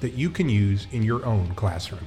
that 0.00 0.14
you 0.14 0.30
can 0.30 0.48
use 0.48 0.86
in 0.92 1.02
your 1.02 1.24
own 1.24 1.54
classroom. 1.54 2.06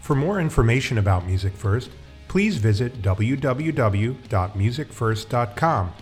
For 0.00 0.14
more 0.14 0.40
information 0.40 0.98
about 0.98 1.26
Music 1.26 1.54
First, 1.54 1.90
please 2.28 2.56
visit 2.56 3.02
www.musicfirst.com. 3.02 5.92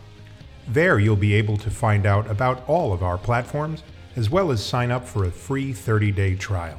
There 0.69 0.99
you'll 0.99 1.17
be 1.17 1.35
able 1.35 1.57
to 1.59 1.71
find 1.71 2.07
out 2.07 2.31
about 2.31 2.67
all 2.69 2.93
of 2.93 3.03
our 3.03 3.19
platforms 3.19 3.83
as 4.17 4.31
well 4.31 4.51
as 4.51 4.65
sign 4.65 4.91
up 4.91 5.07
for 5.07 5.25
a 5.25 5.31
free 5.31 5.73
30 5.73 6.13
day 6.13 6.35
trial. 6.35 6.79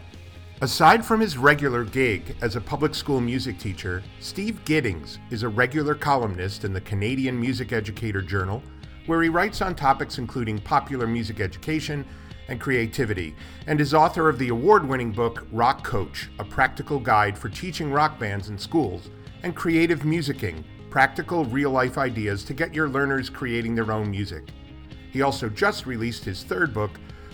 Aside 0.61 1.05
from 1.05 1.19
his 1.19 1.37
regular 1.37 1.83
gig 1.83 2.35
as 2.41 2.55
a 2.55 2.61
public 2.61 2.95
school 2.95 3.19
music 3.19 3.59
teacher, 3.59 4.01
Steve 4.21 4.63
Giddings 4.63 5.19
is 5.29 5.43
a 5.43 5.49
regular 5.49 5.95
columnist 5.95 6.63
in 6.63 6.71
the 6.71 6.81
Canadian 6.81 7.39
Music 7.39 7.73
Educator 7.73 8.21
Journal, 8.21 8.63
where 9.05 9.21
he 9.21 9.29
writes 9.29 9.61
on 9.61 9.75
topics 9.75 10.17
including 10.17 10.59
popular 10.59 11.07
music 11.07 11.41
education 11.41 12.05
and 12.47 12.59
creativity, 12.59 13.35
and 13.67 13.81
is 13.81 13.93
author 13.93 14.29
of 14.29 14.39
the 14.39 14.49
award 14.49 14.87
winning 14.87 15.11
book 15.11 15.47
Rock 15.51 15.83
Coach 15.83 16.29
A 16.39 16.43
Practical 16.43 16.99
Guide 16.99 17.37
for 17.37 17.49
Teaching 17.49 17.91
Rock 17.91 18.19
Bands 18.19 18.49
in 18.49 18.57
Schools, 18.57 19.09
and 19.43 19.55
Creative 19.55 19.99
Musicking 20.01 20.63
Practical 20.89 21.45
Real 21.45 21.71
Life 21.71 21.97
Ideas 21.97 22.43
to 22.45 22.53
Get 22.53 22.73
Your 22.73 22.87
Learners 22.87 23.29
Creating 23.29 23.75
Their 23.75 23.91
Own 23.91 24.09
Music. 24.09 24.43
He 25.11 25.21
also 25.21 25.49
just 25.49 25.85
released 25.85 26.23
his 26.23 26.43
third 26.43 26.73
book, 26.73 26.91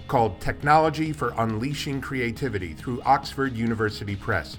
called 0.07 0.41
Technology 0.41 1.13
for 1.13 1.33
Unleashing 1.37 2.01
Creativity 2.01 2.73
through 2.73 3.01
Oxford 3.03 3.55
University 3.55 4.15
Press. 4.15 4.57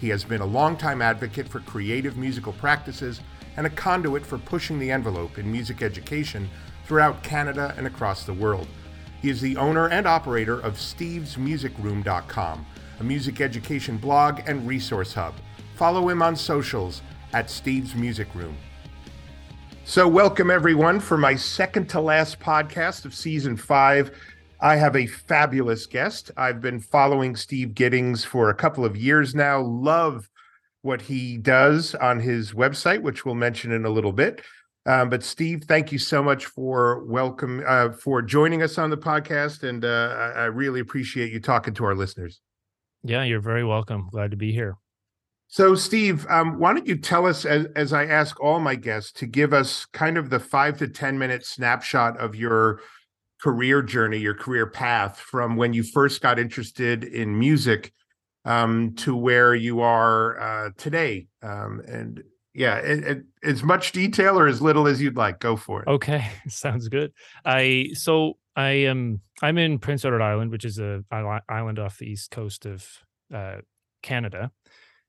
He 0.00 0.08
has 0.10 0.22
been 0.22 0.42
a 0.42 0.46
longtime 0.46 1.02
advocate 1.02 1.48
for 1.48 1.58
creative 1.60 2.16
musical 2.16 2.52
practices 2.52 3.20
and 3.56 3.66
a 3.66 3.70
conduit 3.70 4.24
for 4.24 4.38
pushing 4.38 4.78
the 4.78 4.92
envelope 4.92 5.38
in 5.38 5.50
music 5.50 5.82
education 5.82 6.48
throughout 6.84 7.22
Canada 7.24 7.74
and 7.76 7.86
across 7.86 8.24
the 8.24 8.32
world. 8.32 8.68
He 9.22 9.30
is 9.30 9.40
the 9.40 9.56
owner 9.56 9.88
and 9.88 10.06
operator 10.06 10.60
of 10.60 10.74
stevesmusicroom.com, 10.74 12.66
a 13.00 13.04
music 13.04 13.40
education 13.40 13.96
blog 13.96 14.40
and 14.46 14.66
resource 14.66 15.14
hub. 15.14 15.34
Follow 15.74 16.08
him 16.08 16.22
on 16.22 16.36
socials 16.36 17.02
at 17.32 17.50
Steve's 17.50 17.94
Music 17.94 18.28
Room. 18.34 18.56
So, 19.84 20.06
welcome 20.08 20.50
everyone 20.50 21.00
for 21.00 21.16
my 21.16 21.34
second 21.34 21.88
to 21.90 22.00
last 22.00 22.40
podcast 22.40 23.04
of 23.04 23.14
season 23.14 23.56
five. 23.56 24.10
I 24.60 24.76
have 24.76 24.96
a 24.96 25.06
fabulous 25.06 25.86
guest. 25.86 26.30
I've 26.36 26.60
been 26.60 26.80
following 26.80 27.36
Steve 27.36 27.74
Giddings 27.74 28.24
for 28.24 28.50
a 28.50 28.54
couple 28.54 28.84
of 28.84 28.96
years 28.96 29.34
now. 29.34 29.60
Love 29.60 30.28
what 30.82 31.02
he 31.02 31.36
does 31.36 31.94
on 31.94 32.20
his 32.20 32.52
website, 32.52 33.02
which 33.02 33.24
we'll 33.24 33.34
mention 33.34 33.72
in 33.72 33.84
a 33.84 33.90
little 33.90 34.12
bit. 34.12 34.42
Um, 34.86 35.10
but 35.10 35.24
Steve, 35.24 35.64
thank 35.64 35.90
you 35.90 35.98
so 35.98 36.22
much 36.22 36.46
for 36.46 37.04
welcome 37.06 37.62
uh, 37.66 37.90
for 37.90 38.22
joining 38.22 38.62
us 38.62 38.78
on 38.78 38.88
the 38.88 38.96
podcast, 38.96 39.68
and 39.68 39.84
uh, 39.84 40.14
I, 40.16 40.42
I 40.42 40.44
really 40.44 40.78
appreciate 40.78 41.32
you 41.32 41.40
talking 41.40 41.74
to 41.74 41.84
our 41.84 41.96
listeners. 41.96 42.40
Yeah, 43.02 43.24
you're 43.24 43.40
very 43.40 43.64
welcome. 43.64 44.08
Glad 44.12 44.30
to 44.30 44.36
be 44.36 44.52
here. 44.52 44.76
So, 45.48 45.74
Steve, 45.74 46.26
um, 46.28 46.58
why 46.58 46.72
don't 46.72 46.86
you 46.86 46.96
tell 46.96 47.26
us, 47.26 47.44
as, 47.44 47.66
as 47.76 47.92
I 47.92 48.04
ask 48.04 48.40
all 48.40 48.60
my 48.60 48.76
guests, 48.76 49.12
to 49.12 49.26
give 49.26 49.52
us 49.52 49.86
kind 49.86 50.16
of 50.18 50.30
the 50.30 50.40
five 50.40 50.78
to 50.78 50.88
ten 50.88 51.18
minute 51.18 51.44
snapshot 51.44 52.18
of 52.18 52.36
your 52.36 52.80
career 53.42 53.82
journey, 53.82 54.18
your 54.18 54.34
career 54.34 54.66
path 54.66 55.18
from 55.18 55.56
when 55.56 55.72
you 55.72 55.82
first 55.82 56.20
got 56.20 56.38
interested 56.38 57.04
in 57.04 57.36
music 57.36 57.92
um, 58.44 58.94
to 58.96 59.16
where 59.16 59.54
you 59.54 59.80
are 59.80 60.40
uh, 60.40 60.70
today. 60.76 61.26
Um, 61.42 61.82
and 61.86 62.22
yeah, 62.56 62.76
it, 62.76 63.04
it, 63.04 63.22
as 63.44 63.62
much 63.62 63.92
detail 63.92 64.38
or 64.38 64.46
as 64.46 64.62
little 64.62 64.86
as 64.86 65.00
you'd 65.00 65.16
like. 65.16 65.40
Go 65.40 65.56
for 65.56 65.82
it. 65.82 65.88
Okay, 65.88 66.26
sounds 66.48 66.88
good. 66.88 67.12
I 67.44 67.90
so 67.92 68.38
I 68.56 68.70
am 68.70 69.20
I'm 69.42 69.58
in 69.58 69.78
Prince 69.78 70.04
Edward 70.04 70.22
Island, 70.22 70.50
which 70.50 70.64
is 70.64 70.78
a 70.78 71.04
island 71.48 71.78
off 71.78 71.98
the 71.98 72.06
east 72.06 72.30
coast 72.30 72.64
of 72.64 72.88
uh, 73.32 73.56
Canada. 74.02 74.50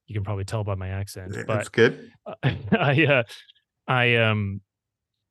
You 0.08 0.14
can 0.14 0.24
probably 0.24 0.44
tell 0.44 0.66
by 0.66 0.76
my 0.76 0.90
accent. 0.90 1.34
But 1.34 1.48
That's 1.48 1.70
good. 1.70 2.12
I 2.44 3.06
uh, 3.06 3.24
I 3.88 4.16
um 4.18 4.62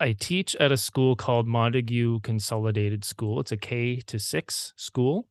I 0.01 0.13
teach 0.13 0.57
at 0.57 0.73
a 0.73 0.77
school 0.79 1.17
called 1.17 1.47
Montague 1.47 2.21
Consolidated 2.21 3.05
School. 3.05 3.41
It's 3.41 3.53
a 3.53 3.57
K 3.59 4.01
to 4.07 4.19
six 4.19 4.73
school. 4.77 5.29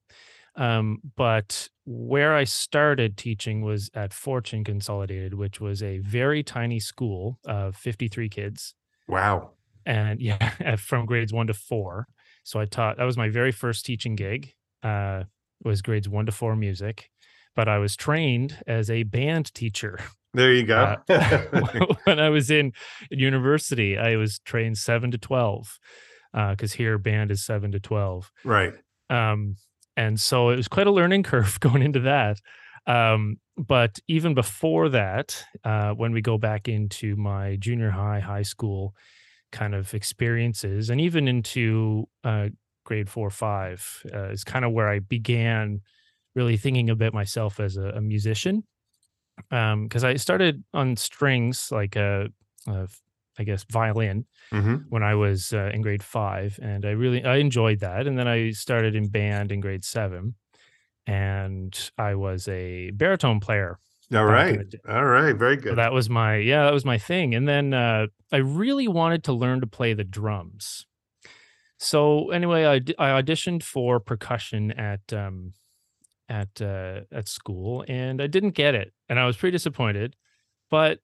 Um, 0.57 0.99
but 1.15 1.69
where 1.85 2.33
I 2.33 2.45
started 2.45 3.17
teaching 3.17 3.61
was 3.61 3.89
at 3.93 4.13
Fortune 4.13 4.63
Consolidated, 4.63 5.33
which 5.33 5.59
was 5.59 5.83
a 5.83 5.99
very 5.99 6.43
tiny 6.43 6.79
school 6.79 7.39
of 7.45 7.75
53 7.75 8.29
kids. 8.29 8.73
Wow. 9.07 9.51
And 9.85 10.21
yeah, 10.21 10.75
from 10.77 11.05
grades 11.05 11.33
one 11.33 11.47
to 11.47 11.53
four. 11.53 12.07
So 12.43 12.59
I 12.59 12.65
taught, 12.65 12.97
that 12.97 13.03
was 13.03 13.17
my 13.17 13.29
very 13.29 13.51
first 13.51 13.85
teaching 13.85 14.15
gig, 14.15 14.53
uh, 14.83 15.23
was 15.63 15.81
grades 15.81 16.07
one 16.07 16.25
to 16.27 16.31
four 16.31 16.55
music. 16.55 17.09
But 17.55 17.67
I 17.67 17.77
was 17.77 17.95
trained 17.95 18.61
as 18.67 18.89
a 18.89 19.03
band 19.03 19.53
teacher 19.53 19.99
there 20.35 20.53
you 20.53 20.63
go. 20.63 20.97
uh, 21.09 21.41
when 22.03 22.19
I 22.19 22.29
was 22.29 22.51
in 22.51 22.73
university, 23.09 23.97
I 23.97 24.17
was 24.17 24.39
trained 24.39 24.77
seven 24.77 25.11
to 25.11 25.17
12 25.17 25.79
because 26.33 26.73
uh, 26.73 26.77
here 26.77 26.97
band 26.97 27.31
is 27.31 27.45
seven 27.45 27.71
to 27.71 27.79
12. 27.79 28.31
Right. 28.43 28.73
Um, 29.09 29.55
and 29.97 30.19
so 30.19 30.49
it 30.49 30.57
was 30.57 30.67
quite 30.67 30.87
a 30.87 30.91
learning 30.91 31.23
curve 31.23 31.59
going 31.61 31.81
into 31.81 32.01
that. 32.01 32.39
Um, 32.87 33.37
but 33.57 33.99
even 34.07 34.33
before 34.33 34.89
that, 34.89 35.43
uh, 35.63 35.91
when 35.91 36.11
we 36.11 36.21
go 36.21 36.37
back 36.37 36.67
into 36.67 37.15
my 37.15 37.55
junior 37.57 37.89
high, 37.89 38.19
high 38.19 38.43
school 38.43 38.93
kind 39.51 39.73
of 39.73 39.93
experiences, 39.93 40.89
and 40.89 40.99
even 41.01 41.27
into 41.27 42.07
uh, 42.23 42.49
grade 42.83 43.09
four, 43.09 43.29
five, 43.29 44.03
uh, 44.13 44.29
is 44.29 44.43
kind 44.43 44.65
of 44.65 44.71
where 44.71 44.89
I 44.89 44.99
began 44.99 45.81
really 46.35 46.57
thinking 46.57 46.89
about 46.89 47.13
myself 47.13 47.59
as 47.59 47.77
a, 47.77 47.89
a 47.91 48.01
musician 48.01 48.63
um 49.51 49.83
because 49.83 50.03
i 50.03 50.15
started 50.15 50.63
on 50.73 50.95
strings 50.95 51.69
like 51.71 51.95
a, 51.95 52.27
uh 52.67 52.85
i 53.37 53.43
guess 53.43 53.65
violin 53.71 54.25
mm-hmm. 54.51 54.75
when 54.89 55.03
i 55.03 55.15
was 55.15 55.53
uh, 55.53 55.69
in 55.73 55.81
grade 55.81 56.03
five 56.03 56.59
and 56.61 56.85
i 56.85 56.91
really 56.91 57.23
i 57.23 57.37
enjoyed 57.37 57.79
that 57.79 58.07
and 58.07 58.17
then 58.17 58.27
i 58.27 58.51
started 58.51 58.95
in 58.95 59.07
band 59.07 59.51
in 59.51 59.59
grade 59.59 59.83
seven 59.83 60.35
and 61.07 61.91
i 61.97 62.15
was 62.15 62.47
a 62.47 62.91
baritone 62.91 63.39
player 63.39 63.77
all 64.13 64.25
right 64.25 64.75
all 64.87 65.05
right 65.05 65.35
very 65.35 65.55
good 65.55 65.71
so 65.71 65.75
that 65.75 65.91
was 65.91 66.09
my 66.09 66.35
yeah 66.35 66.63
that 66.63 66.73
was 66.73 66.85
my 66.85 66.97
thing 66.97 67.33
and 67.33 67.47
then 67.47 67.73
uh 67.73 68.05
i 68.31 68.37
really 68.37 68.87
wanted 68.87 69.23
to 69.23 69.33
learn 69.33 69.59
to 69.61 69.67
play 69.67 69.93
the 69.93 70.03
drums 70.03 70.85
so 71.79 72.29
anyway 72.29 72.65
i 72.65 72.75
i 72.97 73.21
auditioned 73.21 73.63
for 73.63 73.99
percussion 73.99 74.71
at 74.71 75.01
um 75.11 75.53
at 76.29 76.61
uh, 76.61 77.01
at 77.11 77.27
school, 77.27 77.85
and 77.87 78.21
I 78.21 78.27
didn't 78.27 78.51
get 78.51 78.75
it, 78.75 78.93
and 79.09 79.19
I 79.19 79.25
was 79.25 79.37
pretty 79.37 79.55
disappointed. 79.55 80.15
But 80.69 80.99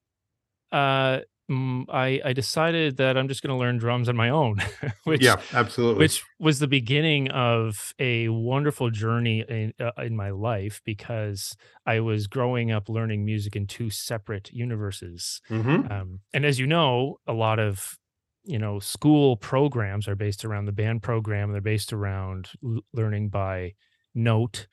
uh, 0.70 1.20
I 1.50 2.20
I 2.24 2.32
decided 2.32 2.96
that 2.96 3.18
I'm 3.18 3.28
just 3.28 3.42
going 3.42 3.54
to 3.54 3.58
learn 3.58 3.78
drums 3.78 4.08
on 4.08 4.16
my 4.16 4.30
own, 4.30 4.56
which 5.04 5.22
yeah, 5.22 5.40
absolutely, 5.52 5.98
which 5.98 6.22
was 6.38 6.58
the 6.58 6.68
beginning 6.68 7.30
of 7.30 7.92
a 7.98 8.28
wonderful 8.28 8.90
journey 8.90 9.44
in 9.48 9.72
uh, 9.80 9.90
in 10.02 10.16
my 10.16 10.30
life 10.30 10.80
because 10.84 11.54
I 11.84 12.00
was 12.00 12.26
growing 12.26 12.70
up 12.70 12.88
learning 12.88 13.24
music 13.24 13.56
in 13.56 13.66
two 13.66 13.90
separate 13.90 14.50
universes, 14.52 15.40
mm-hmm. 15.50 15.92
um, 15.92 16.20
and 16.32 16.46
as 16.46 16.58
you 16.58 16.66
know, 16.66 17.18
a 17.26 17.32
lot 17.32 17.58
of 17.58 17.98
you 18.44 18.58
know 18.58 18.78
school 18.78 19.36
programs 19.36 20.08
are 20.08 20.16
based 20.16 20.44
around 20.44 20.66
the 20.66 20.72
band 20.72 21.02
program. 21.02 21.52
They're 21.52 21.60
based 21.60 21.92
around 21.92 22.48
l- 22.64 22.80
learning 22.94 23.28
by 23.28 23.74
note 24.14 24.66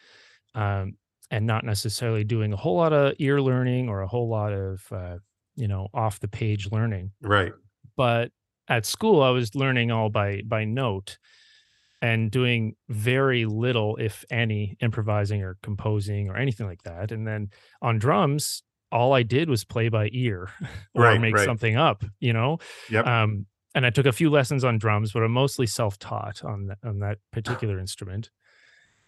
um, 0.56 0.94
and 1.32 1.46
not 1.46 1.64
necessarily 1.64 2.24
doing 2.24 2.54
a 2.54 2.58
whole 2.58 2.78
lot 2.78 2.94
of 2.94 3.14
ear 3.20 3.42
learning 3.42 3.90
or 3.90 4.02
a 4.02 4.08
whole 4.08 4.30
lot 4.30 4.54
of 4.54 4.82
uh, 4.92 5.18
you 5.56 5.68
know 5.68 5.88
off 5.94 6.19
the 6.19 6.28
page 6.28 6.72
learning. 6.72 7.12
Right. 7.22 7.54
But 7.96 8.31
at 8.69 8.86
school 8.86 9.22
i 9.22 9.30
was 9.30 9.56
learning 9.56 9.92
all 9.92 10.10
by 10.10 10.42
by 10.46 10.63
note 10.63 11.18
and 12.01 12.31
doing 12.31 12.75
very 12.88 13.46
little 13.46 13.98
if 13.98 14.24
any 14.30 14.78
improvising 14.80 15.44
or 15.44 15.57
composing 15.62 16.30
or 16.30 16.38
anything 16.38 16.66
like 16.68 16.84
that. 16.84 17.12
And 17.12 17.28
then 17.28 17.50
on 17.81 17.98
drums 17.98 18.63
all 18.92 19.13
i 19.13 19.24
did 19.24 19.50
was 19.50 19.63
play 19.66 19.90
by 19.90 20.10
ear 20.13 20.50
or 20.96 21.04
right, 21.04 21.19
make 21.19 21.36
right. 21.36 21.46
something 21.46 21.75
up 21.75 22.04
you 22.19 22.34
know? 22.34 22.60
Yep. 22.90 23.06
um 23.06 23.45
and 23.75 23.86
i 23.86 23.90
took 23.90 24.06
a 24.06 24.12
few 24.12 24.30
lessons 24.30 24.63
on 24.63 24.78
drums 24.78 25.12
but 25.12 25.24
i'm 25.24 25.31
mostly 25.31 25.68
self-taught 25.68 26.44
on 26.44 26.75
on 26.84 27.00
that 27.00 27.18
particular 27.31 27.80
instrument. 27.80 28.30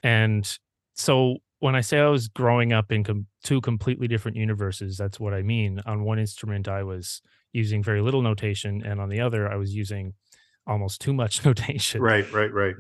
And 0.03 0.57
so 0.95 1.37
when 1.59 1.75
I 1.75 1.81
say 1.81 1.99
I 1.99 2.07
was 2.07 2.27
growing 2.27 2.73
up 2.73 2.91
in 2.91 3.03
com- 3.03 3.27
two 3.43 3.61
completely 3.61 4.07
different 4.07 4.35
universes, 4.35 4.97
that's 4.97 5.19
what 5.19 5.33
I 5.33 5.43
mean. 5.43 5.79
On 5.85 6.03
one 6.03 6.19
instrument, 6.19 6.67
I 6.67 6.83
was 6.83 7.21
using 7.53 7.83
very 7.83 8.01
little 8.01 8.21
notation, 8.21 8.83
and 8.83 8.99
on 8.99 9.09
the 9.09 9.21
other, 9.21 9.49
I 9.49 9.55
was 9.55 9.75
using 9.75 10.13
almost 10.65 11.01
too 11.01 11.13
much 11.13 11.45
notation. 11.45 12.01
Right, 12.01 12.29
right, 12.33 12.51
right. 12.51 12.75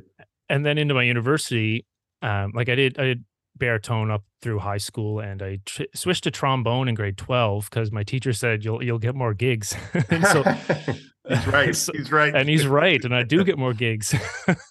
And 0.49 0.65
then 0.65 0.77
into 0.77 0.93
my 0.93 1.03
university, 1.03 1.85
um, 2.21 2.51
like 2.55 2.69
I 2.69 2.75
did, 2.75 2.99
I 2.99 3.03
did 3.03 3.25
baritone 3.55 4.09
up 4.09 4.23
through 4.41 4.59
high 4.59 4.77
school, 4.77 5.19
and 5.19 5.41
I 5.41 5.59
tr- 5.65 5.83
switched 5.93 6.23
to 6.23 6.31
trombone 6.31 6.87
in 6.87 6.95
grade 6.95 7.17
twelve 7.17 7.69
because 7.69 7.91
my 7.91 8.03
teacher 8.03 8.33
said 8.33 8.65
you'll 8.65 8.83
you'll 8.83 8.99
get 8.99 9.15
more 9.15 9.33
gigs. 9.33 9.75
so 10.31 10.43
he's 11.27 11.47
right. 11.47 11.75
So, 11.75 11.91
he's 11.93 12.11
right. 12.11 12.35
and 12.35 12.49
he's 12.49 12.67
right. 12.67 13.03
And 13.03 13.15
I 13.15 13.23
do 13.23 13.43
get 13.43 13.57
more 13.57 13.73
gigs. 13.73 14.13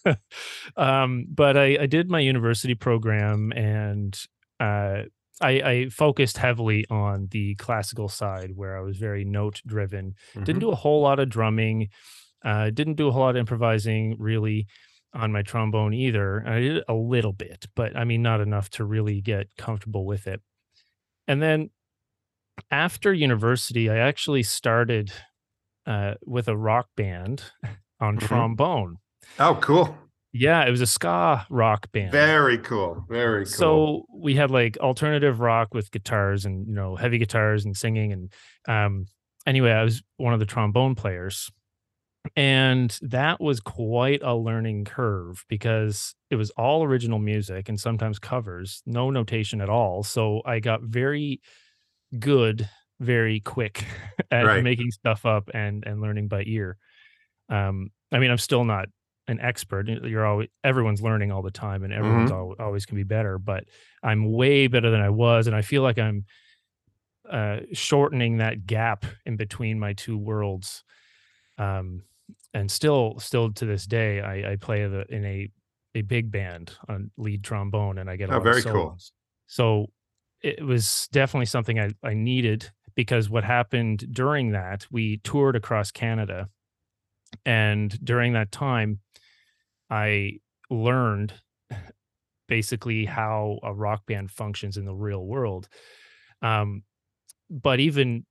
um, 0.76 1.26
but 1.28 1.56
I, 1.56 1.78
I 1.82 1.86
did 1.86 2.10
my 2.10 2.20
university 2.20 2.74
program 2.74 3.52
and 3.52 4.18
uh, 4.58 5.02
I, 5.40 5.50
I, 5.50 5.88
focused 5.90 6.36
heavily 6.36 6.84
on 6.90 7.28
the 7.30 7.54
classical 7.54 8.08
side 8.08 8.50
where 8.54 8.76
I 8.76 8.82
was 8.82 8.98
very 8.98 9.24
note 9.24 9.62
driven. 9.66 10.14
Mm-hmm. 10.34 10.44
Didn't 10.44 10.60
do 10.60 10.70
a 10.70 10.76
whole 10.76 11.00
lot 11.00 11.18
of 11.18 11.30
drumming. 11.30 11.88
Uh, 12.44 12.70
didn't 12.70 12.94
do 12.94 13.08
a 13.08 13.10
whole 13.10 13.22
lot 13.22 13.36
of 13.36 13.40
improvising 13.40 14.16
really 14.18 14.66
on 15.14 15.32
my 15.32 15.42
trombone 15.42 15.94
either. 15.94 16.44
I 16.46 16.60
did 16.60 16.84
a 16.88 16.94
little 16.94 17.32
bit, 17.32 17.66
but 17.74 17.96
I 17.96 18.04
mean, 18.04 18.22
not 18.22 18.40
enough 18.40 18.68
to 18.70 18.84
really 18.84 19.20
get 19.20 19.48
comfortable 19.56 20.04
with 20.04 20.26
it. 20.26 20.40
And 21.26 21.42
then 21.42 21.70
after 22.70 23.12
university, 23.12 23.88
I 23.88 23.96
actually 23.96 24.42
started 24.42 25.12
uh, 25.86 26.14
with 26.24 26.48
a 26.48 26.56
rock 26.56 26.88
band 26.96 27.42
on 28.00 28.16
mm-hmm. 28.16 28.26
trombone. 28.26 28.96
Oh, 29.38 29.58
cool. 29.60 29.96
Yeah, 30.32 30.64
it 30.64 30.70
was 30.70 30.80
a 30.80 30.86
ska 30.86 31.46
rock 31.50 31.90
band. 31.92 32.12
Very 32.12 32.58
cool. 32.58 33.04
Very 33.08 33.44
cool. 33.44 33.52
So 33.52 34.06
we 34.14 34.36
had 34.36 34.50
like 34.50 34.78
alternative 34.78 35.40
rock 35.40 35.74
with 35.74 35.90
guitars 35.90 36.44
and 36.44 36.68
you 36.68 36.74
know 36.74 36.94
heavy 36.94 37.18
guitars 37.18 37.64
and 37.64 37.76
singing 37.76 38.12
and 38.12 38.32
um 38.68 39.06
anyway, 39.46 39.72
I 39.72 39.82
was 39.82 40.02
one 40.16 40.32
of 40.32 40.40
the 40.40 40.46
trombone 40.46 40.94
players. 40.94 41.50
And 42.36 42.96
that 43.00 43.40
was 43.40 43.60
quite 43.60 44.20
a 44.22 44.36
learning 44.36 44.84
curve 44.84 45.42
because 45.48 46.14
it 46.30 46.36
was 46.36 46.50
all 46.50 46.84
original 46.84 47.18
music 47.18 47.68
and 47.68 47.80
sometimes 47.80 48.18
covers, 48.18 48.82
no 48.84 49.10
notation 49.10 49.60
at 49.62 49.70
all. 49.70 50.02
So 50.02 50.42
I 50.44 50.60
got 50.60 50.82
very 50.82 51.40
good 52.18 52.68
very 53.00 53.40
quick 53.40 53.84
at 54.30 54.46
right. 54.46 54.62
making 54.62 54.90
stuff 54.92 55.26
up 55.26 55.50
and 55.52 55.84
and 55.86 56.00
learning 56.00 56.28
by 56.28 56.44
ear. 56.46 56.76
Um, 57.48 57.90
I 58.12 58.18
mean, 58.18 58.30
I'm 58.30 58.38
still 58.38 58.64
not 58.64 58.88
an 59.26 59.40
expert. 59.40 59.88
You're 59.88 60.26
always 60.26 60.48
everyone's 60.62 61.02
learning 61.02 61.32
all 61.32 61.42
the 61.42 61.50
time, 61.50 61.82
and 61.82 61.92
everyone's 61.92 62.30
mm-hmm. 62.30 62.40
always, 62.40 62.56
always 62.60 62.86
can 62.86 62.96
be 62.96 63.02
better. 63.02 63.38
But 63.38 63.64
I'm 64.02 64.32
way 64.32 64.66
better 64.66 64.90
than 64.90 65.00
I 65.00 65.10
was, 65.10 65.46
and 65.46 65.56
I 65.56 65.62
feel 65.62 65.82
like 65.82 65.98
I'm 65.98 66.24
uh, 67.28 67.60
shortening 67.72 68.38
that 68.38 68.66
gap 68.66 69.04
in 69.24 69.36
between 69.36 69.78
my 69.78 69.94
two 69.94 70.18
worlds. 70.18 70.84
Um, 71.58 72.02
and 72.52 72.70
still, 72.70 73.18
still 73.18 73.52
to 73.52 73.66
this 73.66 73.86
day, 73.86 74.20
I, 74.20 74.52
I 74.52 74.56
play 74.56 74.86
the, 74.86 75.04
in 75.08 75.24
a 75.24 75.50
a 75.94 76.02
big 76.02 76.30
band 76.30 76.72
on 76.88 77.10
lead 77.16 77.42
trombone, 77.42 77.98
and 77.98 78.08
I 78.08 78.16
get 78.16 78.30
a 78.30 78.36
oh, 78.36 78.40
very 78.40 78.62
cool. 78.62 78.96
So 79.46 79.86
it 80.42 80.64
was 80.64 81.08
definitely 81.12 81.46
something 81.46 81.78
I, 81.78 81.90
I 82.02 82.14
needed 82.14 82.70
because 82.94 83.30
what 83.30 83.44
happened 83.44 84.06
during 84.12 84.52
that, 84.52 84.86
we 84.90 85.18
toured 85.18 85.56
across 85.56 85.90
Canada. 85.90 86.48
And 87.44 87.98
during 88.04 88.32
that 88.32 88.50
time, 88.50 89.00
I 89.88 90.38
learned 90.68 91.34
basically 92.48 93.04
how 93.04 93.58
a 93.62 93.72
rock 93.72 94.06
band 94.06 94.30
functions 94.30 94.76
in 94.76 94.84
the 94.84 94.94
real 94.94 95.24
world. 95.24 95.68
Um, 96.42 96.82
but 97.48 97.80
even 97.80 98.26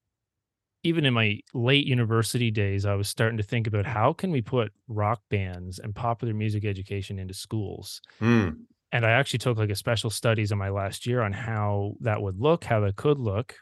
even 0.83 1.05
in 1.05 1.13
my 1.13 1.39
late 1.53 1.85
university 1.85 2.51
days, 2.51 2.85
I 2.85 2.95
was 2.95 3.09
starting 3.09 3.38
to 3.38 3.44
think 3.44 3.67
about 3.67 3.85
how 3.85 4.13
can 4.13 4.31
we 4.31 4.41
put 4.41 4.71
rock 4.88 5.21
bands 5.29 5.77
and 5.77 5.94
popular 5.94 6.33
music 6.33 6.63
education 6.63 7.19
into 7.19 7.33
schools. 7.33 8.01
Mm. 8.21 8.59
And 8.91 9.05
I 9.05 9.12
actually 9.12 9.39
took 9.39 9.57
like 9.57 9.69
a 9.69 9.75
special 9.75 10.09
studies 10.09 10.51
in 10.51 10.57
my 10.57 10.69
last 10.69 11.05
year 11.05 11.21
on 11.21 11.33
how 11.33 11.95
that 12.00 12.21
would 12.21 12.39
look, 12.39 12.63
how 12.63 12.79
that 12.81 12.95
could 12.95 13.19
look. 13.19 13.55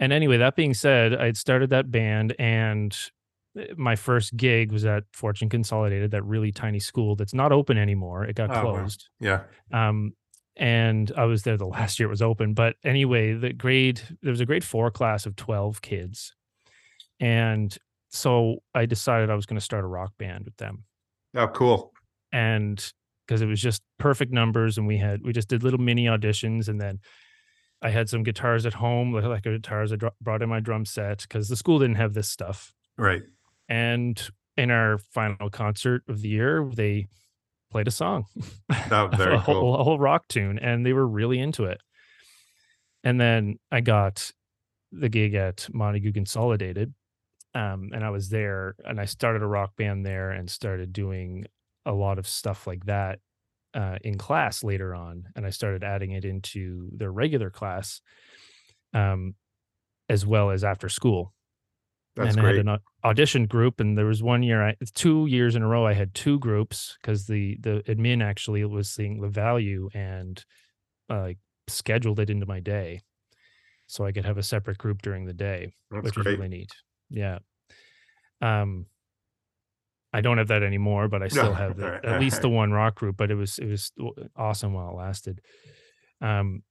And 0.00 0.12
anyway, 0.12 0.38
that 0.38 0.56
being 0.56 0.74
said, 0.74 1.14
I 1.14 1.26
had 1.26 1.36
started 1.36 1.70
that 1.70 1.90
band 1.90 2.34
and 2.38 2.96
eh, 3.58 3.66
my 3.76 3.96
first 3.96 4.36
gig 4.36 4.72
was 4.72 4.84
at 4.84 5.04
Fortune 5.12 5.48
Consolidated, 5.48 6.10
that 6.10 6.24
really 6.24 6.52
tiny 6.52 6.80
school 6.80 7.16
that's 7.16 7.34
not 7.34 7.52
open 7.52 7.78
anymore. 7.78 8.24
It 8.24 8.36
got 8.36 8.50
oh, 8.50 8.60
closed. 8.60 9.08
Wow. 9.20 9.42
Yeah. 9.72 9.88
Um, 9.88 10.12
and 10.56 11.10
I 11.16 11.24
was 11.24 11.42
there 11.42 11.56
the 11.56 11.66
last 11.78 11.98
year 11.98 12.08
it 12.08 12.10
was 12.10 12.22
open. 12.22 12.54
But 12.54 12.76
anyway, 12.84 13.34
the 13.34 13.52
grade 13.52 14.00
there 14.22 14.30
was 14.30 14.40
a 14.40 14.46
grade 14.46 14.64
four 14.64 14.90
class 14.90 15.26
of 15.26 15.36
12 15.36 15.82
kids. 15.82 16.34
And 17.20 17.76
so 18.10 18.58
I 18.74 18.86
decided 18.86 19.30
I 19.30 19.34
was 19.34 19.46
going 19.46 19.58
to 19.58 19.64
start 19.64 19.84
a 19.84 19.88
rock 19.88 20.12
band 20.18 20.44
with 20.44 20.56
them. 20.56 20.84
Oh, 21.36 21.48
cool. 21.48 21.92
And 22.32 22.84
because 23.26 23.42
it 23.42 23.46
was 23.46 23.60
just 23.60 23.82
perfect 23.98 24.32
numbers 24.32 24.78
and 24.78 24.86
we 24.86 24.98
had 24.98 25.22
we 25.22 25.32
just 25.32 25.48
did 25.48 25.62
little 25.62 25.80
mini 25.80 26.06
auditions 26.06 26.68
and 26.68 26.80
then 26.80 26.98
I 27.82 27.90
had 27.90 28.08
some 28.08 28.22
guitars 28.22 28.66
at 28.66 28.74
home, 28.74 29.12
like, 29.12 29.24
like 29.24 29.42
guitars 29.42 29.92
I 29.92 29.96
brought 30.20 30.42
in 30.42 30.48
my 30.48 30.60
drum 30.60 30.84
set 30.84 31.22
because 31.22 31.48
the 31.48 31.56
school 31.56 31.78
didn't 31.78 31.96
have 31.96 32.14
this 32.14 32.28
stuff. 32.28 32.72
Right. 32.96 33.22
And 33.68 34.20
in 34.56 34.70
our 34.70 34.98
final 34.98 35.50
concert 35.50 36.02
of 36.08 36.22
the 36.22 36.28
year, 36.28 36.70
they 36.74 37.06
played 37.70 37.88
a 37.88 37.90
song, 37.90 38.26
oh, 38.90 39.08
a, 39.12 39.16
cool. 39.16 39.38
whole, 39.38 39.74
a 39.74 39.84
whole 39.84 39.98
rock 39.98 40.28
tune, 40.28 40.58
and 40.58 40.86
they 40.86 40.92
were 40.92 41.06
really 41.06 41.40
into 41.40 41.64
it. 41.64 41.80
And 43.02 43.20
then 43.20 43.58
I 43.70 43.80
got 43.80 44.30
the 44.92 45.08
gig 45.08 45.34
at 45.34 45.68
Montague 45.72 46.12
Consolidated, 46.12 46.94
um, 47.54 47.90
and 47.92 48.04
I 48.04 48.10
was 48.10 48.28
there, 48.28 48.76
and 48.84 49.00
I 49.00 49.06
started 49.06 49.42
a 49.42 49.46
rock 49.46 49.76
band 49.76 50.06
there, 50.06 50.30
and 50.30 50.48
started 50.48 50.92
doing 50.92 51.46
a 51.84 51.92
lot 51.92 52.18
of 52.18 52.26
stuff 52.28 52.66
like 52.66 52.86
that 52.86 53.18
uh, 53.74 53.98
in 54.02 54.16
class 54.16 54.62
later 54.62 54.94
on, 54.94 55.24
and 55.36 55.44
I 55.46 55.50
started 55.50 55.82
adding 55.84 56.12
it 56.12 56.24
into 56.24 56.88
their 56.92 57.10
regular 57.10 57.50
class, 57.50 58.00
um, 58.92 59.34
as 60.08 60.24
well 60.24 60.50
as 60.50 60.64
after 60.64 60.88
school. 60.88 61.32
That's 62.16 62.36
and 62.36 62.44
great. 62.44 62.54
I 62.54 62.56
had 62.58 62.66
an 62.66 62.78
audition 63.02 63.46
group, 63.46 63.80
and 63.80 63.98
there 63.98 64.06
was 64.06 64.22
one 64.22 64.44
year, 64.44 64.62
I 64.62 64.76
two 64.94 65.26
years 65.26 65.56
in 65.56 65.62
a 65.62 65.68
row, 65.68 65.84
I 65.84 65.94
had 65.94 66.14
two 66.14 66.38
groups 66.38 66.96
because 67.00 67.26
the 67.26 67.56
the 67.60 67.82
admin 67.88 68.22
actually 68.22 68.64
was 68.64 68.90
seeing 68.90 69.20
the 69.20 69.28
value 69.28 69.90
and 69.94 70.42
uh, 71.10 71.30
scheduled 71.66 72.20
it 72.20 72.30
into 72.30 72.46
my 72.46 72.60
day, 72.60 73.00
so 73.86 74.04
I 74.04 74.12
could 74.12 74.24
have 74.24 74.38
a 74.38 74.42
separate 74.44 74.78
group 74.78 75.02
during 75.02 75.24
the 75.24 75.34
day, 75.34 75.72
That's 75.90 76.04
which 76.04 76.14
great. 76.14 76.26
was 76.26 76.36
really 76.36 76.48
neat. 76.48 76.70
Yeah. 77.10 77.40
Um, 78.40 78.86
I 80.14 80.20
don't 80.20 80.38
have 80.38 80.48
that 80.48 80.62
anymore, 80.62 81.08
but 81.08 81.24
I 81.24 81.28
still 81.28 81.52
have 81.52 81.76
the, 81.76 82.00
at 82.04 82.20
least 82.20 82.40
the 82.40 82.48
one 82.60 82.70
rock 82.70 82.94
group. 82.94 83.16
But 83.16 83.32
it 83.32 83.34
was 83.34 83.58
it 83.58 83.66
was 83.66 83.90
awesome 84.36 84.72
while 84.72 84.90
it 84.90 84.96
lasted. 84.96 85.40
Um, 86.20 86.62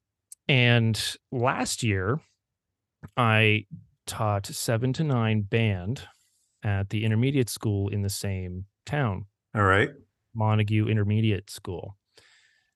and 0.48 1.00
last 1.30 1.84
year, 1.84 2.22
I 3.18 3.66
taught 4.08 4.46
seven 4.46 4.94
to 4.94 5.04
nine 5.04 5.42
band 5.42 6.08
at 6.64 6.90
the 6.90 7.04
intermediate 7.04 7.50
school 7.50 7.90
in 7.90 8.02
the 8.02 8.10
same 8.10 8.66
town. 8.86 9.26
All 9.54 9.64
right, 9.64 9.90
Montague 10.34 10.88
Intermediate 10.88 11.50
School. 11.50 11.98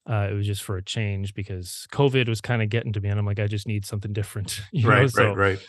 Uh, 0.09 0.27
it 0.29 0.33
was 0.33 0.45
just 0.45 0.63
for 0.63 0.75
a 0.77 0.83
change 0.83 1.33
because 1.33 1.87
COVID 1.93 2.27
was 2.27 2.41
kind 2.41 2.61
of 2.61 2.67
getting 2.67 2.91
to 2.91 2.99
me, 2.99 3.07
and 3.07 3.17
I'm 3.17 3.25
like, 3.25 3.39
I 3.39 3.47
just 3.47 3.67
need 3.67 3.85
something 3.85 4.11
different. 4.11 4.61
You 4.73 4.89
right, 4.89 5.01
know? 5.03 5.07
So, 5.07 5.33
right, 5.33 5.59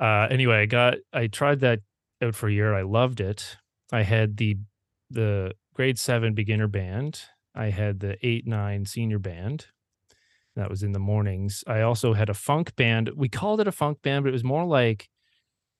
right. 0.00 0.24
Uh, 0.24 0.26
anyway, 0.28 0.62
I 0.62 0.66
got 0.66 0.94
I 1.12 1.28
tried 1.28 1.60
that 1.60 1.80
out 2.20 2.34
for 2.34 2.48
a 2.48 2.52
year. 2.52 2.74
I 2.74 2.82
loved 2.82 3.20
it. 3.20 3.56
I 3.92 4.02
had 4.02 4.36
the 4.36 4.56
the 5.10 5.52
grade 5.74 5.98
seven 5.98 6.34
beginner 6.34 6.68
band. 6.68 7.22
I 7.54 7.70
had 7.70 8.00
the 8.00 8.16
eight 8.26 8.46
nine 8.46 8.84
senior 8.86 9.18
band. 9.18 9.66
That 10.56 10.70
was 10.70 10.82
in 10.82 10.92
the 10.92 10.98
mornings. 10.98 11.64
I 11.66 11.82
also 11.82 12.12
had 12.12 12.28
a 12.28 12.34
funk 12.34 12.74
band. 12.76 13.10
We 13.16 13.28
called 13.28 13.60
it 13.60 13.68
a 13.68 13.72
funk 13.72 14.02
band, 14.02 14.24
but 14.24 14.30
it 14.30 14.32
was 14.32 14.44
more 14.44 14.64
like 14.64 15.08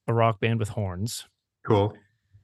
a 0.06 0.14
rock 0.14 0.40
band 0.40 0.58
with 0.58 0.70
horns. 0.70 1.26
Cool. 1.66 1.94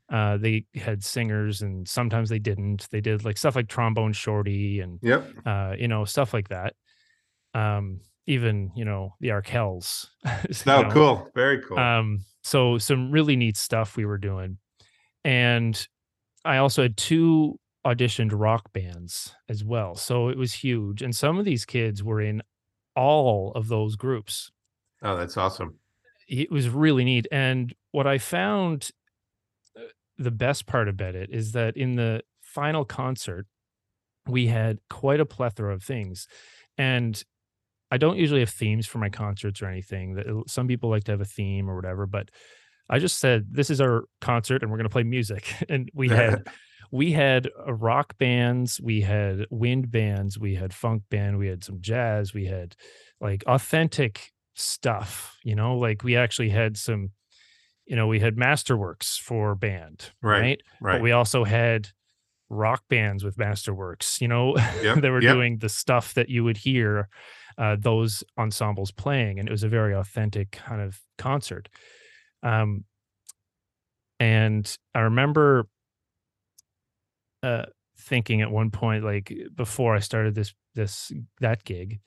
Uh, 0.08 0.36
they 0.36 0.66
had 0.74 1.02
singers, 1.02 1.62
and 1.62 1.88
sometimes 1.88 2.28
they 2.28 2.38
didn't. 2.38 2.88
They 2.90 3.00
did 3.00 3.24
like 3.24 3.38
stuff 3.38 3.56
like 3.56 3.68
trombone 3.68 4.12
shorty 4.12 4.80
and 4.80 4.98
yep, 5.02 5.28
uh, 5.44 5.74
you 5.76 5.88
know, 5.88 6.04
stuff 6.04 6.32
like 6.32 6.48
that. 6.48 6.74
Um, 7.54 8.00
even 8.26 8.70
you 8.76 8.84
know 8.84 9.14
the 9.20 9.28
Arkells. 9.28 10.06
no, 10.66 10.82
know. 10.82 10.90
cool, 10.90 11.30
very 11.34 11.60
cool. 11.62 11.78
Um, 11.78 12.24
so 12.42 12.78
some 12.78 13.10
really 13.10 13.34
neat 13.34 13.56
stuff 13.56 13.96
we 13.96 14.04
were 14.04 14.18
doing 14.18 14.58
and 15.26 15.88
I 16.44 16.58
also 16.58 16.82
had 16.82 16.96
two 16.96 17.58
auditioned 17.84 18.30
rock 18.32 18.72
bands 18.72 19.34
as 19.48 19.64
well. 19.64 19.96
So 19.96 20.28
it 20.28 20.38
was 20.38 20.52
huge. 20.52 21.02
And 21.02 21.14
some 21.14 21.36
of 21.36 21.44
these 21.44 21.64
kids 21.64 22.04
were 22.04 22.20
in 22.20 22.42
all 22.94 23.50
of 23.56 23.66
those 23.66 23.96
groups. 23.96 24.52
Oh, 25.02 25.16
that's 25.16 25.36
awesome. 25.36 25.80
It 26.28 26.52
was 26.52 26.68
really 26.68 27.02
neat. 27.02 27.26
And 27.32 27.74
what 27.90 28.06
I 28.06 28.18
found 28.18 28.90
uh, 29.76 29.82
the 30.16 30.30
best 30.30 30.66
part 30.66 30.88
about 30.88 31.16
it 31.16 31.30
is 31.32 31.52
that 31.52 31.76
in 31.76 31.96
the 31.96 32.22
final 32.40 32.84
concert, 32.84 33.46
we 34.28 34.46
had 34.46 34.78
quite 34.88 35.18
a 35.18 35.26
plethora 35.26 35.74
of 35.74 35.82
things. 35.82 36.28
And 36.78 37.20
I 37.90 37.96
don't 37.98 38.16
usually 38.16 38.40
have 38.40 38.50
themes 38.50 38.86
for 38.86 38.98
my 38.98 39.10
concerts 39.10 39.60
or 39.60 39.66
anything. 39.66 40.14
That 40.14 40.26
some 40.46 40.68
people 40.68 40.88
like 40.88 41.04
to 41.04 41.12
have 41.12 41.20
a 41.20 41.24
theme 41.24 41.68
or 41.68 41.74
whatever, 41.74 42.06
but 42.06 42.30
I 42.88 42.98
just 42.98 43.18
said 43.18 43.46
this 43.50 43.70
is 43.70 43.80
our 43.80 44.04
concert 44.20 44.62
and 44.62 44.70
we're 44.70 44.78
going 44.78 44.88
to 44.88 44.92
play 44.92 45.02
music. 45.02 45.52
And 45.68 45.90
we 45.94 46.08
had 46.08 46.46
we 46.92 47.12
had 47.12 47.50
rock 47.66 48.16
bands, 48.18 48.80
we 48.80 49.00
had 49.00 49.46
wind 49.50 49.90
bands, 49.90 50.38
we 50.38 50.54
had 50.54 50.72
funk 50.72 51.02
band, 51.10 51.38
we 51.38 51.48
had 51.48 51.64
some 51.64 51.80
jazz, 51.80 52.32
we 52.32 52.46
had 52.46 52.76
like 53.20 53.42
authentic 53.46 54.32
stuff, 54.54 55.36
you 55.42 55.54
know, 55.54 55.76
like 55.76 56.04
we 56.04 56.16
actually 56.16 56.50
had 56.50 56.76
some 56.76 57.10
you 57.86 57.94
know, 57.94 58.08
we 58.08 58.18
had 58.18 58.36
Masterworks 58.36 59.16
for 59.18 59.54
band, 59.54 60.10
right? 60.20 60.40
Right. 60.40 60.62
right. 60.80 60.92
But 60.94 61.02
we 61.02 61.12
also 61.12 61.44
had 61.44 61.88
rock 62.48 62.82
bands 62.88 63.24
with 63.24 63.36
Masterworks, 63.36 64.20
you 64.20 64.28
know, 64.28 64.56
yep, 64.82 65.00
they 65.00 65.10
were 65.10 65.22
yep. 65.22 65.34
doing 65.34 65.58
the 65.58 65.68
stuff 65.68 66.14
that 66.14 66.28
you 66.28 66.44
would 66.44 66.56
hear 66.56 67.08
uh, 67.58 67.76
those 67.78 68.22
ensembles 68.38 68.90
playing, 68.90 69.38
and 69.38 69.48
it 69.48 69.52
was 69.52 69.62
a 69.62 69.68
very 69.68 69.94
authentic 69.94 70.50
kind 70.50 70.80
of 70.80 71.00
concert. 71.16 71.68
Um, 72.46 72.84
and 74.20 74.76
I 74.94 75.00
remember 75.00 75.66
uh, 77.42 77.66
thinking 77.98 78.40
at 78.40 78.50
one 78.50 78.70
point, 78.70 79.04
like 79.04 79.32
before 79.54 79.96
I 79.96 79.98
started 79.98 80.34
this 80.34 80.54
this 80.74 81.12
that 81.40 81.64
gig, 81.64 82.00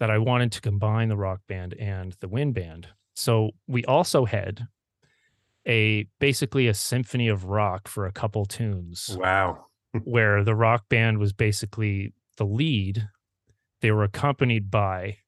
that 0.00 0.10
I 0.10 0.18
wanted 0.18 0.52
to 0.52 0.60
combine 0.60 1.08
the 1.08 1.16
rock 1.16 1.40
band 1.46 1.74
and 1.74 2.16
the 2.20 2.28
wind 2.28 2.54
band. 2.54 2.88
So 3.14 3.50
we 3.66 3.84
also 3.84 4.24
had 4.24 4.66
a 5.66 6.06
basically 6.18 6.66
a 6.66 6.74
symphony 6.74 7.28
of 7.28 7.44
rock 7.44 7.88
for 7.88 8.06
a 8.06 8.12
couple 8.12 8.46
tunes. 8.46 9.16
Wow. 9.20 9.66
where 10.04 10.44
the 10.44 10.54
rock 10.54 10.88
band 10.88 11.18
was 11.18 11.32
basically 11.32 12.12
the 12.36 12.44
lead. 12.44 13.08
They 13.80 13.90
were 13.90 14.04
accompanied 14.04 14.70
by 14.70 15.18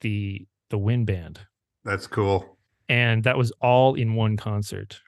the 0.00 0.46
the 0.70 0.78
wind 0.78 1.06
band. 1.06 1.40
That's 1.84 2.06
cool. 2.06 2.57
And 2.88 3.24
that 3.24 3.36
was 3.36 3.52
all 3.60 3.94
in 3.94 4.14
one 4.14 4.36
concert. 4.36 5.00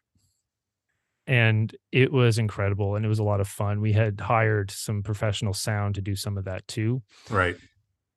And 1.26 1.74
it 1.92 2.12
was 2.12 2.38
incredible 2.38 2.96
and 2.96 3.04
it 3.04 3.08
was 3.08 3.20
a 3.20 3.24
lot 3.24 3.40
of 3.40 3.48
fun. 3.48 3.80
We 3.80 3.92
had 3.92 4.20
hired 4.20 4.70
some 4.70 5.02
professional 5.02 5.54
sound 5.54 5.94
to 5.94 6.00
do 6.00 6.16
some 6.16 6.36
of 6.36 6.44
that 6.44 6.66
too. 6.66 7.02
Right. 7.30 7.56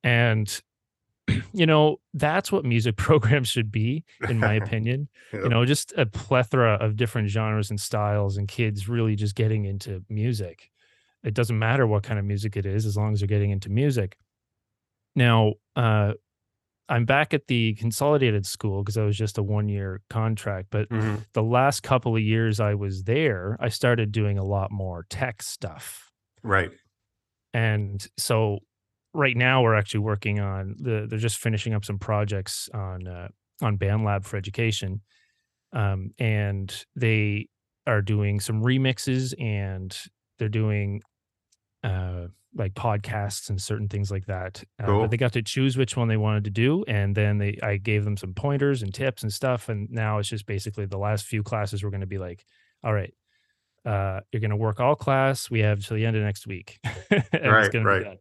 And 0.03 0.61
you 1.53 1.65
know, 1.65 1.97
that's 2.13 2.51
what 2.51 2.65
music 2.65 2.95
programs 2.97 3.49
should 3.49 3.71
be, 3.71 4.03
in 4.27 4.39
my 4.39 4.53
opinion. 4.63 5.09
yep. 5.31 5.43
You 5.43 5.49
know, 5.49 5.65
just 5.65 5.93
a 5.97 6.05
plethora 6.05 6.73
of 6.75 6.95
different 6.95 7.29
genres 7.29 7.69
and 7.69 7.79
styles, 7.79 8.37
and 8.37 8.47
kids 8.47 8.89
really 8.89 9.15
just 9.15 9.35
getting 9.35 9.65
into 9.65 10.03
music. 10.09 10.69
It 11.23 11.33
doesn't 11.33 11.57
matter 11.57 11.87
what 11.87 12.03
kind 12.03 12.19
of 12.19 12.25
music 12.25 12.57
it 12.57 12.65
is, 12.65 12.85
as 12.85 12.97
long 12.97 13.13
as 13.13 13.19
they're 13.19 13.27
getting 13.27 13.51
into 13.51 13.69
music. 13.69 14.17
Now, 15.15 15.53
uh, 15.75 16.13
I'm 16.93 17.05
back 17.05 17.33
at 17.33 17.47
the 17.47 17.73
consolidated 17.73 18.45
school 18.45 18.83
because 18.83 18.97
I 18.97 19.03
was 19.03 19.17
just 19.17 19.39
a 19.39 19.43
one 19.43 19.67
year 19.67 20.01
contract. 20.11 20.67
But 20.69 20.89
mm-hmm. 20.89 21.15
the 21.33 21.41
last 21.41 21.81
couple 21.81 22.15
of 22.15 22.21
years 22.21 22.59
I 22.59 22.75
was 22.75 23.03
there, 23.03 23.57
I 23.59 23.69
started 23.69 24.11
doing 24.11 24.37
a 24.37 24.43
lot 24.43 24.71
more 24.71 25.07
tech 25.09 25.41
stuff. 25.41 26.11
Right. 26.43 26.69
And 27.51 28.05
so 28.19 28.59
right 29.11 29.35
now 29.35 29.63
we're 29.63 29.75
actually 29.75 30.01
working 30.01 30.39
on 30.39 30.75
the 30.79 31.07
they're 31.09 31.17
just 31.17 31.37
finishing 31.37 31.73
up 31.73 31.83
some 31.83 31.97
projects 31.97 32.69
on 32.75 33.07
uh, 33.07 33.29
on 33.63 33.79
BandLab 33.79 34.23
for 34.23 34.37
education 34.37 35.01
um, 35.71 36.11
and 36.19 36.85
they 36.95 37.47
are 37.87 38.01
doing 38.01 38.39
some 38.39 38.61
remixes 38.61 39.33
and 39.41 39.97
they're 40.37 40.49
doing 40.49 41.01
uh, 41.83 42.27
like 42.55 42.73
podcasts 42.73 43.49
and 43.49 43.61
certain 43.61 43.87
things 43.87 44.11
like 44.11 44.25
that 44.25 44.63
uh, 44.81 44.85
cool. 44.85 45.07
they 45.07 45.17
got 45.17 45.33
to 45.33 45.41
choose 45.41 45.77
which 45.77 45.97
one 45.97 46.07
they 46.07 46.17
wanted 46.17 46.43
to 46.43 46.49
do 46.49 46.83
and 46.87 47.15
then 47.15 47.37
they 47.37 47.57
i 47.63 47.77
gave 47.77 48.03
them 48.05 48.15
some 48.17 48.33
pointers 48.33 48.83
and 48.83 48.93
tips 48.93 49.23
and 49.23 49.33
stuff 49.33 49.69
and 49.69 49.89
now 49.89 50.19
it's 50.19 50.29
just 50.29 50.45
basically 50.45 50.85
the 50.85 50.97
last 50.97 51.25
few 51.25 51.41
classes 51.41 51.83
we're 51.83 51.89
going 51.89 52.01
to 52.01 52.07
be 52.07 52.19
like 52.19 52.45
all 52.83 52.93
right 52.93 53.13
uh, 53.85 54.21
you're 54.31 54.39
going 54.39 54.49
to 54.49 54.55
work 54.55 54.79
all 54.79 54.95
class 54.95 55.49
we 55.49 55.59
have 55.59 55.85
till 55.85 55.97
the 55.97 56.05
end 56.05 56.15
of 56.15 56.23
next 56.23 56.47
week. 56.47 56.79
Right 57.85 58.05
right. 58.05 58.19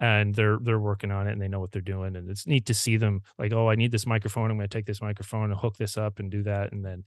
and 0.00 0.34
they're 0.34 0.58
they're 0.60 0.78
working 0.78 1.10
on 1.10 1.26
it 1.26 1.32
and 1.32 1.40
they 1.40 1.48
know 1.48 1.60
what 1.60 1.72
they're 1.72 1.80
doing 1.80 2.16
and 2.16 2.28
it's 2.28 2.46
neat 2.46 2.66
to 2.66 2.74
see 2.74 2.96
them 2.96 3.22
like 3.38 3.52
oh 3.52 3.70
i 3.70 3.74
need 3.74 3.92
this 3.92 4.06
microphone 4.06 4.50
i'm 4.50 4.56
going 4.56 4.68
to 4.68 4.76
take 4.76 4.84
this 4.84 5.00
microphone 5.00 5.50
and 5.50 5.60
hook 5.60 5.76
this 5.76 5.96
up 5.96 6.18
and 6.18 6.30
do 6.30 6.42
that 6.42 6.72
and 6.72 6.84
then 6.84 7.04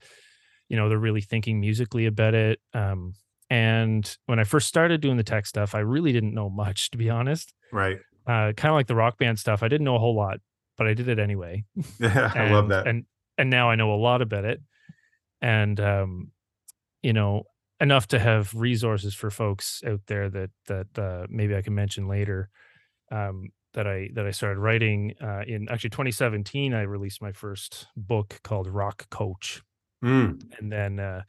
you 0.68 0.76
know 0.76 0.88
they're 0.88 0.98
really 0.98 1.20
thinking 1.20 1.60
musically 1.60 2.06
about 2.06 2.34
it 2.34 2.58
um, 2.74 3.12
and 3.50 4.16
when 4.26 4.38
i 4.38 4.44
first 4.44 4.68
started 4.68 5.00
doing 5.00 5.16
the 5.16 5.22
tech 5.22 5.46
stuff 5.46 5.74
i 5.74 5.80
really 5.80 6.12
didn't 6.12 6.34
know 6.34 6.48
much 6.48 6.90
to 6.90 6.98
be 6.98 7.10
honest. 7.10 7.52
Right. 7.72 7.98
Uh, 8.26 8.52
kind 8.52 8.66
of 8.66 8.74
like 8.74 8.86
the 8.86 8.94
rock 8.94 9.18
band 9.18 9.38
stuff 9.38 9.62
i 9.62 9.68
didn't 9.68 9.84
know 9.84 9.96
a 9.96 10.00
whole 10.00 10.14
lot 10.14 10.40
but 10.78 10.86
i 10.86 10.94
did 10.94 11.08
it 11.08 11.18
anyway. 11.18 11.64
Yeah 11.98 12.32
i 12.34 12.50
love 12.50 12.68
that. 12.68 12.86
and 12.86 13.04
and 13.36 13.50
now 13.50 13.70
i 13.70 13.74
know 13.74 13.92
a 13.92 13.96
lot 13.96 14.22
about 14.22 14.44
it. 14.44 14.60
And 15.42 15.78
um 15.80 16.32
you 17.02 17.12
know 17.12 17.44
enough 17.80 18.06
to 18.08 18.18
have 18.18 18.52
resources 18.54 19.14
for 19.14 19.30
folks 19.30 19.82
out 19.86 20.00
there 20.06 20.28
that 20.28 20.50
that 20.66 20.98
uh, 20.98 21.26
maybe 21.28 21.56
I 21.56 21.62
can 21.62 21.74
mention 21.74 22.08
later 22.08 22.50
um, 23.10 23.48
that 23.72 23.86
I 23.86 24.10
that 24.14 24.26
I 24.26 24.30
started 24.30 24.60
writing 24.60 25.14
uh, 25.20 25.42
in 25.46 25.68
actually 25.70 25.90
2017. 25.90 26.74
I 26.74 26.82
released 26.82 27.22
my 27.22 27.32
first 27.32 27.86
book 27.96 28.38
called 28.44 28.68
Rock 28.68 29.08
Coach, 29.10 29.62
mm. 30.04 30.40
and 30.58 30.70
then 30.70 31.00
uh, 31.00 31.22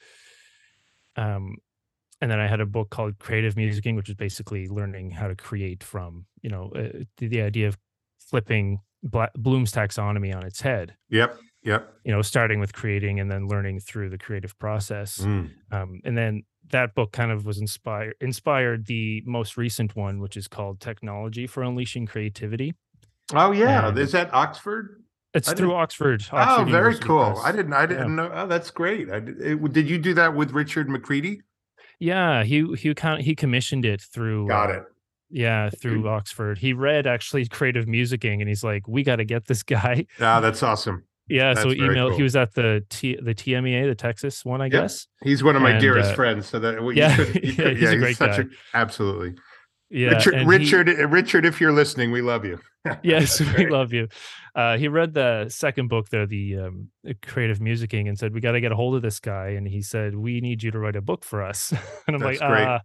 um, 1.16 1.58
and 2.22 2.30
then 2.30 2.40
I 2.40 2.48
had 2.48 2.62
a 2.62 2.66
book 2.66 2.92
called 2.92 3.20
Creative 3.20 3.56
Musicking, 3.56 3.96
which 3.96 4.08
is 4.08 4.16
basically 4.16 4.68
learning 4.68 5.12
how 5.12 5.28
to 5.28 5.36
create 5.36 5.84
from 5.84 6.26
you 6.42 6.50
know 6.50 6.72
uh, 6.76 7.04
the, 7.18 7.28
the, 7.28 7.42
idea 7.42 7.68
of 7.68 7.78
flipping 8.20 8.80
Bla- 9.04 9.32
Bloom's 9.36 9.72
taxonomy 9.72 10.36
on 10.36 10.46
its 10.46 10.62
head. 10.62 10.96
Yep. 11.10 11.38
Yep. 11.64 11.94
You 12.06 12.12
know, 12.12 12.22
starting 12.22 12.60
with 12.60 12.74
creating 12.74 13.20
and 13.20 13.30
then 13.30 13.48
learning 13.48 13.82
through 13.82 14.10
the 14.10 14.18
creative 14.18 14.58
process. 14.58 15.20
Mm. 15.20 15.52
Um, 15.72 16.02
and 16.04 16.18
then 16.18 16.44
that 16.72 16.96
book 16.96 17.12
kind 17.12 17.32
of 17.32 17.46
was 17.46 17.60
inspired 17.60 18.16
inspired 18.22 18.86
the 18.86 19.24
most 19.26 19.58
recent 19.58 19.96
one, 19.96 20.20
which 20.20 20.38
is 20.38 20.48
called 20.48 20.80
Technology 20.80 21.48
for 21.48 21.64
Unleashing 21.64 22.06
Creativity. 22.06 22.74
Oh 23.34 23.52
yeah, 23.52 23.88
and 23.88 23.98
is 23.98 24.12
that 24.14 24.34
Oxford? 24.34 25.04
It's 25.34 25.48
I 25.48 25.54
through 25.54 25.70
didn't... 25.70 25.82
Oxford, 25.82 26.26
oh, 26.32 26.38
Oxford. 26.38 26.62
Oh, 26.62 26.66
very 26.66 26.68
University 26.68 27.08
cool. 27.08 27.32
Press. 27.32 27.46
I 27.46 27.52
didn't. 27.52 27.74
I 27.74 27.86
didn't 27.86 28.10
yeah. 28.10 28.16
know. 28.16 28.32
Oh, 28.34 28.48
that's 28.48 28.72
great. 28.72 29.10
I, 29.10 29.18
it, 29.18 29.74
did 29.74 29.90
you 29.90 29.98
do 29.98 30.14
that 30.16 30.36
with 30.36 30.52
Richard 30.52 30.90
McCready? 30.90 31.42
Yeah, 32.02 32.44
he 32.44 32.66
he 32.76 32.96
he 33.20 33.36
commissioned 33.36 33.86
it 33.86 34.02
through. 34.02 34.48
Got 34.48 34.72
uh, 34.72 34.74
it. 34.74 34.84
Yeah, 35.30 35.70
through 35.70 36.10
Oxford. 36.10 36.58
He 36.58 36.74
read 36.74 37.06
actually 37.06 37.48
creative 37.48 37.86
musicking, 37.86 38.40
and 38.40 38.50
he's 38.50 38.64
like, 38.64 38.88
"We 38.88 39.04
got 39.04 39.18
to 39.18 39.24
get 39.24 39.46
this 39.46 39.62
guy." 39.78 40.08
Yeah, 40.20 40.40
that's 40.40 40.64
awesome. 40.64 41.06
Yeah, 41.28 41.54
That's 41.54 41.62
so 41.62 41.72
email. 41.72 42.10
Cool. 42.10 42.18
He 42.18 42.24
was 42.24 42.36
at 42.36 42.56
the 42.56 42.84
T, 42.90 43.18
the 43.22 43.34
TMEA, 43.34 43.88
the 43.88 43.96
Texas 43.96 44.44
one, 44.44 44.60
I 44.60 44.66
yep. 44.66 44.72
guess. 44.72 45.08
He's 45.24 45.44
one 45.44 45.56
of 45.56 45.62
my 45.62 45.72
and, 45.72 45.80
dearest 45.80 46.12
uh, 46.12 46.16
friends. 46.16 46.48
So 46.48 46.60
that 46.60 46.82
well, 46.82 46.92
yeah, 46.92 47.16
could, 47.24 47.36
yeah, 47.44 47.54
could, 47.54 47.78
he's 47.78 47.84
yeah, 47.84 47.92
a 47.92 47.98
great 47.98 48.10
he's 48.10 48.18
guy. 48.18 48.38
A, 48.40 48.46
absolutely. 48.74 49.36
Yeah, 49.92 50.12
Richard, 50.12 50.48
Richard, 50.48 50.88
he, 50.88 50.94
Richard, 51.04 51.46
if 51.46 51.60
you're 51.60 51.74
listening, 51.74 52.12
we 52.12 52.22
love 52.22 52.46
you. 52.46 52.60
yes, 53.04 53.42
we 53.58 53.68
love 53.68 53.92
you. 53.92 54.08
Uh, 54.56 54.78
he 54.78 54.88
read 54.88 55.14
the 55.14 55.50
second 55.50 55.90
book 55.90 56.10
there, 56.10 56.26
the 56.26 56.58
um, 56.58 56.88
creative 57.22 57.60
musicking, 57.60 58.08
and 58.08 58.18
said, 58.18 58.34
"We 58.34 58.40
got 58.40 58.54
to 58.54 58.62
get 58.62 58.72
a 58.72 58.76
hold 58.76 58.96
of 58.96 59.02
this 59.02 59.20
guy." 59.20 59.50
And 59.50 59.68
he 59.68 59.82
said, 59.82 60.16
"We 60.16 60.40
need 60.40 60.64
you 60.64 60.72
to 60.72 60.80
write 60.80 60.96
a 60.96 61.02
book 61.02 61.26
for 61.26 61.44
us." 61.44 61.72
and 62.08 62.16
I'm 62.16 62.20
That's 62.20 62.40
like, 62.40 62.50
great. 62.50 62.68
Uh, 62.68 62.80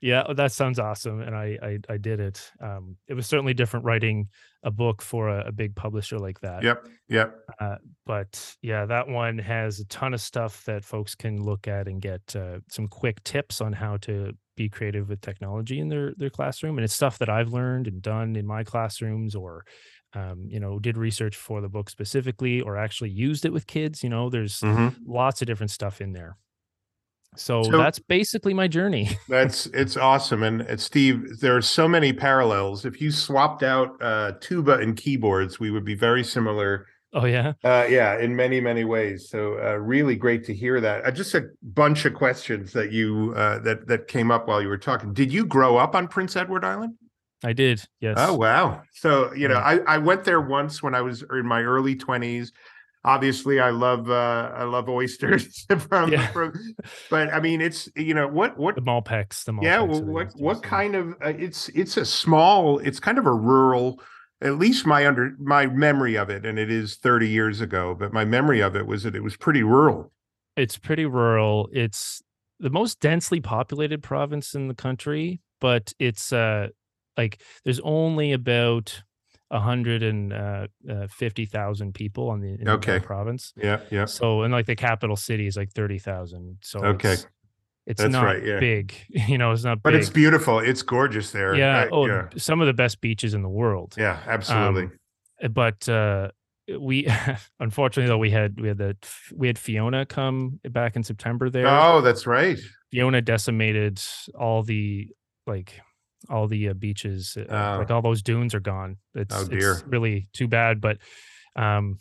yeah, 0.00 0.24
oh, 0.28 0.34
that 0.34 0.52
sounds 0.52 0.78
awesome. 0.78 1.20
And 1.20 1.34
I, 1.34 1.58
I, 1.62 1.78
I 1.88 1.96
did 1.96 2.20
it. 2.20 2.50
Um, 2.60 2.96
it 3.08 3.14
was 3.14 3.26
certainly 3.26 3.54
different 3.54 3.84
writing 3.84 4.28
a 4.62 4.70
book 4.70 5.02
for 5.02 5.28
a, 5.28 5.48
a 5.48 5.52
big 5.52 5.74
publisher 5.74 6.18
like 6.18 6.40
that. 6.40 6.62
Yep. 6.62 6.88
Yep. 7.08 7.36
Uh, 7.60 7.76
but 8.06 8.54
yeah, 8.62 8.86
that 8.86 9.08
one 9.08 9.38
has 9.38 9.80
a 9.80 9.84
ton 9.86 10.14
of 10.14 10.20
stuff 10.20 10.64
that 10.64 10.84
folks 10.84 11.14
can 11.14 11.42
look 11.42 11.66
at 11.66 11.88
and 11.88 12.00
get 12.00 12.20
uh, 12.36 12.58
some 12.70 12.88
quick 12.88 13.22
tips 13.24 13.60
on 13.60 13.72
how 13.72 13.96
to 13.98 14.32
be 14.56 14.68
creative 14.68 15.08
with 15.08 15.20
technology 15.20 15.80
in 15.80 15.88
their 15.88 16.12
their 16.16 16.30
classroom. 16.30 16.78
And 16.78 16.84
it's 16.84 16.94
stuff 16.94 17.18
that 17.18 17.28
I've 17.28 17.52
learned 17.52 17.86
and 17.86 18.00
done 18.00 18.36
in 18.36 18.46
my 18.46 18.64
classrooms 18.64 19.34
or 19.34 19.64
um, 20.14 20.46
you 20.48 20.60
know, 20.60 20.78
did 20.78 20.96
research 20.96 21.36
for 21.36 21.60
the 21.60 21.68
book 21.68 21.88
specifically 21.88 22.60
or 22.60 22.76
actually 22.76 23.10
used 23.10 23.44
it 23.44 23.52
with 23.52 23.66
kids. 23.66 24.02
You 24.02 24.10
know, 24.10 24.28
there's 24.28 24.60
mm-hmm. 24.60 24.88
lots 25.06 25.40
of 25.40 25.46
different 25.46 25.70
stuff 25.70 26.00
in 26.00 26.12
there. 26.12 26.36
So, 27.36 27.62
so, 27.62 27.78
that's 27.78 27.98
basically 27.98 28.52
my 28.52 28.68
journey. 28.68 29.08
that's 29.28 29.66
it's 29.66 29.96
awesome, 29.96 30.42
and 30.42 30.78
Steve, 30.78 31.40
there 31.40 31.56
are 31.56 31.62
so 31.62 31.88
many 31.88 32.12
parallels. 32.12 32.84
If 32.84 33.00
you 33.00 33.10
swapped 33.10 33.62
out 33.62 33.96
uh, 34.02 34.32
tuba 34.40 34.78
and 34.78 34.96
keyboards, 34.96 35.58
we 35.58 35.70
would 35.70 35.84
be 35.84 35.94
very 35.94 36.24
similar. 36.24 36.86
Oh 37.14 37.24
yeah, 37.24 37.54
uh, 37.64 37.86
yeah, 37.88 38.18
in 38.18 38.36
many 38.36 38.60
many 38.60 38.84
ways. 38.84 39.30
So 39.30 39.58
uh, 39.62 39.76
really 39.76 40.14
great 40.14 40.44
to 40.44 40.54
hear 40.54 40.80
that. 40.80 41.06
Uh, 41.06 41.10
just 41.10 41.34
a 41.34 41.48
bunch 41.62 42.04
of 42.04 42.12
questions 42.12 42.72
that 42.72 42.92
you 42.92 43.32
uh, 43.34 43.60
that 43.60 43.86
that 43.86 44.08
came 44.08 44.30
up 44.30 44.46
while 44.46 44.60
you 44.60 44.68
were 44.68 44.78
talking. 44.78 45.14
Did 45.14 45.32
you 45.32 45.46
grow 45.46 45.78
up 45.78 45.94
on 45.94 46.08
Prince 46.08 46.36
Edward 46.36 46.64
Island? 46.64 46.96
I 47.44 47.52
did. 47.52 47.82
Yes. 48.00 48.16
Oh 48.18 48.34
wow. 48.34 48.82
So 48.92 49.32
you 49.34 49.48
know, 49.48 49.56
I 49.56 49.78
I 49.86 49.98
went 49.98 50.24
there 50.24 50.40
once 50.40 50.82
when 50.82 50.94
I 50.94 51.00
was 51.00 51.24
in 51.30 51.46
my 51.46 51.62
early 51.62 51.96
twenties. 51.96 52.52
Obviously 53.04 53.58
I 53.60 53.70
love 53.70 54.08
uh 54.10 54.52
I 54.54 54.64
love 54.64 54.88
oysters 54.88 55.66
from, 55.88 56.12
Yeah. 56.12 56.26
from 56.28 56.52
but 57.10 57.32
I 57.32 57.40
mean 57.40 57.60
it's 57.60 57.88
you 57.96 58.14
know 58.14 58.28
what 58.28 58.56
what 58.56 58.76
The 58.76 58.80
Malpeques, 58.82 59.44
the 59.44 59.52
Malpeques. 59.52 59.62
yeah 59.64 59.80
well, 59.80 60.02
what 60.04 60.26
oysters, 60.26 60.40
what 60.40 60.62
kind 60.62 60.94
of 60.94 61.10
uh, 61.24 61.28
it's 61.36 61.68
it's 61.70 61.96
a 61.96 62.04
small 62.04 62.78
it's 62.78 63.00
kind 63.00 63.18
of 63.18 63.26
a 63.26 63.32
rural 63.34 64.00
at 64.40 64.58
least 64.58 64.86
my 64.86 65.06
under 65.06 65.34
my 65.40 65.66
memory 65.66 66.16
of 66.16 66.30
it 66.30 66.46
and 66.46 66.58
it 66.58 66.70
is 66.70 66.96
30 66.96 67.28
years 67.28 67.60
ago 67.60 67.94
but 67.98 68.12
my 68.12 68.24
memory 68.24 68.60
of 68.60 68.76
it 68.76 68.86
was 68.86 69.02
that 69.02 69.16
it 69.16 69.22
was 69.22 69.36
pretty 69.36 69.62
rural 69.62 70.12
It's 70.56 70.78
pretty 70.78 71.06
rural. 71.06 71.68
It's 71.72 72.22
the 72.60 72.70
most 72.70 73.00
densely 73.00 73.40
populated 73.40 74.02
province 74.04 74.54
in 74.54 74.68
the 74.68 74.74
country, 74.74 75.40
but 75.60 75.92
it's 75.98 76.32
uh 76.32 76.68
like 77.16 77.40
there's 77.64 77.80
only 77.80 78.32
about 78.32 79.02
a 79.52 79.60
hundred 79.60 80.02
and 80.02 80.32
uh, 80.32 80.66
uh, 80.90 81.06
fifty 81.08 81.44
thousand 81.46 81.92
people 81.94 82.30
on 82.30 82.40
the 82.40 82.48
in 82.58 82.64
the 82.64 82.72
Okay. 82.72 82.98
province. 83.00 83.52
yeah 83.56 83.80
yeah 83.90 84.06
So 84.06 84.42
and 84.42 84.52
like 84.52 84.66
the 84.66 84.74
capital 84.76 85.14
city 85.16 85.46
is 85.46 85.56
like 85.56 85.70
thirty 85.72 85.98
thousand. 85.98 86.56
So 86.62 86.78
Okay. 86.84 87.12
it's, 87.12 87.26
it's 87.86 88.00
That's 88.02 88.12
not 88.12 88.24
right, 88.24 88.42
yeah. 88.44 88.58
big. 88.60 88.94
You 89.28 89.38
know, 89.38 89.52
it's 89.52 89.62
not 89.64 89.82
but 89.82 89.92
big. 89.92 90.00
it's 90.00 90.10
beautiful 90.10 90.58
it's 90.58 90.82
gorgeous 90.82 91.30
there 91.32 91.54
yeah. 91.54 91.82
I- 91.84 91.88
oh, 91.92 92.06
yeah 92.06 92.28
some 92.36 92.60
of 92.62 92.66
the 92.66 92.72
best 92.72 93.00
beaches 93.00 93.34
in 93.34 93.42
the 93.42 93.48
world. 93.60 93.94
yeah 93.98 94.18
absolutely 94.26 94.84
Um, 95.42 95.52
but 95.52 95.88
uh 95.88 96.30
we 96.80 97.06
unfortunately 97.60 98.08
though 98.08 98.18
we 98.26 98.30
had 98.30 98.58
we 98.60 98.68
had 98.68 98.78
the 98.78 98.96
we 99.34 99.46
had 99.48 99.58
Fiona 99.58 100.06
come 100.06 100.60
back 100.70 100.96
in 100.96 101.02
September 101.02 101.50
there. 101.50 101.66
oh 101.68 102.00
that's 102.00 102.26
right 102.26 102.58
Fiona 102.90 103.20
decimated 103.20 104.00
all 104.38 104.62
the 104.62 105.08
like 105.46 105.80
all 106.30 106.46
the 106.48 106.68
uh, 106.68 106.72
beaches 106.74 107.36
uh, 107.38 107.44
Oh. 107.50 107.78
like 107.78 107.90
all 107.90 108.02
those 108.02 108.22
dunes 108.22 108.54
are 108.54 108.60
gone 108.60 108.96
it's, 109.14 109.34
Oh, 109.34 109.44
dear. 109.46 109.72
it's 109.72 109.84
really 109.86 110.28
too 110.32 110.48
bad 110.48 110.80
but 110.80 110.98
um 111.56 111.98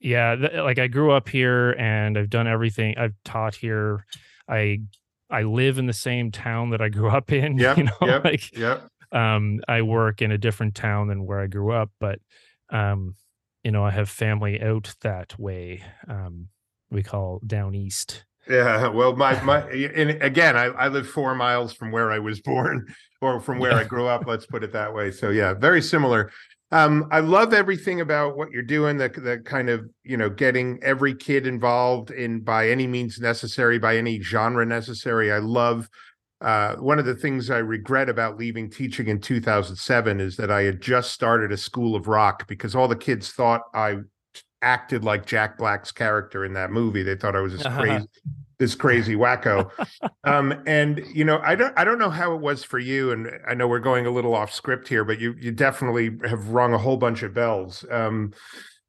yeah 0.00 0.34
th- 0.36 0.52
like 0.54 0.78
i 0.78 0.86
grew 0.88 1.12
up 1.12 1.28
here 1.28 1.72
and 1.72 2.18
i've 2.18 2.30
done 2.30 2.46
everything 2.46 2.96
i've 2.98 3.14
taught 3.24 3.54
here 3.54 4.04
i 4.48 4.78
i 5.30 5.42
live 5.42 5.78
in 5.78 5.86
the 5.86 5.92
same 5.92 6.30
town 6.30 6.70
that 6.70 6.80
i 6.80 6.88
grew 6.88 7.08
up 7.08 7.32
in 7.32 7.58
Yep, 7.58 7.76
you 7.78 7.84
know 7.84 7.92
yep. 8.02 8.24
like 8.24 8.56
yep 8.56 8.86
um 9.12 9.60
i 9.68 9.82
work 9.82 10.20
in 10.22 10.32
a 10.32 10.38
different 10.38 10.74
town 10.74 11.08
than 11.08 11.24
where 11.24 11.40
i 11.40 11.46
grew 11.46 11.72
up 11.72 11.90
but 12.00 12.18
um 12.70 13.14
you 13.62 13.70
know 13.70 13.84
i 13.84 13.90
have 13.90 14.08
family 14.08 14.60
out 14.60 14.94
that 15.02 15.38
way 15.38 15.82
um 16.08 16.48
we 16.90 17.02
call 17.02 17.40
down 17.46 17.74
east 17.74 18.24
Yeah, 18.48 18.88
well, 18.88 19.14
my 19.14 19.40
my, 19.42 19.60
and 19.70 20.10
again, 20.22 20.56
I 20.56 20.64
I 20.64 20.88
live 20.88 21.08
four 21.08 21.34
miles 21.34 21.72
from 21.72 21.92
where 21.92 22.10
I 22.10 22.18
was 22.18 22.40
born, 22.40 22.92
or 23.20 23.40
from 23.40 23.58
where 23.60 23.74
I 23.74 23.84
grew 23.84 24.06
up. 24.06 24.26
Let's 24.26 24.46
put 24.46 24.64
it 24.64 24.72
that 24.72 24.92
way. 24.92 25.12
So 25.12 25.30
yeah, 25.30 25.54
very 25.54 25.80
similar. 25.80 26.32
Um, 26.72 27.06
I 27.12 27.20
love 27.20 27.52
everything 27.52 28.00
about 28.00 28.36
what 28.36 28.50
you're 28.50 28.62
doing. 28.62 28.96
The 28.96 29.08
the 29.10 29.38
kind 29.44 29.70
of 29.70 29.88
you 30.02 30.16
know 30.16 30.28
getting 30.28 30.80
every 30.82 31.14
kid 31.14 31.46
involved 31.46 32.10
in 32.10 32.40
by 32.40 32.70
any 32.70 32.86
means 32.88 33.20
necessary, 33.20 33.78
by 33.78 33.96
any 33.96 34.20
genre 34.20 34.66
necessary. 34.66 35.32
I 35.32 35.38
love. 35.38 35.88
Uh, 36.40 36.74
one 36.78 36.98
of 36.98 37.04
the 37.04 37.14
things 37.14 37.50
I 37.50 37.58
regret 37.58 38.08
about 38.08 38.36
leaving 38.36 38.68
teaching 38.68 39.06
in 39.06 39.20
2007 39.20 40.18
is 40.18 40.34
that 40.34 40.50
I 40.50 40.62
had 40.62 40.80
just 40.80 41.12
started 41.12 41.52
a 41.52 41.56
school 41.56 41.94
of 41.94 42.08
rock 42.08 42.48
because 42.48 42.74
all 42.74 42.88
the 42.88 42.96
kids 42.96 43.30
thought 43.30 43.60
I 43.72 43.98
acted 44.62 45.04
like 45.04 45.26
Jack 45.26 45.58
Black's 45.58 45.92
character 45.92 46.44
in 46.44 46.54
that 46.54 46.70
movie. 46.70 47.02
They 47.02 47.16
thought 47.16 47.36
I 47.36 47.40
was 47.40 47.52
this 47.52 47.66
crazy, 47.66 48.06
this 48.58 48.74
crazy 48.74 49.16
wacko. 49.16 49.70
Um, 50.24 50.62
and 50.68 51.04
you 51.12 51.24
know, 51.24 51.40
I 51.44 51.56
don't, 51.56 51.76
I 51.76 51.82
don't 51.82 51.98
know 51.98 52.08
how 52.08 52.32
it 52.32 52.40
was 52.40 52.62
for 52.62 52.78
you. 52.78 53.10
And 53.10 53.28
I 53.46 53.54
know 53.54 53.66
we're 53.66 53.80
going 53.80 54.06
a 54.06 54.10
little 54.10 54.36
off 54.36 54.54
script 54.54 54.86
here, 54.86 55.04
but 55.04 55.18
you, 55.18 55.34
you 55.36 55.50
definitely 55.50 56.16
have 56.28 56.50
rung 56.50 56.72
a 56.72 56.78
whole 56.78 56.96
bunch 56.96 57.24
of 57.24 57.34
bells. 57.34 57.84
Um, 57.90 58.32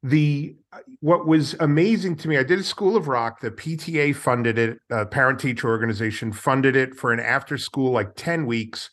the 0.04 0.54
what 1.00 1.26
was 1.26 1.54
amazing 1.60 2.16
to 2.16 2.28
me, 2.28 2.36
I 2.36 2.42
did 2.44 2.58
a 2.58 2.62
school 2.62 2.94
of 2.94 3.08
rock. 3.08 3.40
The 3.40 3.50
PTA 3.50 4.14
funded 4.14 4.58
it, 4.58 4.78
uh, 4.92 5.06
parent 5.06 5.40
teacher 5.40 5.68
organization 5.68 6.30
funded 6.30 6.76
it 6.76 6.94
for 6.94 7.12
an 7.12 7.18
after 7.18 7.56
school 7.56 7.90
like 7.90 8.14
ten 8.14 8.46
weeks. 8.46 8.90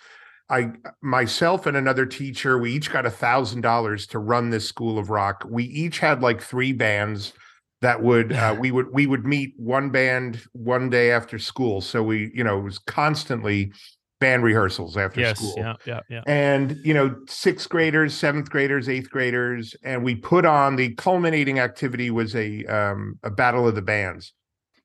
I 0.51 0.74
myself 1.01 1.65
and 1.65 1.78
another 1.78 2.06
teacher, 2.06 2.58
we 2.58 2.73
each 2.73 2.91
got 2.91 3.06
a 3.06 3.12
thousand 3.12 3.62
dollars 3.62 4.06
to 4.08 4.19
run 4.19 4.49
this 4.49 4.67
school 4.67 4.99
of 4.99 5.10
rock. 5.10 5.45
We 5.49 5.63
each 5.63 5.99
had 5.99 6.21
like 6.21 6.41
three 6.41 6.73
bands 6.73 7.34
that 7.82 8.04
would 8.04 8.34
uh, 8.34 8.56
we 8.60 8.69
would 8.69 8.91
we 8.91 9.08
would 9.08 9.26
meet 9.26 9.54
one 9.58 9.89
band 9.89 10.41
one 10.52 10.89
day 10.89 11.12
after 11.12 11.39
school. 11.39 11.82
So 11.82 12.04
we, 12.04 12.32
you 12.36 12.43
know, 12.43 12.60
it 12.60 12.63
was 12.63 12.78
constantly 12.78 13.71
band 14.19 14.43
rehearsals 14.43 14.97
after 14.97 15.19
yes 15.19 15.39
school 15.39 15.56
yeah 15.58 15.73
yeah 15.88 15.99
yeah 16.08 16.21
and 16.28 16.78
you 16.84 16.93
know 16.93 17.15
sixth 17.28 17.67
graders 17.67 18.13
seventh 18.13 18.52
graders 18.52 18.88
eighth 18.88 19.10
graders 19.10 19.76
and 19.84 20.04
we 20.04 20.13
put 20.13 20.45
on 20.45 20.76
the 20.76 20.93
culminating 20.93 21.58
activity 21.58 22.12
was 22.12 22.36
a 22.36 22.63
um 22.65 23.17
a 23.23 23.32
battle 23.32 23.67
of 23.67 23.73
the 23.73 23.82
bands 23.82 24.34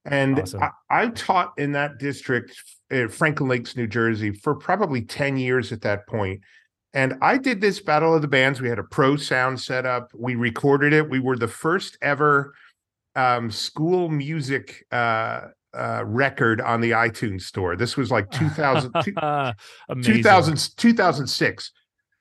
and 0.06 0.40
Awesome. 0.40 0.62
I, 0.62 0.70
I 0.90 1.08
taught 1.08 1.52
in 1.58 1.72
that 1.72 1.98
district 1.98 2.56
uh, 2.92 3.08
franklin 3.08 3.48
lakes 3.48 3.76
new 3.76 3.86
jersey 3.86 4.32
for 4.32 4.54
probably 4.54 5.02
10 5.02 5.36
years 5.36 5.72
at 5.72 5.82
that 5.82 6.06
point. 6.06 6.40
And 6.94 7.14
i 7.20 7.36
did 7.36 7.60
this 7.60 7.80
battle 7.80 8.14
of 8.14 8.22
the 8.22 8.28
bands. 8.28 8.60
We 8.60 8.68
had 8.68 8.78
a 8.78 8.84
pro 8.84 9.16
sound 9.16 9.60
set 9.60 9.84
up. 9.84 10.10
We 10.14 10.34
recorded 10.34 10.92
it. 10.92 11.08
We 11.10 11.20
were 11.20 11.36
the 11.36 11.48
first 11.48 11.98
ever 12.00 12.54
um 13.16 13.50
school 13.50 14.08
music 14.08 14.84
uh 14.92 15.48
uh 15.76 16.02
record 16.06 16.60
on 16.60 16.80
the 16.80 16.92
itunes 16.92 17.42
store. 17.42 17.76
This 17.76 17.96
was 17.96 18.10
like 18.10 18.30
2000 18.30 18.92
Amazing. 19.88 20.22
2000, 20.22 20.76
2006 20.76 21.72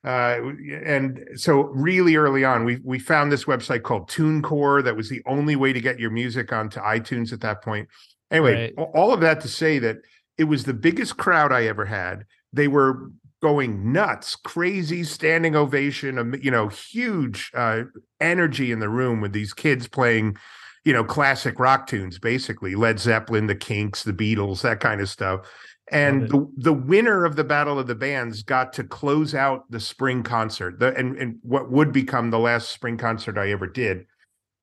uh 0.03 0.39
and 0.83 1.25
so 1.35 1.61
really 1.65 2.15
early 2.15 2.43
on 2.43 2.63
we 2.65 2.79
we 2.83 2.99
found 2.99 3.31
this 3.31 3.45
website 3.45 3.83
called 3.83 4.09
tunecore 4.09 4.83
that 4.83 4.95
was 4.95 5.09
the 5.09 5.21
only 5.25 5.55
way 5.55 5.73
to 5.73 5.81
get 5.81 5.99
your 5.99 6.11
music 6.11 6.51
onto 6.51 6.79
itunes 6.79 7.31
at 7.31 7.41
that 7.41 7.61
point. 7.63 7.87
Anyway 8.29 8.73
Right. 8.77 8.87
all 8.93 9.13
of 9.13 9.21
that 9.21 9.41
to 9.41 9.47
say 9.47 9.79
that 9.79 9.97
it 10.37 10.45
was 10.45 10.63
the 10.63 10.73
biggest 10.73 11.17
crowd 11.17 11.51
i 11.51 11.65
ever 11.65 11.85
had. 11.85 12.25
They 12.53 12.67
were 12.67 13.11
going 13.41 13.91
nuts 13.91 14.35
crazy 14.35 15.03
standing 15.03 15.55
ovation 15.55 16.17
um, 16.17 16.33
you 16.41 16.49
know 16.49 16.67
huge 16.67 17.51
uh 17.53 17.83
energy 18.19 18.71
in 18.71 18.79
the 18.79 18.89
room 18.89 19.21
with 19.21 19.33
these 19.33 19.53
kids 19.53 19.87
playing 19.87 20.35
you 20.83 20.91
know 20.91 21.03
classic 21.03 21.59
rock 21.59 21.87
tunes 21.87 22.17
basically. 22.17 22.75
Led 22.75 22.99
zeppelin 22.99 23.47
the 23.47 23.55
kinks 23.55 24.03
the 24.03 24.13
beatles 24.13 24.61
that 24.61 24.79
kind 24.79 25.01
of 25.01 25.09
stuff. 25.09 25.51
And 25.91 26.27
the, 26.29 26.51
the 26.57 26.73
winner 26.73 27.25
of 27.25 27.35
the 27.35 27.43
battle 27.43 27.77
of 27.77 27.85
the 27.85 27.93
bands 27.93 28.41
got 28.41 28.73
to 28.73 28.83
close 28.83 29.35
out 29.35 29.69
the 29.69 29.79
spring 29.79 30.23
concert 30.23 30.79
the, 30.79 30.95
and, 30.95 31.15
and 31.17 31.37
what 31.43 31.69
would 31.69 31.91
become 31.91 32.31
the 32.31 32.39
last 32.39 32.71
spring 32.71 32.97
concert 32.97 33.37
i 33.37 33.51
ever 33.51 33.67
did 33.67 34.07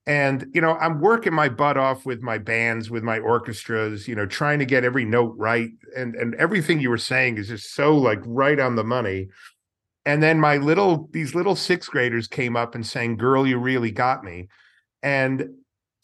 and 0.07 0.47
you 0.53 0.61
know 0.61 0.77
i'm 0.79 1.01
working 1.01 1.33
my 1.33 1.49
butt 1.49 1.77
off 1.77 2.05
with 2.05 2.23
my 2.23 2.37
bands 2.37 2.91
with 2.91 3.05
my 3.05 3.21
orchestras 3.21 4.09
you 4.09 4.17
know 4.17 4.27
trying 4.27 4.59
to 4.59 4.65
get 4.65 4.85
every 4.85 5.05
note 5.05 5.35
right. 5.37 5.71
And 5.97 6.15
and 6.17 6.35
everything 6.37 6.81
you 6.81 6.91
were 6.91 6.99
saying 6.99 7.39
is 7.39 7.49
just 7.49 7.75
so 7.75 7.97
like 7.97 8.21
right 8.25 8.59
on 8.59 8.77
the 8.77 8.85
money. 8.85 9.29
And 10.05 10.23
then 10.23 10.41
my 10.41 10.57
little 10.57 11.09
these 11.13 11.35
little 11.35 11.55
sixth 11.55 11.91
graders 11.91 12.27
came 12.27 12.57
up 12.57 12.75
and 12.75 12.85
sang 12.85 13.17
girl 13.17 13.47
you 13.47 13.59
really 13.59 13.93
got 13.93 14.25
me. 14.25 14.49
And 15.03 15.51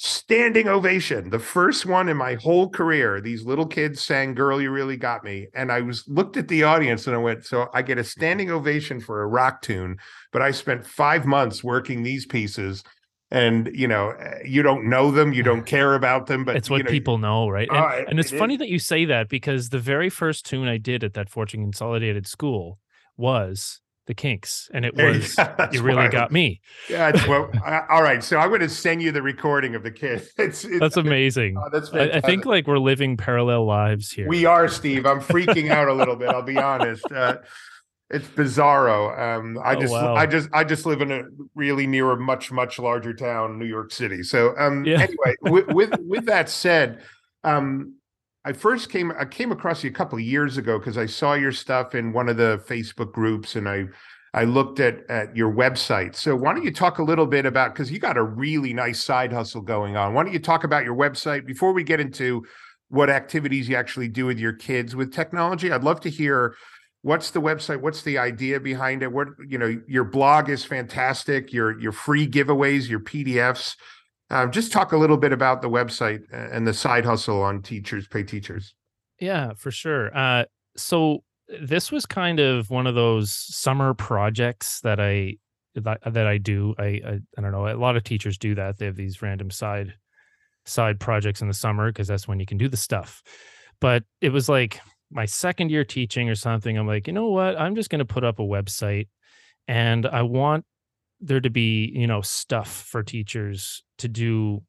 standing 0.01 0.69
ovation 0.69 1.29
the 1.31 1.41
first 1.41 1.85
one 1.85 2.09
in 2.09 2.17
my 2.17 2.35
whole 2.35 2.71
career 2.71 3.21
these 3.21 3.45
little 3.45 3.67
kids 3.67 4.01
sang 4.01 4.33
girl 4.33 4.63
you 4.63 4.71
really 4.71 4.97
got 4.97 5.25
me. 5.25 5.49
And 5.55 5.73
i 5.73 5.81
was 5.81 6.07
looked 6.07 6.37
at 6.37 6.47
the 6.47 6.63
audience 6.63 7.09
and 7.09 7.17
i 7.17 7.19
went 7.19 7.45
so 7.45 7.69
i 7.75 7.83
get 7.83 7.99
a 7.99 8.05
standing 8.05 8.49
ovation 8.49 9.01
for 9.01 9.23
a 9.23 9.27
rock 9.27 9.61
tune 9.61 9.97
but 10.31 10.41
i 10.41 10.53
spent 10.53 10.87
five 10.87 11.27
months 11.27 11.65
working 11.65 12.05
these 12.05 12.27
pieces 12.27 12.85
and 13.31 13.69
you 13.75 13.87
know 13.87 14.11
eh, 14.11 14.39
you 14.45 14.63
don't 14.63 14.89
know 14.89 15.11
them 15.11 15.33
you 15.33 15.43
don't 15.43 15.65
care 15.67 15.95
about 15.95 16.27
them 16.27 16.45
but 16.45 16.57
it's 16.57 16.71
what 16.71 16.79
you 16.79 16.85
know, 16.85 16.91
people 16.91 17.19
know, 17.19 17.49
right? 17.49 17.69
And, 17.71 17.95
it- 18.01 18.09
and 18.11 18.21
it's 18.21 18.33
it 18.33 18.39
funny 18.39 18.55
is. 18.55 18.59
that 18.61 18.69
you 18.69 18.79
say 18.79 19.05
that 19.05 19.29
because 19.29 19.69
the 19.69 19.79
very 19.79 20.09
first 20.11 20.47
tune 20.47 20.67
I 20.69 20.79
did 20.79 21.05
at 21.05 21.15
that 21.15 21.29
Fortune 21.29 21.63
Consolidated 21.63 22.27
school 22.27 22.79
was 23.17 23.81
the 24.07 24.15
Kinks, 24.15 24.71
and 24.73 24.87
it 24.87 24.95
was 24.97 25.37
"You 25.73 25.83
Really 25.83 25.97
wild. 25.99 26.13
Got 26.13 26.33
Me." 26.33 26.61
yeah 26.89 27.13
well 27.29 27.51
I- 27.65 27.83
all 27.91 28.03
right 28.03 28.25
so 28.25 28.39
i'm 28.39 28.49
going 28.49 28.63
to 28.63 28.69
send 28.71 29.03
you 29.03 29.13
the 29.13 29.21
recording 29.21 29.75
of 29.75 29.83
the 29.83 29.91
kid 29.91 30.27
it's, 30.39 30.65
it's 30.65 30.81
That's 30.81 30.97
amazing. 30.97 31.59
oh, 31.59 31.69
that's 31.71 31.93
I, 31.93 32.05
I 32.13 32.21
think 32.23 32.47
like 32.47 32.67
we're 32.67 32.79
living 32.79 33.19
parallel 33.19 33.67
lives 33.67 34.11
here. 34.11 34.27
We 34.27 34.47
are, 34.47 34.69
Steve. 34.69 35.05
I'm 35.05 35.21
freaking 35.21 35.69
out 35.71 35.89
a 35.89 35.93
little 35.93 36.17
bit. 36.17 36.29
I'll 36.31 36.41
be 36.43 36.57
honest. 36.57 37.05
Uh, 37.13 37.37
it's 38.11 38.27
bizarro. 38.29 39.19
Um, 39.19 39.59
I 39.63 39.75
Oh, 39.75 39.81
just, 39.81 39.93
wow. 39.93 40.15
I 40.15 40.27
just, 40.27 40.49
I 40.53 40.65
just 40.65 40.87
live 40.87 41.03
in 41.03 41.13
a 41.13 41.23
really 41.55 41.87
near 41.87 42.11
a 42.13 42.17
much, 42.19 42.51
much 42.51 42.79
larger 42.79 43.13
town, 43.13 43.59
New 43.59 43.67
York 43.67 43.93
City. 43.93 44.23
So, 44.23 44.55
um, 44.59 44.85
Yeah. 44.85 45.01
anyway, 45.03 45.35
with, 45.43 45.67
with 45.69 45.95
with 46.01 46.25
that 46.27 46.49
said, 46.49 47.03
um, 47.45 47.95
I 48.45 48.53
first 48.53 48.91
came, 48.91 49.13
I 49.19 49.27
came 49.27 49.53
across 49.53 49.85
you 49.85 49.91
a 49.91 49.93
couple 49.93 50.19
of 50.19 50.25
years 50.25 50.57
ago 50.57 50.79
because 50.79 50.97
I 50.97 51.05
saw 51.05 51.35
your 51.35 51.53
stuff 51.53 51.95
in 51.95 52.13
one 52.13 52.29
of 52.31 52.37
the 52.37 52.63
Facebook 52.67 53.13
groups, 53.13 53.57
and 53.57 53.69
I. 53.69 53.87
I 54.35 54.45
looked 54.45 54.79
at 54.79 55.09
at 55.11 55.35
your 55.35 55.51
website. 55.51 56.15
So 56.15 56.37
why 56.37 56.53
don't 56.53 56.63
you 56.63 56.71
talk 56.71 56.99
a 56.99 57.03
little 57.03 57.27
bit 57.27 57.47
about 57.47 57.73
because 57.73 57.91
you 57.91 57.99
got 57.99 58.19
a 58.19 58.23
really 58.23 58.75
nice 58.75 59.03
side 59.03 59.33
hustle 59.33 59.63
going 59.63 59.97
on. 59.97 60.13
Why 60.13 60.23
don't 60.23 60.35
you 60.35 60.39
talk 60.39 60.65
about 60.65 60.85
your 60.85 60.95
website 60.95 61.47
before 61.47 61.73
we 61.73 61.83
get 61.83 61.99
into 61.99 62.45
what 62.89 63.09
activities 63.09 63.71
you 63.71 63.75
actually 63.75 64.09
do 64.09 64.27
with 64.27 64.39
your 64.39 64.53
kids 64.53 64.95
with 64.95 65.15
technology. 65.15 65.73
I'd 65.73 65.83
love 65.83 66.01
to 66.03 66.11
hear 66.11 66.55
what's 67.03 67.31
the 67.31 67.41
website, 67.41 67.81
what's 67.81 68.03
the 68.03 68.19
idea 68.19 68.61
behind 68.61 69.03
it. 69.03 69.13
What 69.13 69.29
you 69.47 69.59
know, 69.59 69.81
your 69.87 70.05
blog 70.05 70.49
is 70.49 70.65
fantastic. 70.65 71.53
Your 71.53 71.79
your 71.81 71.93
free 71.93 72.27
giveaways, 72.29 72.89
your 72.89 73.01
PDFs. 73.01 73.77
Uh, 74.31 74.47
just 74.47 74.73
talk 74.73 74.93
a 74.93 74.97
little 74.97 75.17
bit 75.17 75.33
about 75.33 75.63
the 75.63 75.71
website 75.71 76.21
and 76.33 76.67
the 76.67 76.75
side 76.75 77.05
hustle 77.05 77.43
on 77.43 77.63
Teachers 77.63 78.07
Pay 78.07 78.25
Teachers. 78.25 78.75
Yeah, 79.19 79.53
for 79.57 79.71
sure. 79.71 80.17
Uh, 80.17 80.45
so 80.77 81.25
this 81.61 81.91
was 81.91 82.05
kind 82.05 82.41
of 82.41 82.69
one 82.69 82.87
of 82.87 82.95
those 82.95 83.33
summer 83.33 83.95
projects 83.95 84.81
that 84.83 85.01
I 85.01 85.37
that, 85.75 86.01
that 86.13 86.27
I 86.27 86.39
do. 86.39 86.75
I, 86.79 86.85
I 86.85 87.21
I 87.37 87.41
don't 87.41 87.53
know. 87.53 87.69
A 87.69 87.77
lot 87.77 87.97
of 87.97 88.05
teachers 88.05 88.37
do 88.39 88.55
that. 88.57 88.79
They 88.79 88.87
have 88.87 88.97
these 88.97 89.23
random 89.23 89.51
side 89.51 89.95
side 90.67 91.01
projects 91.01 91.41
in 91.41 91.49
the 91.49 91.55
summer 91.55 91.91
because 91.91 92.09
that's 92.09 92.29
when 92.29 92.39
you 92.39 92.47
can 92.47 92.59
do 92.59 92.69
the 92.69 92.77
stuff. 92.77 93.23
But 93.81 94.05
it 94.21 94.31
was 94.31 94.49
like 94.49 94.81
my 95.11 95.25
second 95.25 95.71
year 95.71 95.85
teaching 95.85 96.29
or 96.29 96.35
something. 96.35 96.77
I'm 96.77 96.87
like, 96.87 97.07
you 97.07 97.13
know 97.13 97.29
what? 97.29 97.59
I'm 97.59 97.75
just 97.75 97.91
going 97.91 98.01
to 98.01 98.05
put 98.05 98.25
up 98.25 98.39
a 98.39 98.43
website, 98.43 99.09
and 99.67 100.07
I 100.07 100.23
want 100.23 100.65
there 101.21 101.41
to 101.41 101.51
be 101.51 101.91
you 101.95 102.07
know 102.07 102.21
stuff 102.21 102.71
for 102.71 103.03
teachers 103.03 103.83
to 103.99 104.09
do 104.09 104.63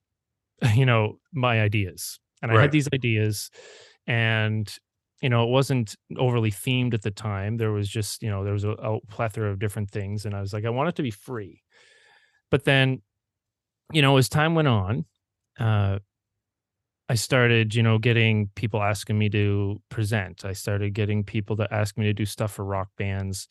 you 0.76 0.86
know 0.86 1.20
my 1.34 1.62
ideas 1.62 2.20
and 2.42 2.52
i 2.52 2.60
had 2.60 2.72
these 2.72 2.90
ideas 2.94 3.50
and 4.08 4.78
you 5.22 5.30
know 5.30 5.44
it 5.44 5.50
wasn't 5.50 5.96
overly 6.18 6.52
themed 6.52 6.94
at 6.94 7.02
the 7.02 7.12
time 7.12 7.58
there 7.58 7.72
was 7.72 7.88
just 7.88 8.24
you 8.24 8.30
know 8.30 8.44
there 8.44 8.54
was 8.54 8.64
a, 8.64 8.72
a 8.72 9.00
plethora 9.10 9.52
of 9.52 9.60
different 9.60 9.92
things 9.92 10.26
and 10.26 10.36
i 10.36 10.42
was 10.42 10.54
like 10.54 10.66
i 10.66 10.70
want 10.70 10.90
it 10.90 10.96
to 10.96 11.04
be 11.04 11.12
free 11.12 11.62
but 12.50 12.64
then 12.64 13.02
you 13.92 14.02
know 14.02 14.18
as 14.18 14.30
time 14.30 14.56
went 14.56 14.68
on 14.68 15.06
uh 15.60 16.00
I 17.10 17.16
started, 17.16 17.74
you 17.74 17.82
know, 17.82 17.98
getting 17.98 18.50
people 18.54 18.82
asking 18.84 19.18
me 19.18 19.30
to 19.30 19.82
present. 19.90 20.46
I 20.46 20.54
started 20.54 20.94
getting 20.94 21.24
people 21.24 21.58
to 21.58 21.68
ask 21.74 21.98
me 21.98 22.06
to 22.06 22.14
do 22.14 22.24
stuff 22.24 22.54
for 22.54 22.64
rock 22.64 22.90
bands. 22.98 23.48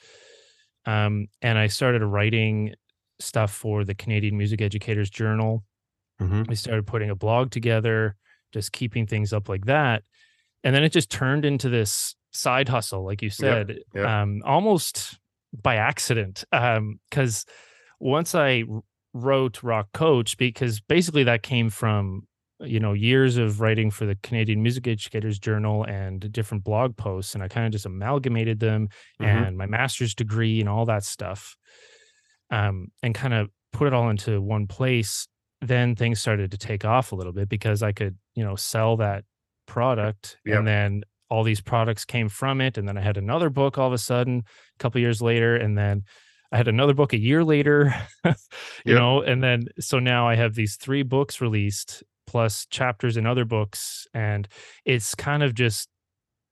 Um, 0.86 1.26
and 1.42 1.58
I 1.58 1.66
started 1.66 2.04
writing 2.04 2.74
stuff 3.20 3.52
for 3.52 3.84
the 3.84 3.96
Canadian 3.96 4.38
Music 4.38 4.62
Educators 4.62 5.10
Journal. 5.10 5.64
Mm-hmm. 6.22 6.44
We 6.48 6.54
started 6.54 6.86
putting 6.86 7.10
a 7.10 7.16
blog 7.16 7.50
together, 7.50 8.14
just 8.52 8.70
keeping 8.70 9.08
things 9.08 9.32
up 9.32 9.48
like 9.48 9.66
that. 9.66 10.04
And 10.62 10.74
then 10.74 10.84
it 10.84 10.92
just 10.92 11.10
turned 11.10 11.44
into 11.44 11.68
this 11.68 12.14
side 12.30 12.68
hustle, 12.68 13.04
like 13.04 13.22
you 13.22 13.30
said, 13.30 13.70
yep, 13.70 13.78
yep. 13.92 14.06
Um, 14.06 14.40
almost 14.44 15.18
by 15.52 15.76
accident. 15.76 16.44
Because 16.52 17.44
um, 17.48 17.54
once 17.98 18.36
I 18.36 18.62
wrote 19.14 19.64
Rock 19.64 19.88
Coach, 19.92 20.36
because 20.38 20.80
basically 20.80 21.24
that 21.24 21.42
came 21.42 21.70
from 21.70 22.22
you 22.60 22.80
know 22.80 22.92
years 22.92 23.36
of 23.36 23.60
writing 23.60 23.90
for 23.90 24.06
the 24.06 24.16
Canadian 24.22 24.62
Music 24.62 24.86
Educators 24.86 25.38
Journal 25.38 25.84
and 25.84 26.30
different 26.32 26.64
blog 26.64 26.96
posts, 26.96 27.34
and 27.34 27.42
I 27.42 27.48
kind 27.48 27.66
of 27.66 27.72
just 27.72 27.86
amalgamated 27.86 28.60
them 28.60 28.88
mm-hmm. 29.20 29.24
and 29.24 29.56
my 29.56 29.66
master's 29.66 30.14
degree 30.14 30.60
and 30.60 30.68
all 30.68 30.86
that 30.86 31.04
stuff 31.04 31.56
um, 32.50 32.88
and 33.02 33.14
kind 33.14 33.34
of 33.34 33.48
put 33.72 33.86
it 33.86 33.94
all 33.94 34.10
into 34.10 34.40
one 34.40 34.66
place, 34.66 35.28
then 35.60 35.94
things 35.94 36.20
started 36.20 36.50
to 36.50 36.58
take 36.58 36.84
off 36.84 37.12
a 37.12 37.14
little 37.14 37.32
bit 37.32 37.48
because 37.48 37.82
I 37.82 37.92
could, 37.92 38.16
you 38.34 38.44
know, 38.44 38.56
sell 38.56 38.96
that 38.98 39.24
product 39.66 40.38
yep. 40.44 40.58
and 40.58 40.66
then 40.66 41.02
all 41.30 41.44
these 41.44 41.60
products 41.60 42.04
came 42.04 42.28
from 42.28 42.60
it. 42.60 42.78
And 42.78 42.88
then 42.88 42.96
I 42.96 43.02
had 43.02 43.16
another 43.16 43.50
book 43.50 43.76
all 43.76 43.88
of 43.88 43.92
a 43.92 43.98
sudden 43.98 44.38
a 44.38 44.78
couple 44.78 45.00
years 45.00 45.20
later. 45.20 45.56
And 45.56 45.76
then 45.76 46.04
I 46.50 46.56
had 46.56 46.68
another 46.68 46.94
book 46.94 47.12
a 47.12 47.18
year 47.18 47.44
later, 47.44 47.94
you 48.24 48.34
yep. 48.86 48.96
know, 48.96 49.20
and 49.20 49.42
then 49.42 49.64
so 49.78 49.98
now 49.98 50.26
I 50.26 50.36
have 50.36 50.54
these 50.54 50.76
three 50.76 51.02
books 51.02 51.42
released 51.42 52.02
plus 52.28 52.66
chapters 52.70 53.16
in 53.16 53.26
other 53.26 53.46
books. 53.46 54.06
And 54.12 54.46
it's 54.84 55.14
kind 55.14 55.42
of 55.42 55.54
just 55.54 55.88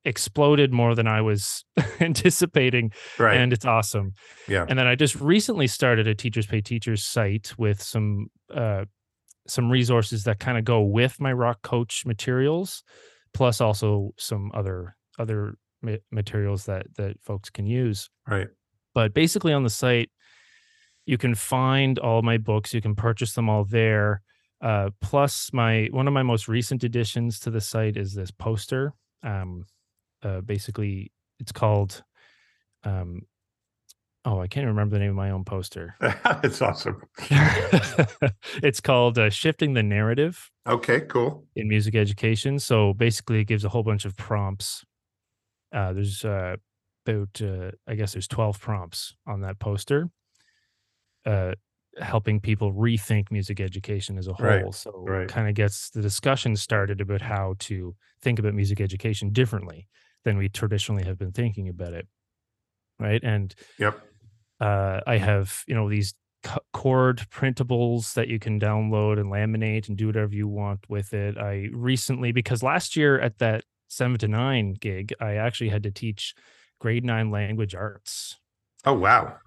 exploded 0.06 0.72
more 0.72 0.94
than 0.94 1.06
I 1.06 1.20
was 1.20 1.66
anticipating. 2.00 2.92
Right. 3.18 3.36
And 3.36 3.52
it's 3.52 3.66
awesome. 3.66 4.14
Yeah. 4.48 4.64
And 4.66 4.78
then 4.78 4.86
I 4.86 4.94
just 4.94 5.16
recently 5.16 5.66
started 5.66 6.06
a 6.06 6.14
Teachers 6.14 6.46
Pay 6.46 6.62
Teachers 6.62 7.04
site 7.04 7.52
with 7.58 7.82
some 7.82 8.28
uh 8.52 8.86
some 9.46 9.70
resources 9.70 10.24
that 10.24 10.40
kind 10.40 10.56
of 10.58 10.64
go 10.64 10.80
with 10.80 11.20
my 11.20 11.32
rock 11.32 11.60
coach 11.62 12.04
materials, 12.06 12.82
plus 13.34 13.60
also 13.60 14.12
some 14.16 14.50
other 14.54 14.96
other 15.18 15.58
ma- 15.82 16.02
materials 16.10 16.64
that 16.64 16.86
that 16.96 17.16
folks 17.22 17.50
can 17.50 17.66
use. 17.66 18.08
Right. 18.26 18.48
But 18.94 19.12
basically 19.12 19.52
on 19.52 19.62
the 19.62 19.70
site, 19.70 20.10
you 21.04 21.18
can 21.18 21.34
find 21.34 21.98
all 21.98 22.22
my 22.22 22.38
books. 22.38 22.72
You 22.72 22.80
can 22.80 22.94
purchase 22.94 23.34
them 23.34 23.50
all 23.50 23.64
there. 23.64 24.22
Uh, 24.61 24.90
plus, 25.01 25.51
my 25.53 25.88
one 25.90 26.09
of 26.09 26.14
my 26.14 26.23
most 26.23 26.49
recent 26.49 26.83
additions 26.85 27.38
to 27.40 27.51
the 27.51 27.61
site 27.61 27.97
is 27.97 28.14
this 28.14 28.31
poster. 28.31 28.92
Um, 29.23 29.66
uh, 30.23 30.40
basically 30.40 31.12
it's 31.38 31.53
called 31.53 32.03
um 32.85 33.21
oh 34.25 34.40
i 34.40 34.47
can't 34.47 34.66
remember 34.66 34.95
the 34.95 35.01
name 35.01 35.11
of 35.11 35.16
my 35.16 35.31
own 35.31 35.45
poster. 35.45 35.95
It's 36.42 36.61
awesome. 36.62 37.03
It's 38.62 38.81
called 38.81 39.19
uh, 39.19 39.31
shifting 39.31 39.75
the 39.75 39.83
narrative 39.83 40.51
okay 40.66 41.01
cool. 41.03 41.45
in 41.55 41.69
music 41.69 41.95
education. 41.95 42.59
So 42.59 42.95
basically 42.95 43.40
it 43.40 43.45
gives 43.45 43.64
a 43.64 43.69
whole 43.69 43.83
bunch 43.83 44.05
of 44.05 44.16
prompts. 44.16 44.85
Uh, 45.73 45.92
there's 45.92 46.25
uh, 46.25 46.57
about 47.07 47.40
uh, 47.42 47.71
i 47.87 47.95
guess 47.95 48.12
there's 48.12 48.29
12 48.29 48.61
prompts 48.61 49.14
on 49.27 49.42
that 49.42 49.59
poster. 49.59 50.09
Uh, 51.25 51.53
helping 52.07 52.40
people 52.40 52.73
rethink 52.73 53.31
music 53.31 53.61
education 53.61 54.16
as 54.16 54.29
a 54.29 54.33
whole. 54.33 54.47
Right, 54.47 54.75
so 54.75 54.92
right. 55.07 55.29
kind 55.29 55.49
of 55.49 55.55
gets 55.55 55.90
the 55.90 56.01
discussion 56.01 56.57
started 56.57 57.01
about 57.01 57.21
how 57.21 57.57
to 57.61 57.95
think 58.23 58.38
about 58.38 58.55
music 58.55 58.81
education 58.81 59.31
differently 59.31 59.88
than 60.25 60.38
we 60.38 60.49
traditionally 60.49 61.05
have 61.05 61.19
been 61.19 61.33
thinking 61.33 61.69
about 61.69 61.92
it 61.92 62.07
right? 62.99 63.23
And 63.23 63.55
yep. 63.79 63.99
uh, 64.61 65.01
i 65.07 65.16
have 65.16 65.62
you 65.66 65.75
know 65.75 65.88
these 65.88 66.14
chord 66.73 67.27
printables 67.31 68.14
that 68.14 68.29
you 68.29 68.38
can 68.38 68.61
download 68.61 69.19
and 69.19 69.33
laminate 69.33 69.88
and 69.88 69.97
do 69.97 70.07
whatever 70.07 70.33
you 70.33 70.47
want 70.47 70.88
with 70.88 71.12
it. 71.12 71.37
I 71.37 71.69
recently 71.73 72.31
because 72.31 72.62
last 72.62 72.95
year 72.95 73.19
at 73.19 73.38
that 73.38 73.64
seven 73.88 74.19
to 74.19 74.29
nine 74.29 74.75
gig 74.75 75.12
i 75.21 75.35
actually 75.35 75.71
had 75.71 75.85
to 75.85 75.90
teach 75.90 76.35
grade 76.79 77.05
nine 77.05 77.31
language 77.31 77.75
arts. 77.75 78.37
Oh 78.85 78.95
wow 78.95 79.38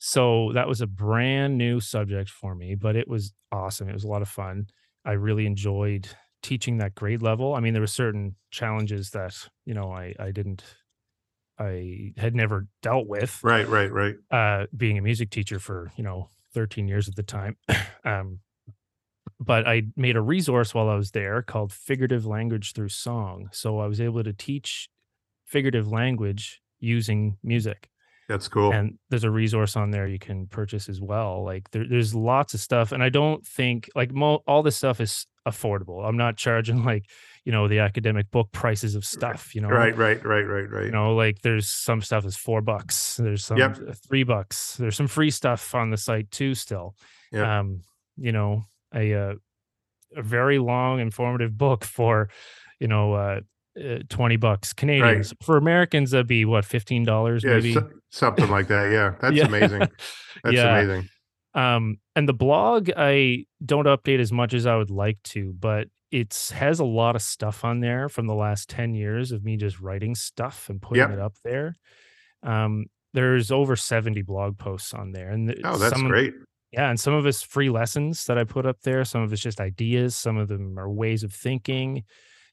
so 0.00 0.50
that 0.54 0.66
was 0.66 0.80
a 0.80 0.86
brand 0.86 1.56
new 1.56 1.78
subject 1.78 2.28
for 2.28 2.54
me 2.54 2.74
but 2.74 2.96
it 2.96 3.06
was 3.06 3.32
awesome 3.52 3.88
it 3.88 3.94
was 3.94 4.04
a 4.04 4.08
lot 4.08 4.22
of 4.22 4.28
fun 4.28 4.66
i 5.04 5.12
really 5.12 5.46
enjoyed 5.46 6.08
teaching 6.42 6.78
that 6.78 6.94
grade 6.94 7.22
level. 7.22 7.54
I 7.54 7.60
mean, 7.60 7.72
there 7.72 7.82
were 7.82 7.86
certain 7.86 8.36
challenges 8.50 9.10
that 9.10 9.48
you 9.64 9.74
know 9.74 9.92
I 9.92 10.14
I 10.18 10.30
didn't 10.30 10.62
I 11.58 12.12
had 12.16 12.34
never 12.34 12.66
dealt 12.82 13.06
with. 13.06 13.40
Right, 13.42 13.68
right, 13.68 13.92
right. 13.92 14.16
Uh, 14.30 14.66
being 14.76 14.98
a 14.98 15.02
music 15.02 15.30
teacher 15.30 15.58
for 15.58 15.90
you 15.96 16.04
know 16.04 16.28
13 16.54 16.88
years 16.88 17.08
at 17.08 17.16
the 17.16 17.22
time. 17.22 17.56
um, 18.04 18.40
but 19.38 19.66
I 19.66 19.84
made 19.96 20.16
a 20.16 20.22
resource 20.22 20.74
while 20.74 20.88
I 20.88 20.96
was 20.96 21.12
there 21.12 21.42
called 21.42 21.72
Figurative 21.72 22.26
Language 22.26 22.72
Through 22.72 22.90
Song. 22.90 23.48
So 23.52 23.78
I 23.78 23.86
was 23.86 24.00
able 24.00 24.22
to 24.22 24.32
teach 24.32 24.88
figurative 25.46 25.90
language 25.90 26.60
using 26.78 27.38
music. 27.42 27.90
That's 28.30 28.46
cool. 28.46 28.72
And 28.72 28.96
there's 29.08 29.24
a 29.24 29.30
resource 29.30 29.74
on 29.74 29.90
there 29.90 30.06
you 30.06 30.20
can 30.20 30.46
purchase 30.46 30.88
as 30.88 31.00
well. 31.00 31.42
Like 31.44 31.68
there, 31.72 31.84
there's 31.84 32.14
lots 32.14 32.54
of 32.54 32.60
stuff, 32.60 32.92
and 32.92 33.02
I 33.02 33.08
don't 33.08 33.44
think 33.44 33.90
like 33.96 34.12
mo- 34.12 34.44
all 34.46 34.62
this 34.62 34.76
stuff 34.76 35.00
is 35.00 35.26
affordable. 35.48 36.08
I'm 36.08 36.16
not 36.16 36.36
charging 36.36 36.84
like 36.84 37.06
you 37.44 37.50
know 37.50 37.66
the 37.66 37.80
academic 37.80 38.30
book 38.30 38.52
prices 38.52 38.94
of 38.94 39.04
stuff. 39.04 39.52
You 39.52 39.62
know, 39.62 39.68
right, 39.68 39.96
right, 39.96 40.24
right, 40.24 40.44
right, 40.44 40.70
right. 40.70 40.84
You 40.84 40.92
know, 40.92 41.16
like 41.16 41.42
there's 41.42 41.68
some 41.68 42.02
stuff 42.02 42.24
is 42.24 42.36
four 42.36 42.60
bucks. 42.60 43.16
There's 43.16 43.44
some 43.44 43.58
yep. 43.58 43.76
three 44.08 44.22
bucks. 44.22 44.76
There's 44.76 44.94
some 44.94 45.08
free 45.08 45.32
stuff 45.32 45.74
on 45.74 45.90
the 45.90 45.96
site 45.96 46.30
too. 46.30 46.54
Still, 46.54 46.94
yep. 47.32 47.44
um, 47.44 47.80
you 48.16 48.30
know, 48.30 48.64
a 48.94 49.12
uh, 49.12 49.34
a 50.14 50.22
very 50.22 50.60
long 50.60 51.00
informative 51.00 51.58
book 51.58 51.84
for 51.84 52.30
you 52.78 52.86
know 52.86 53.12
uh, 53.14 53.40
uh, 53.78 53.98
20 54.08 54.36
bucks 54.36 54.72
Canadians. 54.72 55.32
Right. 55.32 55.44
For 55.44 55.56
Americans, 55.56 56.10
that'd 56.10 56.26
be 56.26 56.44
what, 56.44 56.64
$15 56.64 57.42
yeah, 57.42 57.50
maybe? 57.50 57.74
So, 57.74 57.88
something 58.10 58.50
like 58.50 58.68
that. 58.68 58.90
Yeah. 58.90 59.14
That's 59.20 59.36
yeah. 59.36 59.46
amazing. 59.46 59.78
That's 60.44 60.56
yeah. 60.56 60.78
amazing. 60.78 61.08
Um, 61.54 61.96
and 62.14 62.28
the 62.28 62.34
blog, 62.34 62.90
I 62.96 63.46
don't 63.64 63.86
update 63.86 64.20
as 64.20 64.32
much 64.32 64.54
as 64.54 64.66
I 64.66 64.76
would 64.76 64.90
like 64.90 65.22
to, 65.24 65.52
but 65.58 65.88
it 66.10 66.50
has 66.54 66.80
a 66.80 66.84
lot 66.84 67.16
of 67.16 67.22
stuff 67.22 67.64
on 67.64 67.80
there 67.80 68.08
from 68.08 68.26
the 68.26 68.34
last 68.34 68.68
10 68.68 68.94
years 68.94 69.32
of 69.32 69.44
me 69.44 69.56
just 69.56 69.80
writing 69.80 70.14
stuff 70.14 70.68
and 70.68 70.82
putting 70.82 71.02
yep. 71.02 71.10
it 71.10 71.18
up 71.18 71.34
there. 71.44 71.74
Um, 72.42 72.86
there's 73.14 73.50
over 73.50 73.76
70 73.76 74.22
blog 74.22 74.58
posts 74.58 74.94
on 74.94 75.12
there. 75.12 75.30
And 75.30 75.54
oh, 75.64 75.76
that's 75.76 75.94
some, 75.94 76.08
great. 76.08 76.34
Yeah. 76.72 76.90
And 76.90 76.98
some 76.98 77.14
of 77.14 77.26
it's 77.26 77.42
free 77.42 77.70
lessons 77.70 78.24
that 78.26 78.38
I 78.38 78.44
put 78.44 78.66
up 78.66 78.80
there. 78.82 79.04
Some 79.04 79.22
of 79.22 79.32
it's 79.32 79.42
just 79.42 79.60
ideas. 79.60 80.16
Some 80.16 80.36
of 80.36 80.48
them 80.48 80.78
are 80.78 80.90
ways 80.90 81.22
of 81.22 81.32
thinking 81.32 82.04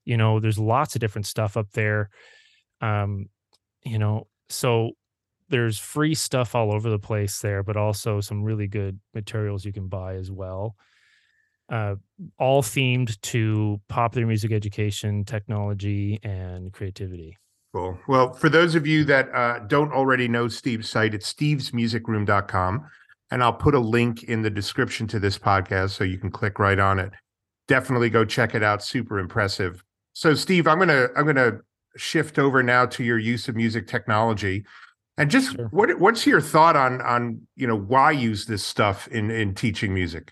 you 0.07 0.17
know 0.17 0.39
there's 0.39 0.57
lots 0.57 0.95
of 0.95 1.01
different 1.01 1.25
stuff 1.25 1.57
up 1.57 1.69
there 1.73 2.09
um 2.81 3.27
you 3.83 3.99
know 3.99 4.27
so 4.49 4.91
there's 5.49 5.77
free 5.77 6.15
stuff 6.15 6.55
all 6.55 6.73
over 6.73 6.89
the 6.89 6.99
place 6.99 7.39
there 7.39 7.61
but 7.63 7.77
also 7.77 8.21
some 8.21 8.43
really 8.43 8.67
good 8.67 8.99
materials 9.13 9.65
you 9.65 9.73
can 9.73 9.87
buy 9.87 10.15
as 10.15 10.31
well 10.31 10.75
uh, 11.69 11.95
all 12.39 12.61
themed 12.61 13.19
to 13.19 13.79
popular 13.89 14.25
music 14.25 14.53
education 14.53 15.25
technology 15.25 16.19
and 16.23 16.71
creativity 16.71 17.37
cool 17.73 17.99
well 18.07 18.31
for 18.33 18.47
those 18.47 18.75
of 18.75 18.87
you 18.87 19.03
that 19.03 19.29
uh, 19.33 19.59
don't 19.67 19.91
already 19.91 20.27
know 20.27 20.47
steve's 20.47 20.89
site 20.89 21.13
it's 21.13 21.31
stevesmusicroom.com 21.33 22.85
and 23.31 23.43
I'll 23.43 23.53
put 23.53 23.75
a 23.75 23.79
link 23.79 24.23
in 24.23 24.41
the 24.41 24.49
description 24.49 25.07
to 25.07 25.19
this 25.19 25.37
podcast 25.37 25.91
so 25.91 26.03
you 26.03 26.17
can 26.17 26.31
click 26.31 26.59
right 26.59 26.79
on 26.79 26.99
it. 26.99 27.11
Definitely 27.67 28.09
go 28.09 28.23
check 28.23 28.55
it 28.55 28.63
out. 28.63 28.83
Super 28.83 29.19
impressive. 29.19 29.83
So, 30.17 30.33
Steve, 30.33 30.65
I'm 30.65 30.79
gonna 30.79 31.09
I'm 31.15 31.27
gonna 31.27 31.59
shift 31.95 32.39
over 32.39 32.63
now 32.63 32.87
to 32.87 33.03
your 33.03 33.19
use 33.19 33.47
of 33.47 33.55
music 33.55 33.85
technology. 33.85 34.65
And 35.15 35.29
just 35.29 35.55
sure. 35.55 35.67
what 35.67 35.99
what's 35.99 36.25
your 36.25 36.41
thought 36.41 36.75
on 36.75 37.01
on 37.01 37.41
you 37.55 37.67
know 37.67 37.77
why 37.77 38.13
use 38.13 38.47
this 38.47 38.65
stuff 38.65 39.07
in 39.09 39.29
in 39.29 39.53
teaching 39.53 39.93
music? 39.93 40.31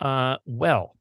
Uh, 0.00 0.38
well, 0.46 0.96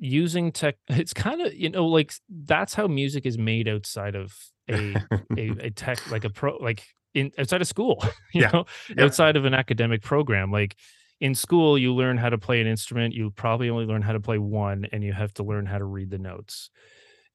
using 0.00 0.50
tech, 0.50 0.74
it's 0.88 1.14
kind 1.14 1.40
of 1.40 1.54
you 1.54 1.70
know 1.70 1.86
like 1.86 2.14
that's 2.28 2.74
how 2.74 2.88
music 2.88 3.26
is 3.26 3.38
made 3.38 3.68
outside 3.68 4.16
of 4.16 4.34
a 4.68 4.96
a, 5.38 5.50
a 5.60 5.70
tech 5.70 6.10
like 6.10 6.24
a 6.24 6.30
pro 6.30 6.56
like 6.56 6.84
in 7.14 7.30
outside 7.38 7.60
of 7.60 7.68
school, 7.68 8.02
you 8.34 8.40
yeah. 8.40 8.50
know, 8.50 8.64
outside 8.98 9.36
of 9.36 9.44
an 9.44 9.54
academic 9.54 10.02
program. 10.02 10.50
Like 10.50 10.74
in 11.22 11.34
school, 11.34 11.78
you 11.78 11.94
learn 11.94 12.18
how 12.18 12.28
to 12.28 12.36
play 12.36 12.60
an 12.60 12.66
instrument. 12.66 13.14
You 13.14 13.30
probably 13.30 13.70
only 13.70 13.86
learn 13.86 14.02
how 14.02 14.12
to 14.12 14.20
play 14.20 14.38
one, 14.38 14.86
and 14.92 15.02
you 15.02 15.14
have 15.14 15.32
to 15.34 15.42
learn 15.42 15.64
how 15.64 15.78
to 15.78 15.84
read 15.84 16.10
the 16.10 16.18
notes 16.18 16.68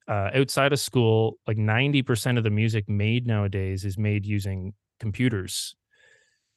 uh, 0.08 0.30
outside 0.34 0.74
of 0.74 0.80
school, 0.80 1.38
like 1.48 1.58
90% 1.58 2.38
of 2.38 2.44
the 2.44 2.50
music 2.50 2.88
made 2.88 3.28
nowadays 3.28 3.84
is 3.84 3.98
made 3.98 4.26
using 4.26 4.74
computers. 5.00 5.76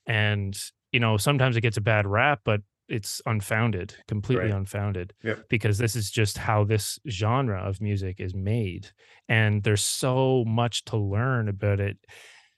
And, 0.07 0.57
you 0.93 1.01
know, 1.01 1.17
sometimes 1.17 1.57
it 1.57 1.63
gets 1.63 1.77
a 1.77 1.83
bad 1.83 2.07
rap, 2.07 2.41
but 2.45 2.61
it's 2.89 3.21
unfounded, 3.27 3.95
completely 4.09 4.47
right. 4.47 4.55
unfounded, 4.55 5.13
yep. 5.23 5.49
because 5.49 5.79
this 5.79 5.95
is 5.95 6.11
just 6.11 6.39
how 6.39 6.65
this 6.65 6.99
genre 7.09 7.61
of 7.61 7.81
music 7.81 8.21
is 8.21 8.35
made. 8.35 8.89
And 9.29 9.63
there's 9.63 9.85
so 9.85 10.45
much 10.47 10.85
to 10.87 10.97
learn 10.97 11.49
about 11.49 11.81
it. 11.81 11.99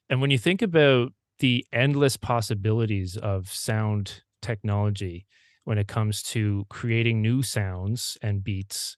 And 0.09 0.21
when 0.21 0.31
you 0.31 0.39
think 0.39 0.63
about 0.63 1.13
the 1.39 1.67
endless 1.73 2.17
possibilities 2.17 3.17
of 3.17 3.51
sound 3.51 4.23
technology 4.43 5.27
when 5.65 5.79
it 5.79 5.89
comes 5.89 6.23
to 6.23 6.67
creating 6.69 7.23
new 7.23 7.43
sounds 7.43 8.19
and 8.21 8.43
beats, 8.45 8.97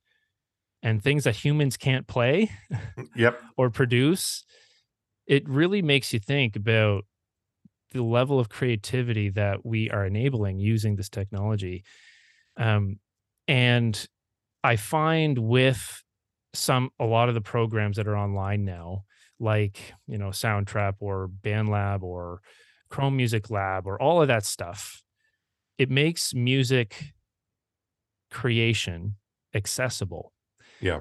and 0.83 1.03
things 1.03 1.25
that 1.25 1.37
humans 1.37 1.77
can't 1.77 2.07
play 2.07 2.51
yep. 3.15 3.41
or 3.57 3.71
produce 3.71 4.45
it 5.27 5.49
really 5.49 5.81
makes 5.81 6.13
you 6.13 6.19
think 6.19 6.55
about 6.55 7.05
the 7.93 8.03
level 8.03 8.39
of 8.39 8.51
creativity 8.51 9.31
that 9.31 9.65
we 9.65 9.89
are 9.89 10.05
enabling 10.05 10.59
using 10.59 10.97
this 10.97 11.09
technology. 11.09 11.83
Um, 12.59 12.99
and 13.49 14.07
i 14.63 14.77
find 14.77 15.39
with 15.39 16.03
some 16.55 16.91
a 16.99 17.05
lot 17.05 17.29
of 17.29 17.35
the 17.35 17.41
programs 17.41 17.97
that 17.97 18.09
are 18.09 18.17
online 18.17 18.65
now 18.65 19.03
like 19.39 19.93
you 20.07 20.19
know 20.19 20.29
soundtrap 20.29 20.95
or 21.01 21.29
bandlab 21.43 22.03
or 22.03 22.41
chrome 22.89 23.17
music 23.17 23.51
lab 23.51 23.87
or 23.87 24.01
all 24.01 24.23
of 24.23 24.29
that 24.29 24.45
stuff 24.45 25.03
it 25.79 25.91
makes 25.91 26.35
music 26.35 27.13
creation 28.31 29.17
accessible 29.55 30.33
yeah. 30.81 31.01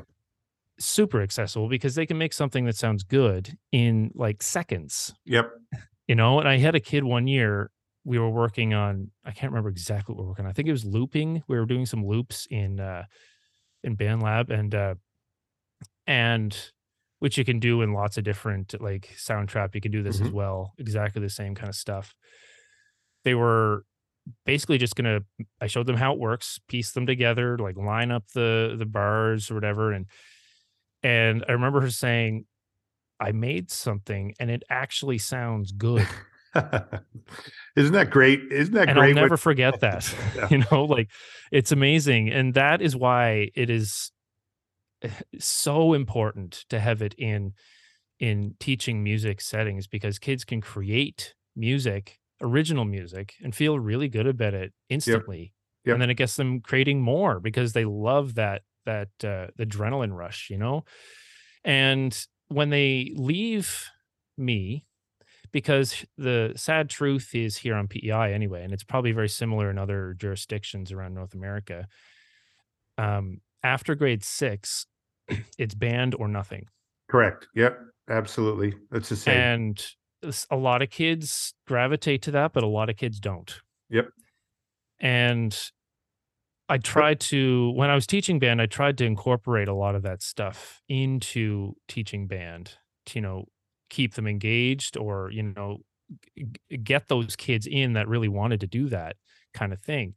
Super 0.80 1.22
accessible 1.22 1.70
because 1.70 1.96
they 1.96 2.06
can 2.06 2.18
make 2.18 2.34
something 2.34 2.66
that 2.66 2.76
sounds 2.76 3.04
good 3.04 3.58
in 3.72 4.12
like 4.16 4.42
seconds. 4.42 5.14
Yep. 5.26 5.52
You 6.08 6.16
know, 6.16 6.40
and 6.40 6.48
I 6.48 6.58
had 6.58 6.76
a 6.76 6.80
kid 6.80 7.04
one 7.04 7.28
year, 7.28 7.70
we 8.06 8.18
were 8.18 8.30
working 8.30 8.74
on, 8.74 9.12
I 9.24 9.32
can't 9.32 9.52
remember 9.52 9.70
exactly 9.70 10.14
what 10.14 10.22
we 10.22 10.26
are 10.26 10.30
working 10.30 10.46
on. 10.46 10.50
I 10.50 10.54
think 10.54 10.68
it 10.68 10.72
was 10.72 10.86
looping. 10.86 11.44
We 11.48 11.58
were 11.58 11.66
doing 11.66 11.86
some 11.86 12.06
loops 12.06 12.48
in 12.50 12.80
uh 12.80 13.04
in 13.84 13.98
BandLab 13.98 14.50
and 14.50 14.74
uh 14.74 14.96
and 16.08 16.58
which 17.20 17.38
you 17.38 17.46
can 17.46 17.60
do 17.60 17.82
in 17.82 17.94
lots 17.94 18.18
of 18.18 18.24
different 18.24 18.74
like 18.82 19.14
Soundtrap. 19.18 19.76
You 19.76 19.82
can 19.82 19.92
do 19.92 20.04
this 20.04 20.18
mm-hmm. 20.18 20.28
as 20.28 20.32
well. 20.32 20.74
Exactly 20.78 21.22
the 21.22 21.30
same 21.30 21.56
kind 21.56 21.70
of 21.70 21.76
stuff. 21.76 22.16
They 23.24 23.36
were 23.36 23.86
basically 24.46 24.78
just 24.78 24.96
gonna 24.96 25.22
I 25.62 25.68
showed 25.68 25.88
them 25.88 25.98
how 25.98 26.14
it 26.14 26.20
works, 26.20 26.60
piece 26.68 26.92
them 26.92 27.06
together, 27.06 27.58
like 27.58 27.78
line 27.78 28.12
up 28.12 28.26
the 28.34 28.76
the 28.78 28.86
bars 28.86 29.52
or 29.52 29.56
whatever. 29.56 29.92
And 29.92 30.06
and 31.02 31.44
I 31.48 31.54
remember 31.54 31.82
her 31.82 31.90
saying, 31.90 32.46
I 33.20 33.32
made 33.32 33.72
something 33.72 34.34
and 34.40 34.50
it 34.50 34.64
actually 34.70 35.18
sounds 35.18 35.72
good. 35.72 36.08
Isn't 37.76 37.94
that 37.94 38.10
great? 38.10 38.52
Isn't 38.52 38.74
that 38.76 38.90
and 38.90 38.98
great? 38.98 39.16
I'll 39.18 39.24
never 39.24 39.38
forget 39.38 39.80
that. 39.82 40.14
yeah. 40.36 40.48
You 40.50 40.64
know, 40.72 40.86
like 40.86 41.10
it's 41.52 41.72
amazing. 41.72 42.30
And 42.30 42.54
that 42.54 42.82
is 42.82 42.96
why 42.96 43.50
it 43.56 43.70
is 43.70 44.12
so 45.40 45.94
important 45.94 46.66
to 46.70 46.80
have 46.80 47.02
it 47.02 47.14
in 47.18 47.54
in 48.20 48.56
teaching 48.60 49.04
music 49.04 49.42
settings 49.42 49.88
because 49.88 50.20
kids 50.20 50.46
can 50.46 50.62
create 50.62 51.34
music 51.56 52.20
original 52.44 52.86
music 52.86 53.34
and 53.42 53.56
feel 53.56 53.80
really 53.80 54.08
good 54.08 54.28
about 54.28 54.54
it 54.54 54.74
instantly. 54.90 55.40
Yep. 55.40 55.50
Yep. 55.86 55.94
And 55.94 56.02
then 56.02 56.10
it 56.10 56.16
gets 56.16 56.36
them 56.36 56.62
creating 56.62 57.02
more 57.02 57.40
because 57.40 57.74
they 57.74 57.86
love 57.86 58.36
that 58.36 58.62
that 58.86 59.10
uh, 59.24 59.48
adrenaline 59.60 60.16
rush, 60.16 60.50
you 60.50 60.58
know. 60.58 60.84
And 61.64 62.18
when 62.50 62.70
they 62.70 63.14
leave 63.16 63.90
me, 64.38 64.86
because 65.52 66.06
the 66.18 66.54
sad 66.56 66.90
truth 66.90 67.34
is 67.34 67.58
here 67.58 67.76
on 67.76 67.88
PEI 67.88 68.34
anyway, 68.34 68.64
and 68.64 68.74
it's 68.74 68.84
probably 68.84 69.12
very 69.12 69.30
similar 69.30 69.70
in 69.70 69.78
other 69.78 70.16
jurisdictions 70.18 70.92
around 70.92 71.14
North 71.14 71.34
America. 71.34 71.88
Um, 72.98 73.42
after 73.64 73.96
grade 73.96 74.24
six, 74.24 74.86
it's 75.58 75.76
band 75.76 76.16
or 76.18 76.28
nothing. 76.28 76.66
Correct. 77.10 77.48
Yep. 77.56 77.80
Absolutely. 78.10 78.74
That's 78.92 79.10
the 79.10 79.16
same. 79.16 79.38
And 79.38 79.86
a 80.50 80.56
lot 80.56 80.82
of 80.82 80.90
kids 80.90 81.54
gravitate 81.68 82.22
to 82.24 82.32
that, 82.32 82.54
but 82.54 82.64
a 82.64 82.68
lot 82.68 82.90
of 82.90 82.98
kids 82.98 83.20
don't. 83.20 83.54
Yep. 83.90 84.10
And 85.00 85.58
I 86.70 86.78
tried 86.78 87.20
to 87.22 87.72
when 87.72 87.90
I 87.90 87.96
was 87.96 88.08
teaching 88.08 88.40
band, 88.40 88.62
I 88.62 88.66
tried 88.66 88.98
to 89.00 89.06
incorporate 89.06 89.68
a 89.68 89.74
lot 89.74 89.96
of 89.96 90.04
that 90.04 90.24
stuff 90.24 90.82
into 90.88 91.74
teaching 91.88 92.28
band 92.28 92.78
to, 93.08 93.20
you 93.20 93.22
know, 93.22 93.46
keep 93.90 94.14
them 94.14 94.28
engaged 94.28 94.98
or, 94.98 95.30
you 95.32 95.44
know, 95.44 95.80
get 96.84 97.08
those 97.08 97.36
kids 97.36 97.68
in 97.68 97.94
that 97.94 98.08
really 98.08 98.30
wanted 98.30 98.62
to 98.62 98.68
do 98.68 98.90
that 98.90 99.18
kind 99.54 99.74
of 99.74 99.82
thing. 99.82 100.16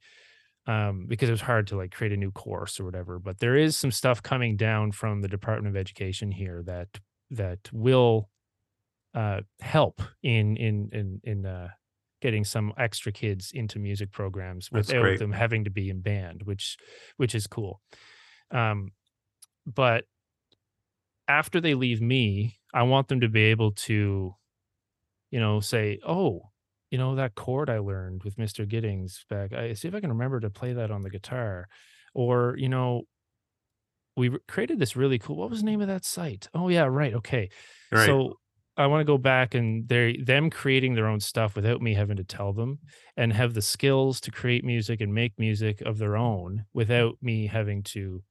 Um, 0.68 1.06
because 1.06 1.28
it 1.28 1.32
was 1.32 1.42
hard 1.42 1.68
to 1.68 1.76
like 1.76 1.92
create 1.92 2.12
a 2.12 2.16
new 2.16 2.32
course 2.32 2.80
or 2.80 2.84
whatever. 2.84 3.20
But 3.20 3.38
there 3.38 3.54
is 3.54 3.76
some 3.76 3.92
stuff 3.92 4.20
coming 4.22 4.56
down 4.56 4.90
from 4.92 5.20
the 5.20 5.28
Department 5.28 5.76
of 5.76 5.80
Education 5.80 6.32
here 6.32 6.62
that 6.66 6.88
that 7.30 7.58
will 7.72 8.30
uh, 9.16 9.40
help 9.60 10.02
in 10.22 10.56
in 10.58 10.90
in 10.92 11.20
in 11.24 11.46
uh, 11.46 11.70
getting 12.22 12.44
some 12.44 12.72
extra 12.78 13.12
kids 13.12 13.50
into 13.54 13.80
music 13.80 14.12
programs 14.12 14.70
without 14.70 15.16
them 15.16 15.32
having 15.32 15.64
to 15.64 15.70
be 15.70 15.90
in 15.90 16.02
band, 16.02 16.42
which 16.44 16.76
which 17.16 17.34
is 17.34 17.48
cool. 17.48 17.80
Um, 18.52 18.92
but 19.66 20.06
after 21.28 21.60
they 21.60 21.74
leave 21.74 22.00
me, 22.00 22.58
I 22.74 22.82
want 22.84 23.08
them 23.08 23.20
to 23.20 23.28
be 23.28 23.42
able 23.44 23.72
to, 23.72 24.34
you 25.30 25.40
know, 25.40 25.60
say, 25.60 26.00
"Oh, 26.06 26.52
you 26.90 26.98
know 26.98 27.14
that 27.16 27.34
chord 27.34 27.70
I 27.70 27.78
learned 27.78 28.24
with 28.24 28.38
Mr. 28.38 28.66
Giddings 28.66 29.24
back. 29.28 29.52
I 29.52 29.74
see 29.74 29.88
if 29.88 29.94
I 29.94 30.00
can 30.00 30.10
remember 30.10 30.40
to 30.40 30.50
play 30.50 30.72
that 30.74 30.90
on 30.90 31.02
the 31.02 31.10
guitar." 31.10 31.68
Or, 32.14 32.56
you 32.58 32.68
know, 32.70 33.04
we 34.16 34.30
created 34.48 34.78
this 34.78 34.96
really 34.96 35.18
cool. 35.18 35.36
What 35.36 35.50
was 35.50 35.60
the 35.60 35.66
name 35.66 35.80
of 35.80 35.88
that 35.88 36.04
site? 36.04 36.48
Oh 36.54 36.68
yeah, 36.68 36.84
right. 36.84 37.14
Okay. 37.14 37.50
Right. 37.92 38.06
So 38.06 38.38
I 38.78 38.86
want 38.86 39.00
to 39.00 39.04
go 39.04 39.16
back 39.16 39.54
and 39.54 39.88
they 39.88 40.18
them 40.18 40.50
creating 40.50 40.94
their 40.94 41.06
own 41.06 41.20
stuff 41.20 41.56
without 41.56 41.80
me 41.80 41.94
having 41.94 42.18
to 42.18 42.24
tell 42.24 42.52
them 42.52 42.78
and 43.16 43.32
have 43.32 43.54
the 43.54 43.62
skills 43.62 44.20
to 44.22 44.30
create 44.30 44.64
music 44.64 45.00
and 45.00 45.14
make 45.14 45.32
music 45.38 45.80
of 45.80 45.96
their 45.96 46.16
own 46.16 46.66
without 46.74 47.16
me 47.22 47.46
having 47.46 47.82
to, 47.84 48.22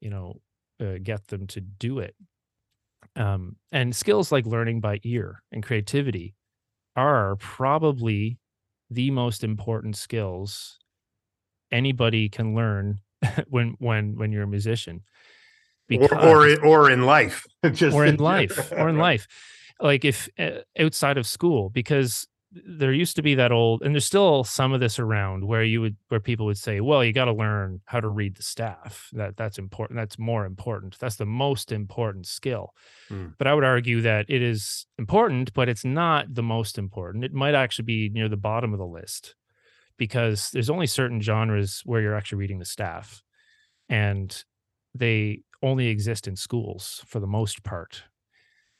you 0.00 0.10
know, 0.10 0.40
uh, 0.80 0.98
get 1.02 1.26
them 1.26 1.48
to 1.48 1.60
do 1.60 1.98
it. 1.98 2.14
Um, 3.16 3.56
and 3.72 3.94
skills 3.94 4.30
like 4.30 4.46
learning 4.46 4.80
by 4.80 5.00
ear 5.02 5.42
and 5.50 5.64
creativity 5.64 6.36
are 6.94 7.34
probably 7.36 8.38
the 8.90 9.10
most 9.10 9.42
important 9.42 9.96
skills 9.96 10.78
anybody 11.72 12.28
can 12.28 12.54
learn 12.54 13.00
when 13.48 13.74
when 13.78 14.16
when 14.16 14.30
you're 14.30 14.44
a 14.44 14.48
musician 14.48 15.02
because, 15.88 16.12
or, 16.12 16.64
or 16.64 16.64
or 16.64 16.90
in 16.90 17.02
life. 17.02 17.46
Just 17.72 17.96
or 17.96 18.06
in 18.06 18.16
life 18.18 18.70
or 18.70 18.88
in 18.88 18.98
life 18.98 19.26
like 19.80 20.04
if 20.04 20.28
uh, 20.38 20.60
outside 20.78 21.18
of 21.18 21.26
school 21.26 21.70
because 21.70 22.26
there 22.50 22.92
used 22.92 23.14
to 23.16 23.22
be 23.22 23.34
that 23.34 23.52
old 23.52 23.82
and 23.82 23.94
there's 23.94 24.06
still 24.06 24.42
some 24.42 24.72
of 24.72 24.80
this 24.80 24.98
around 24.98 25.46
where 25.46 25.62
you 25.62 25.82
would 25.82 25.96
where 26.08 26.20
people 26.20 26.46
would 26.46 26.56
say 26.56 26.80
well 26.80 27.04
you 27.04 27.12
got 27.12 27.26
to 27.26 27.32
learn 27.32 27.80
how 27.84 28.00
to 28.00 28.08
read 28.08 28.36
the 28.36 28.42
staff. 28.42 29.10
That 29.12 29.36
that's 29.36 29.58
important 29.58 29.98
that's 29.98 30.18
more 30.18 30.46
important. 30.46 30.98
That's 30.98 31.16
the 31.16 31.26
most 31.26 31.72
important 31.72 32.26
skill. 32.26 32.72
Mm. 33.10 33.34
but 33.38 33.46
i 33.46 33.54
would 33.54 33.64
argue 33.64 34.02
that 34.02 34.26
it 34.28 34.42
is 34.42 34.86
important 34.98 35.52
but 35.52 35.68
it's 35.68 35.84
not 35.84 36.34
the 36.34 36.42
most 36.42 36.78
important. 36.78 37.24
It 37.24 37.32
might 37.32 37.54
actually 37.54 37.84
be 37.84 38.08
near 38.08 38.28
the 38.28 38.36
bottom 38.36 38.72
of 38.72 38.78
the 38.78 38.86
list 38.86 39.34
because 39.98 40.50
there's 40.50 40.70
only 40.70 40.86
certain 40.86 41.20
genres 41.20 41.82
where 41.84 42.00
you're 42.00 42.14
actually 42.14 42.38
reading 42.38 42.60
the 42.60 42.64
staff 42.64 43.22
and 43.88 44.44
they 44.94 45.42
only 45.62 45.88
exist 45.88 46.26
in 46.26 46.36
schools 46.36 47.02
for 47.06 47.20
the 47.20 47.26
most 47.26 47.62
part 47.62 48.04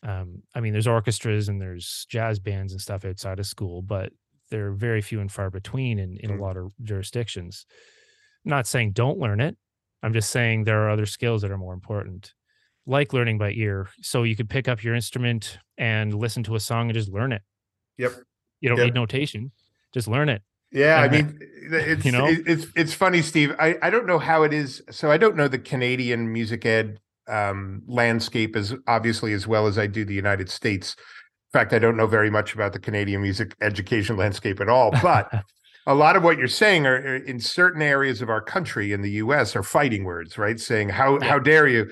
um, 0.02 0.42
I 0.54 0.60
mean, 0.60 0.72
there's 0.72 0.86
orchestras 0.86 1.48
and 1.48 1.60
there's 1.60 2.06
jazz 2.08 2.38
bands 2.38 2.72
and 2.72 2.80
stuff 2.80 3.04
outside 3.04 3.38
of 3.38 3.46
school, 3.46 3.82
but 3.82 4.12
they're 4.50 4.72
very 4.72 5.00
few 5.02 5.20
and 5.20 5.30
far 5.30 5.50
between 5.50 5.98
in, 5.98 6.16
in 6.18 6.30
Mm. 6.30 6.38
a 6.38 6.42
lot 6.42 6.56
of 6.56 6.72
jurisdictions. 6.82 7.66
I'm 8.44 8.50
not 8.50 8.66
saying 8.66 8.92
don't 8.92 9.18
learn 9.18 9.40
it. 9.40 9.56
I'm 10.02 10.12
just 10.12 10.30
saying 10.30 10.64
there 10.64 10.84
are 10.84 10.90
other 10.90 11.06
skills 11.06 11.42
that 11.42 11.50
are 11.50 11.58
more 11.58 11.74
important, 11.74 12.32
like 12.86 13.12
learning 13.12 13.38
by 13.38 13.50
ear. 13.52 13.88
So 14.00 14.22
you 14.22 14.36
could 14.36 14.48
pick 14.48 14.68
up 14.68 14.82
your 14.84 14.94
instrument 14.94 15.58
and 15.76 16.14
listen 16.14 16.42
to 16.44 16.54
a 16.54 16.60
song 16.60 16.88
and 16.88 16.94
just 16.94 17.08
learn 17.10 17.32
it. 17.32 17.42
Yep. 17.98 18.12
You 18.60 18.68
don't 18.68 18.78
Yep. 18.78 18.84
need 18.86 18.94
notation. 18.94 19.50
Just 19.92 20.06
learn 20.08 20.28
it. 20.28 20.42
Yeah, 20.70 21.00
I 21.00 21.06
And 21.06 21.12
mean, 21.12 21.38
it's 21.72 22.04
you 22.04 22.12
know? 22.12 22.26
it's 22.28 22.66
it's 22.76 22.94
funny, 22.94 23.22
Steve. 23.22 23.54
I 23.58 23.76
I 23.82 23.90
don't 23.90 24.06
know 24.06 24.18
how 24.18 24.44
it 24.44 24.52
is. 24.52 24.82
So 24.90 25.10
I 25.10 25.16
don't 25.16 25.34
know 25.34 25.48
the 25.48 25.58
Canadian 25.58 26.32
music 26.32 26.64
ed 26.64 27.00
um, 27.28 27.82
landscape 27.86 28.56
as 28.56 28.74
obviously 28.86 29.32
as 29.32 29.46
well 29.46 29.66
as 29.66 29.78
I 29.78 29.86
do 29.86 30.04
the 30.04 30.14
United 30.14 30.50
States. 30.50 30.96
In 30.98 31.58
fact, 31.58 31.72
I 31.72 31.78
don't 31.78 31.96
know 31.96 32.06
very 32.06 32.30
much 32.30 32.54
about 32.54 32.72
the 32.72 32.78
Canadian 32.78 33.22
music 33.22 33.54
education 33.60 34.16
landscape 34.22 34.60
at 34.60 34.68
all. 34.68 34.90
But 35.02 35.30
a 35.86 35.94
lot 35.94 36.16
of 36.16 36.22
what 36.22 36.36
you're 36.38 36.48
saying 36.48 36.86
are 36.86 36.96
are 36.96 37.16
in 37.16 37.40
certain 37.40 37.80
areas 37.82 38.20
of 38.20 38.28
our 38.28 38.42
country 38.42 38.92
in 38.92 39.00
the 39.02 39.12
U.S. 39.12 39.56
are 39.56 39.62
fighting 39.62 40.04
words, 40.04 40.36
right? 40.36 40.60
Saying 40.60 40.90
how 40.90 41.18
Yeah. 41.18 41.28
how 41.28 41.38
dare 41.38 41.66
you. 41.68 41.90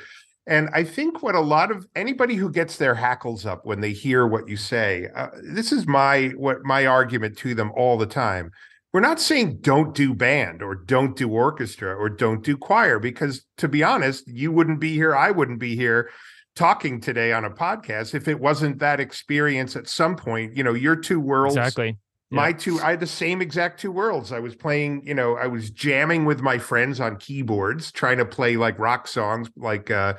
And 0.49 0.69
I 0.73 0.85
think 0.85 1.23
what 1.25 1.35
a 1.35 1.41
lot 1.41 1.73
of 1.73 1.87
anybody 1.97 2.37
who 2.37 2.51
gets 2.51 2.77
their 2.77 2.95
hackles 2.95 3.45
up 3.47 3.67
when 3.67 3.81
they 3.81 3.93
hear 3.93 4.29
what 4.29 4.49
you 4.49 4.57
say, 4.57 5.09
uh, 5.17 5.29
this 5.43 5.73
is 5.73 5.87
my 5.89 6.29
what 6.37 6.63
my 6.65 6.87
argument 6.87 7.37
to 7.39 7.55
them 7.55 7.73
all 7.75 7.97
the 7.99 8.07
time. 8.07 8.53
We're 8.93 9.01
not 9.01 9.21
saying 9.21 9.59
don't 9.61 9.95
do 9.95 10.15
band 10.15 10.63
or 10.63 10.75
don't 10.75 11.17
do 11.17 11.29
orchestra 11.29 11.95
or 11.95 12.09
don't 12.09 12.43
do 12.43 12.57
choir 12.57 12.99
because 12.99 13.45
to 13.59 13.69
be 13.69 13.83
honest, 13.85 14.27
you 14.27 14.53
wouldn't 14.53 14.81
be 14.81 14.95
here, 14.95 15.15
I 15.15 15.31
wouldn't 15.33 15.59
be 15.59 15.77
here 15.77 16.11
talking 16.55 17.01
today 17.01 17.33
on 17.33 17.45
a 17.45 17.51
podcast 17.51 18.15
if 18.15 18.27
it 18.29 18.41
wasn't 18.41 18.79
that 18.79 18.99
experience 18.99 19.77
at 19.77 19.87
some 19.89 20.17
point, 20.17 20.57
you 20.57 20.65
know, 20.65 20.73
your 20.73 20.97
two 20.97 21.21
worlds 21.21 21.57
Exactly. 21.57 21.99
my 22.31 22.49
Yeah. 22.49 22.57
two 22.57 22.81
i 22.81 22.91
had 22.91 23.01
the 23.01 23.07
same 23.07 23.41
exact 23.43 23.79
two 23.79 23.93
worlds 23.93 24.33
i 24.33 24.41
was 24.41 24.57
playing 24.57 25.07
you 25.07 25.15
know 25.15 25.37
i 25.37 25.47
was 25.47 25.71
jamming 25.71 26.25
with 26.25 26.41
my 26.41 26.59
friends 26.59 26.99
on 26.99 27.19
keyboards 27.19 27.93
trying 27.93 28.19
to 28.19 28.25
play 28.25 28.57
like 28.57 28.77
rock 28.81 29.07
songs 29.07 29.49
like 29.57 29.93
uh 29.93 30.15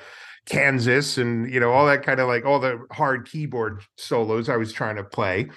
kansas 0.46 1.18
and 1.18 1.52
you 1.54 1.60
know 1.60 1.72
all 1.74 1.86
that 1.86 2.04
kind 2.04 2.22
of 2.22 2.28
like 2.30 2.46
all 2.46 2.60
the 2.62 2.80
hard 2.92 3.28
keyboard 3.30 3.82
solos 3.98 4.48
i 4.48 4.56
was 4.56 4.72
trying 4.72 4.96
to 4.96 5.04
play. 5.04 5.50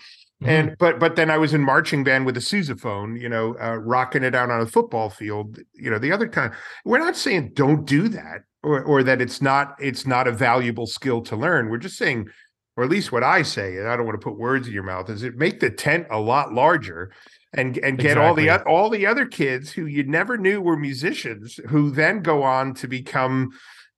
And 0.43 0.75
but 0.79 0.99
but 0.99 1.17
then 1.17 1.31
i 1.31 1.37
was 1.37 1.53
in 1.53 1.61
marching 1.63 2.03
band 2.03 2.25
with 2.25 2.37
a 2.37 2.41
sousaphone 2.41 3.21
you 3.21 3.29
know 3.29 3.57
uh, 3.61 3.77
rocking 3.77 4.23
it 4.23 4.35
out 4.35 4.51
on 4.51 4.61
a 4.61 4.67
football 4.67 5.11
field 5.11 5.59
you 5.75 5.91
know 5.91 5.99
the 5.99 6.13
other 6.13 6.29
kind. 6.29 6.53
We're 6.85 6.99
not 6.99 7.17
saying 7.17 7.53
don't 7.55 7.85
do 7.85 8.09
that 8.09 8.45
or 8.63 8.83
or 8.83 9.03
that 9.03 9.21
it's 9.21 9.43
not 9.43 9.77
it's 9.79 10.07
not 10.07 10.27
a 10.27 10.33
valuable 10.33 10.87
skill 10.87 11.23
to 11.23 11.37
learn. 11.37 11.69
We're 11.69 11.79
just 11.79 11.97
saying 11.99 12.29
or 12.77 12.85
at 12.85 12.91
least 12.91 13.13
what 13.13 13.23
I 13.23 13.43
say, 13.43 13.77
and 13.77 13.89
I 13.89 13.97
don't 13.97 14.07
want 14.07 14.19
to 14.19 14.25
put 14.25 14.39
words 14.39 14.67
in 14.67 14.73
your 14.73 14.85
mouth, 14.85 15.11
is 15.11 15.23
it 15.23 15.37
make 15.37 15.61
the 15.61 15.71
tent 15.71 16.07
a 16.11 16.19
lot 16.19 16.55
larger 16.55 17.13
and 17.53 17.77
and 17.79 17.99
get 17.99 18.17
all 18.17 18.35
the 18.35 18.45
Exactly. 18.45 18.73
all 18.73 18.89
the 18.91 19.07
other 19.07 19.27
kids 19.27 19.73
who 19.73 19.87
you 19.87 20.05
never 20.05 20.39
knew 20.39 20.63
were 20.63 20.77
musicians 20.77 21.61
who 21.69 21.91
then 21.91 22.23
go 22.23 22.43
on 22.43 22.73
to 22.75 22.89
become, 22.89 23.51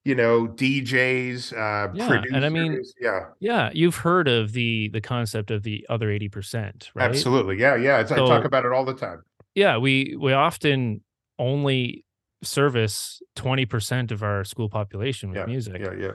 you 0.05 0.15
know, 0.15 0.49
DJs, 0.49 1.53
uh 1.53 1.93
Yeah, 1.95 2.07
producers. 2.09 2.33
and 2.37 2.45
I 2.45 2.49
mean, 2.49 2.83
yeah, 3.01 3.21
Yeah, 3.41 3.71
you've 3.75 3.97
heard 3.97 4.29
of 4.29 4.53
the 4.53 4.89
the 4.89 5.01
concept 5.01 5.51
of 5.51 5.63
the 5.63 5.87
other 5.89 6.11
80%, 6.11 6.91
right? 6.95 7.05
absolutely. 7.05 7.59
Yeah, 7.59 7.77
yeah. 7.77 8.01
It's, 8.01 8.11
I 8.13 8.17
talk 8.17 8.45
about 8.45 8.65
it 8.65 8.73
all 8.73 8.85
the 8.85 8.95
time. 8.95 9.23
Yeah, 9.55 9.77
we 9.79 10.17
we 10.19 10.33
often 10.33 11.03
only 11.39 12.05
service 12.43 13.23
20% 13.37 14.11
of 14.11 14.23
our 14.23 14.45
school 14.45 14.69
population 14.69 15.31
with 15.31 15.39
Yeah, 15.39 15.47
music. 15.47 15.81
Yeah, 15.81 15.93
yeah. 15.95 16.13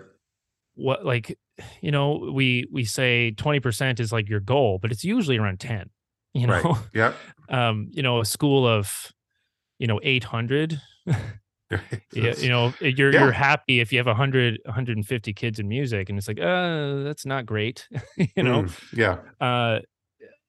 What 0.75 1.05
like 1.05 1.37
you 1.81 1.91
know, 1.91 2.29
we 2.33 2.67
we 2.71 2.83
say 2.85 3.33
20% 3.35 3.99
is 3.99 4.11
like 4.11 4.29
your 4.29 4.39
goal, 4.39 4.79
but 4.79 4.91
it's 4.91 5.03
usually 5.03 5.37
around 5.37 5.59
10, 5.59 5.89
you 6.33 6.47
Right. 6.47 6.63
know. 6.63 6.77
Yeah. 6.93 7.13
Um, 7.49 7.87
you 7.93 8.03
know, 8.03 8.19
a 8.19 8.25
school 8.25 8.67
of 8.67 9.13
you 9.79 9.87
know 9.87 9.99
800 10.03 10.81
yeah, 12.13 12.33
you 12.37 12.49
know 12.49 12.73
you're 12.79 13.11
Yeah. 13.13 13.23
you're 13.23 13.31
happy 13.31 13.79
if 13.79 13.91
you 13.91 13.97
have 13.99 14.07
100 14.07 14.59
150 14.65 15.33
kids 15.33 15.59
in 15.59 15.67
music 15.67 16.09
and 16.09 16.17
it's 16.17 16.27
like 16.27 16.39
uh 16.39 17.03
that's 17.03 17.25
not 17.25 17.45
great 17.45 17.87
you 18.35 18.43
know 18.43 18.63
Mm, 18.63 18.97
yeah. 18.97 19.17
uh 19.45 19.79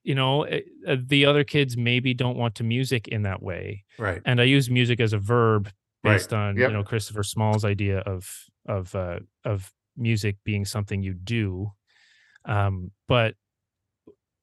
you 0.04 0.14
know 0.14 0.44
eh, 0.44 0.60
uh, 0.86 0.96
the 1.06 1.26
other 1.26 1.44
kids 1.44 1.76
maybe 1.76 2.14
don't 2.14 2.36
want 2.36 2.54
to 2.56 2.64
music 2.64 3.08
in 3.08 3.22
that 3.22 3.42
way 3.42 3.84
Right. 3.98 4.22
and 4.24 4.40
i 4.40 4.44
use 4.44 4.70
music 4.70 5.00
as 5.00 5.12
a 5.12 5.18
verb 5.18 5.70
Right. 6.04 6.12
based 6.14 6.32
on 6.32 6.56
Yep. 6.56 6.70
you 6.70 6.76
know 6.76 6.84
christopher 6.84 7.22
small's 7.24 7.64
idea 7.64 7.98
of 8.00 8.30
of 8.66 8.94
uh 8.94 9.18
of 9.44 9.72
music 9.96 10.36
being 10.44 10.64
something 10.64 11.02
you 11.02 11.12
do 11.14 11.72
um 12.44 12.92
but 13.08 13.34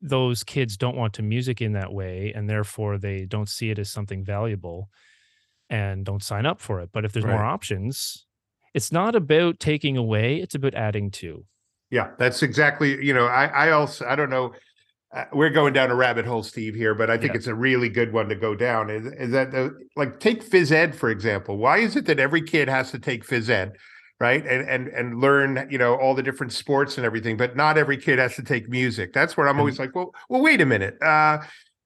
those 0.02 0.44
kids 0.44 0.78
don't 0.78 0.98
want 0.98 1.14
to 1.14 1.22
music 1.24 1.62
in 1.62 1.72
that 1.74 1.92
way 1.92 2.32
and 2.36 2.50
therefore 2.50 2.98
they 2.98 3.26
don't 3.26 3.50
see 3.50 3.70
it 3.70 3.80
as 3.80 3.90
something 3.90 4.24
valuable 4.24 4.90
and 5.70 6.06
don't 6.06 6.24
sign 6.24 6.46
up 6.46 6.60
for 6.60 6.80
it 6.80 6.90
but 6.94 7.06
if 7.06 7.12
there's 7.12 7.26
more 7.26 7.44
options 7.44 8.26
it's 8.74 8.92
not 8.92 9.16
about 9.16 9.60
taking 9.60 9.98
away 9.98 10.38
it's 10.38 10.56
about 10.56 10.74
adding 10.76 11.10
to 11.10 11.46
Yeah, 11.92 12.10
that's 12.18 12.42
exactly. 12.44 13.04
You 13.06 13.14
know, 13.14 13.28
I 13.28 13.46
I 13.46 13.72
also 13.72 14.06
I 14.06 14.16
don't 14.16 14.30
know. 14.32 14.54
Uh, 15.16 15.26
we're 15.32 15.52
going 15.52 15.72
down 15.72 15.92
a 15.92 15.96
rabbit 15.96 16.26
hole, 16.26 16.44
Steve, 16.44 16.76
here, 16.76 16.94
but 16.96 17.10
I 17.10 17.18
think 17.18 17.32
Yeah. 17.34 17.38
it's 17.38 17.48
a 17.48 17.56
really 17.56 17.88
good 17.90 18.12
one 18.12 18.28
to 18.28 18.36
go 18.36 18.54
down. 18.56 18.90
Is, 18.90 19.06
is 19.06 19.32
that 19.32 19.52
the, 19.52 19.72
like 19.96 20.20
take 20.20 20.44
phys 20.44 20.72
ed 20.72 20.94
for 20.96 21.10
example? 21.10 21.58
Why 21.58 21.78
is 21.78 21.96
it 21.96 22.06
that 22.08 22.20
every 22.20 22.42
kid 22.42 22.68
has 22.68 22.92
to 22.92 23.00
take 23.00 23.24
phys 23.26 23.50
ed, 23.50 23.74
right? 24.20 24.44
And 24.46 24.68
and 24.68 24.88
and 24.90 25.22
learn 25.22 25.68
you 25.72 25.78
know 25.78 25.96
all 25.96 26.16
the 26.16 26.24
different 26.24 26.52
sports 26.52 26.98
and 26.98 27.06
everything, 27.06 27.38
but 27.38 27.56
not 27.56 27.78
every 27.78 27.98
kid 27.98 28.20
has 28.20 28.36
to 28.36 28.44
take 28.44 28.68
music. 28.68 29.14
That's 29.14 29.38
where 29.38 29.48
I'm 29.48 29.60
always 29.60 29.80
like, 29.80 29.96
well, 29.96 30.12
well, 30.28 30.42
wait 30.42 30.60
a 30.60 30.66
minute. 30.66 30.96
Uh, 31.02 31.38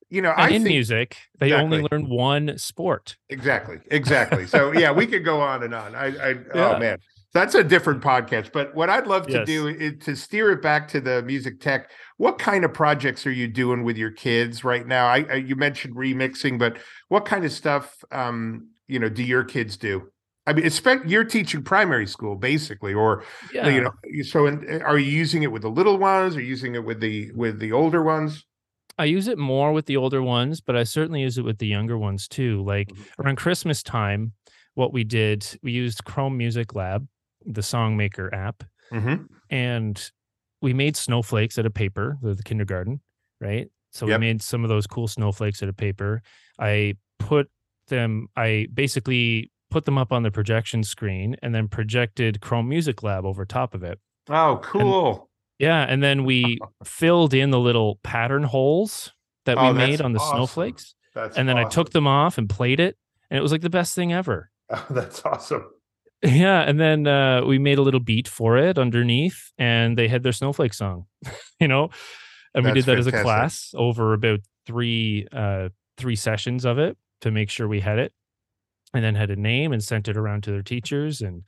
you 0.09 0.21
know, 0.21 0.31
and 0.31 0.41
I 0.41 0.47
in 0.47 0.63
think 0.63 0.73
music 0.73 1.17
they 1.39 1.51
only 1.53 1.85
learn 1.91 2.09
one 2.09 2.57
sport 2.57 3.15
Exactly. 3.29 3.77
Exactly. 3.91 4.47
So 4.47 4.71
yeah, 4.73 4.91
we 4.91 5.05
could 5.05 5.23
go 5.23 5.39
on 5.41 5.63
and 5.63 5.73
on. 5.73 5.95
I, 5.95 6.05
I 6.07 6.29
Yeah. 6.31 6.75
oh 6.75 6.79
man, 6.79 6.97
that's 7.33 7.55
a 7.55 7.63
different 7.63 8.01
podcast. 8.01 8.51
But 8.51 8.73
what 8.73 8.89
I'd 8.89 9.07
love 9.07 9.27
to 9.27 9.33
Yes. 9.33 9.47
do 9.47 9.67
is 9.67 9.93
to 10.05 10.15
steer 10.15 10.51
it 10.51 10.61
back 10.61 10.87
to 10.89 11.01
the 11.01 11.21
music 11.23 11.59
tech. 11.59 11.91
What 12.17 12.39
kind 12.39 12.65
of 12.65 12.73
projects 12.73 13.25
are 13.27 13.31
you 13.31 13.47
doing 13.47 13.83
with 13.83 13.97
your 13.97 14.11
kids 14.11 14.63
right 14.63 14.85
now? 14.85 15.05
I, 15.07 15.25
I 15.29 15.35
you 15.35 15.55
mentioned 15.55 15.95
remixing, 15.95 16.57
but 16.57 16.77
what 17.09 17.25
kind 17.25 17.45
of 17.45 17.51
stuff 17.51 18.03
um 18.11 18.69
you 18.87 18.99
know 18.99 19.09
do 19.09 19.23
your 19.23 19.43
kids 19.43 19.77
do? 19.77 20.09
I 20.47 20.53
mean, 20.53 20.65
expect 20.65 21.07
you're 21.07 21.23
teaching 21.25 21.61
primary 21.61 22.07
school 22.07 22.35
basically, 22.35 22.95
or 22.95 23.23
yeah 23.53 23.67
you 23.69 23.81
know, 23.81 23.91
so 24.23 24.47
in, 24.47 24.81
are 24.81 24.97
you 24.97 25.11
using 25.11 25.43
it 25.43 25.51
with 25.51 25.61
the 25.61 25.69
little 25.69 25.97
ones? 25.99 26.35
Are 26.35 26.41
you 26.41 26.47
using 26.47 26.73
it 26.73 26.83
with 26.83 26.99
the 26.99 27.31
with 27.35 27.59
the 27.59 27.71
older 27.73 28.01
ones? 28.01 28.43
I 28.99 29.05
use 29.05 29.27
it 29.27 29.37
more 29.39 29.71
with 29.73 29.85
the 29.87 29.97
older 29.97 30.21
ones, 30.21 30.61
but 30.61 30.75
I 30.75 30.83
certainly 30.83 31.21
use 31.21 31.37
it 31.39 31.45
with 31.45 31.57
the 31.57 31.65
younger 31.67 31.97
ones 31.97 32.27
too. 32.27 32.61
Like 32.63 32.89
Mhm. 32.89 33.05
around 33.19 33.35
Christmas 33.37 33.81
time, 33.81 34.33
what 34.75 34.93
we 34.93 35.03
did, 35.03 35.47
we 35.63 35.71
used 35.71 36.03
Chrome 36.03 36.37
Music 36.37 36.75
Lab, 36.75 37.07
the 37.45 37.61
Songmaker 37.61 38.31
app, 38.33 38.63
Mm-hmm. 38.91 39.23
and 39.49 40.11
we 40.61 40.73
made 40.73 40.95
snowflakes 40.97 41.57
out 41.57 41.65
of 41.65 41.73
paper, 41.73 42.17
the, 42.21 42.35
the 42.35 42.43
kindergarten, 42.43 43.01
right? 43.39 43.69
So 43.91 44.05
Yep. 44.05 44.19
we 44.19 44.27
made 44.27 44.41
some 44.41 44.63
of 44.63 44.69
those 44.69 44.85
cool 44.85 45.07
snowflakes 45.07 45.63
out 45.63 45.69
of 45.69 45.77
paper. 45.77 46.21
I 46.59 46.95
put 47.19 47.49
them, 47.87 48.27
I 48.35 48.67
basically 48.73 49.51
put 49.71 49.85
them 49.85 49.97
up 49.97 50.11
on 50.11 50.23
the 50.23 50.31
projection 50.31 50.83
screen 50.83 51.35
and 51.41 51.55
then 51.55 51.67
projected 51.67 52.41
Chrome 52.41 52.67
Music 52.67 53.01
Lab 53.03 53.25
over 53.25 53.45
top 53.45 53.73
of 53.73 53.83
it. 53.83 53.99
Oh, 54.29 54.59
cool. 54.63 55.28
Yeah, 55.59 55.81
and 55.87 56.01
then 56.01 56.23
we 56.23 56.59
filled 56.83 57.33
in 57.33 57.51
the 57.51 57.59
little 57.59 57.99
pattern 58.03 58.43
holes 58.43 59.11
that 59.45 59.57
Oh, 59.57 59.67
we 59.71 59.77
made 59.77 60.01
on 60.01 60.13
the 60.13 60.19
awesome. 60.19 60.37
snowflakes, 60.37 60.95
That's 61.13 61.37
and 61.37 61.47
then 61.47 61.57
I 61.57 61.65
took 61.65 61.91
them 61.91 62.07
off 62.07 62.37
and 62.37 62.49
played 62.49 62.79
it, 62.79 62.97
and 63.29 63.37
it 63.37 63.41
was 63.41 63.51
like 63.51 63.61
the 63.61 63.69
best 63.69 63.93
thing 63.93 64.13
ever. 64.13 64.49
Oh, 64.69 64.85
that's 64.89 65.23
awesome. 65.25 65.65
Yeah, 66.21 66.61
and 66.61 66.79
then 66.79 67.07
uh, 67.07 67.43
we 67.45 67.59
made 67.59 67.77
a 67.77 67.81
little 67.81 68.01
beat 68.01 68.27
for 68.27 68.57
it 68.57 68.77
underneath, 68.77 69.51
and 69.57 69.97
they 69.97 70.07
had 70.07 70.23
their 70.23 70.33
snowflake 70.33 70.73
song, 70.73 71.05
you 71.59 71.67
know, 71.67 71.89
and 72.53 72.65
we 72.65 72.71
did 72.73 72.85
that 72.85 72.97
as 72.97 73.07
a 73.07 73.11
class 73.11 73.73
over 73.75 74.13
about 74.13 74.39
three 74.65 75.27
uh, 75.31 75.69
three 75.97 76.15
sessions 76.15 76.65
of 76.65 76.77
it 76.77 76.97
to 77.21 77.31
make 77.31 77.49
sure 77.49 77.67
we 77.67 77.79
had 77.79 77.99
it, 77.99 78.13
and 78.93 79.03
then 79.03 79.15
had 79.15 79.29
a 79.29 79.35
name 79.35 79.71
and 79.71 79.83
sent 79.83 80.07
it 80.09 80.17
around 80.17 80.43
to 80.43 80.51
their 80.51 80.61
teachers, 80.61 81.21
and 81.21 81.43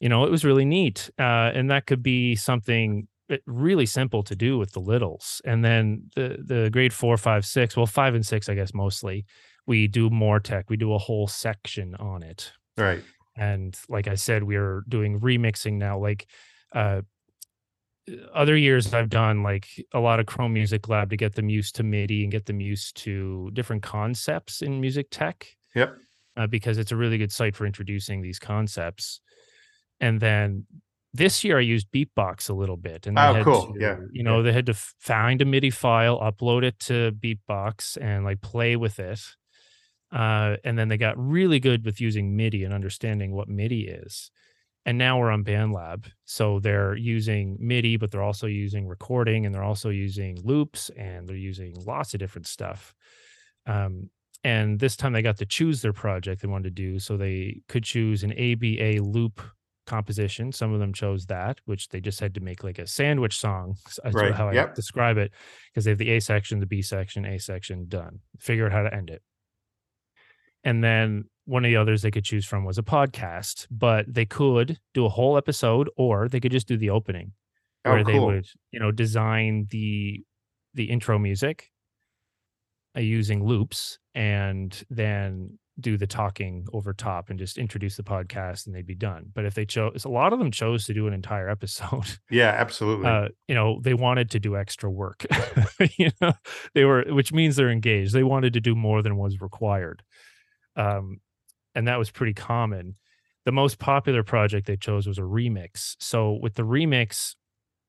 you 0.00 0.08
know, 0.08 0.24
it 0.24 0.30
was 0.30 0.44
really 0.44 0.64
neat, 0.64 1.10
uh, 1.18 1.50
and 1.54 1.70
that 1.70 1.86
could 1.86 2.02
be 2.02 2.36
something 2.36 3.08
really 3.46 3.84
simple 3.86 4.22
to 4.22 4.34
do 4.34 4.56
with 4.56 4.72
the 4.72 4.80
littles, 4.80 5.42
and 5.44 5.64
then 5.64 6.08
the 6.16 6.38
the 6.44 6.70
grade 6.70 6.92
four, 6.92 7.16
five, 7.16 7.44
six, 7.44 7.76
well, 7.76 7.86
five 7.86 8.14
and 8.14 8.24
six, 8.26 8.48
I 8.48 8.54
guess 8.54 8.72
mostly. 8.74 9.24
We 9.66 9.86
do 9.86 10.08
more 10.08 10.40
tech. 10.40 10.70
We 10.70 10.78
do 10.78 10.94
a 10.94 10.98
whole 10.98 11.28
section 11.28 11.94
on 11.96 12.22
it 12.22 12.52
Right. 12.78 13.02
and 13.36 13.78
like 13.88 14.08
i 14.08 14.14
said 14.14 14.42
we're 14.44 14.82
doing 14.88 15.20
remixing 15.20 15.74
now 15.74 15.98
like 15.98 16.26
uh 16.74 17.02
other 18.32 18.56
years 18.56 18.94
i've 18.94 19.10
done 19.10 19.42
like 19.42 19.68
a 19.92 20.00
lot 20.00 20.18
of 20.18 20.24
chrome 20.26 20.54
music 20.54 20.88
lab 20.88 21.10
to 21.10 21.16
get 21.16 21.34
them 21.34 21.50
used 21.50 21.74
to 21.76 21.82
midi 21.82 22.22
and 22.22 22.32
get 22.32 22.46
them 22.46 22.60
used 22.60 22.96
to 22.96 23.50
different 23.52 23.82
concepts 23.82 24.62
in 24.62 24.80
music 24.80 25.08
tech 25.10 25.46
Yep. 25.74 25.96
uh, 26.38 26.46
because 26.46 26.78
it's 26.78 26.92
a 26.92 26.96
really 26.96 27.18
good 27.18 27.30
site 27.30 27.54
for 27.54 27.66
introducing 27.66 28.22
these 28.22 28.38
concepts 28.38 29.20
and 30.00 30.20
then 30.20 30.66
this 31.14 31.42
year 31.42 31.58
I 31.58 31.62
used 31.62 31.90
BeepBox 31.90 32.50
a 32.50 32.54
little 32.54 32.76
bit, 32.76 33.06
and 33.06 33.18
Oh, 33.18 33.32
they 33.32 33.38
had 33.38 33.44
cool. 33.44 33.72
to, 33.74 33.80
Yeah, 33.80 33.96
you 34.12 34.22
know, 34.22 34.36
yeah. 34.36 34.42
they 34.42 34.52
had 34.52 34.66
to 34.66 34.74
find 34.74 35.40
a 35.42 35.44
MIDI 35.44 35.70
file, 35.70 36.18
upload 36.20 36.62
it 36.64 36.78
to 36.80 37.12
BeepBox, 37.12 37.96
and 38.00 38.24
like 38.24 38.40
play 38.40 38.76
with 38.76 38.98
it. 39.00 39.20
Uh, 40.10 40.56
and 40.64 40.78
then 40.78 40.88
they 40.88 40.96
got 40.96 41.18
really 41.18 41.60
good 41.60 41.84
with 41.84 42.00
using 42.00 42.36
MIDI 42.36 42.64
and 42.64 42.72
understanding 42.72 43.32
what 43.32 43.48
MIDI 43.48 43.88
is. 43.88 44.30
And 44.86 44.96
now 44.96 45.18
we're 45.18 45.30
on 45.30 45.44
BandLab, 45.44 46.06
so 46.24 46.60
they're 46.60 46.94
using 46.96 47.58
MIDI, 47.60 47.98
but 47.98 48.10
they're 48.10 48.22
also 48.22 48.46
using 48.46 48.86
recording, 48.86 49.44
and 49.44 49.54
they're 49.54 49.62
also 49.64 49.90
using 49.90 50.38
loops, 50.42 50.90
and 50.96 51.28
they're 51.28 51.36
using 51.36 51.74
lots 51.84 52.14
of 52.14 52.20
different 52.20 52.46
stuff. 52.46 52.94
Um, 53.66 54.08
and 54.44 54.78
this 54.78 54.96
time 54.96 55.12
they 55.12 55.20
got 55.20 55.36
to 55.38 55.46
choose 55.46 55.82
their 55.82 55.92
project 55.92 56.40
they 56.40 56.48
wanted 56.48 56.74
to 56.74 56.82
do, 56.82 56.98
so 56.98 57.16
they 57.18 57.60
could 57.68 57.84
choose 57.84 58.24
an 58.24 58.32
ABA 58.32 59.02
loop 59.02 59.42
composition. 59.88 60.52
Some 60.52 60.72
of 60.72 60.80
them 60.80 60.92
chose 60.92 61.26
that, 61.26 61.60
which 61.64 61.88
they 61.88 62.00
just 62.00 62.20
had 62.20 62.34
to 62.34 62.40
make 62.40 62.62
like 62.62 62.78
a 62.78 62.86
sandwich 62.86 63.36
song. 63.38 63.76
That's 64.04 64.14
Right. 64.14 64.34
how 64.34 64.48
I 64.48 64.54
Yep. 64.54 64.74
describe 64.74 65.16
it, 65.18 65.32
because 65.70 65.84
they 65.84 65.90
have 65.92 65.98
the 65.98 66.10
A 66.10 66.20
section, 66.20 66.60
the 66.60 66.66
B 66.66 66.82
section, 66.82 67.24
A 67.24 67.38
section, 67.38 67.86
done. 67.88 68.20
Figure 68.38 68.66
out 68.66 68.72
how 68.72 68.82
to 68.82 68.94
end 68.94 69.10
it. 69.10 69.22
And 70.64 70.82
then 70.84 71.24
one 71.46 71.64
of 71.64 71.68
the 71.70 71.76
others 71.76 72.02
they 72.02 72.10
could 72.10 72.24
choose 72.24 72.44
from 72.46 72.64
was 72.64 72.78
a 72.78 72.82
podcast, 72.82 73.66
but 73.70 74.12
they 74.12 74.26
could 74.26 74.78
do 74.92 75.06
a 75.06 75.08
whole 75.08 75.36
episode 75.36 75.88
or 75.96 76.28
they 76.28 76.40
could 76.40 76.52
just 76.52 76.68
do 76.68 76.76
the 76.76 76.90
opening 76.90 77.32
Oh, 77.84 77.92
where 77.92 78.04
they 78.04 78.18
would, 78.20 78.46
you 78.70 78.80
know, 78.80 78.90
design 78.92 79.66
the 79.70 80.24
the 80.74 80.90
intro 80.90 81.18
music 81.18 81.70
uh, 82.96 83.00
using 83.00 83.44
loops 83.44 83.98
and 84.14 84.84
then 84.90 85.58
do 85.80 85.96
the 85.96 86.06
talking 86.06 86.66
over 86.72 86.92
top 86.92 87.30
and 87.30 87.38
just 87.38 87.58
introduce 87.58 87.96
the 87.96 88.02
podcast 88.02 88.66
and 88.66 88.74
they'd 88.74 88.86
be 88.86 88.94
done. 88.94 89.30
But 89.32 89.44
if 89.44 89.54
they 89.54 89.64
chose 89.64 90.04
a 90.04 90.08
lot 90.08 90.32
of 90.32 90.38
them 90.38 90.50
chose 90.50 90.86
to 90.86 90.94
do 90.94 91.06
an 91.06 91.14
entire 91.14 91.48
episode 91.50 92.18
Yeah, 92.30 92.48
absolutely. 92.48 93.08
uh, 93.08 93.28
you 93.46 93.54
know, 93.54 93.80
they 93.82 93.94
wanted 93.94 94.30
to 94.30 94.40
do 94.40 94.56
extra 94.56 94.90
work. 94.90 95.24
you 95.98 96.10
know, 96.20 96.32
they 96.74 96.84
were, 96.84 97.04
which 97.08 97.32
means 97.32 97.56
they're 97.56 97.70
engaged. 97.70 98.12
They 98.12 98.24
wanted 98.24 98.52
to 98.54 98.60
do 98.60 98.74
more 98.74 99.02
than 99.02 99.16
was 99.16 99.40
required, 99.40 100.02
um, 100.76 101.20
and 101.74 101.88
that 101.88 101.98
was 101.98 102.10
pretty 102.10 102.34
common. 102.34 102.96
The 103.44 103.52
most 103.52 103.78
popular 103.78 104.22
project 104.22 104.66
they 104.66 104.76
chose 104.76 105.06
was 105.06 105.18
a 105.18 105.22
remix. 105.22 105.96
So 106.00 106.38
with 106.42 106.54
the 106.54 106.64
remix, 106.64 107.34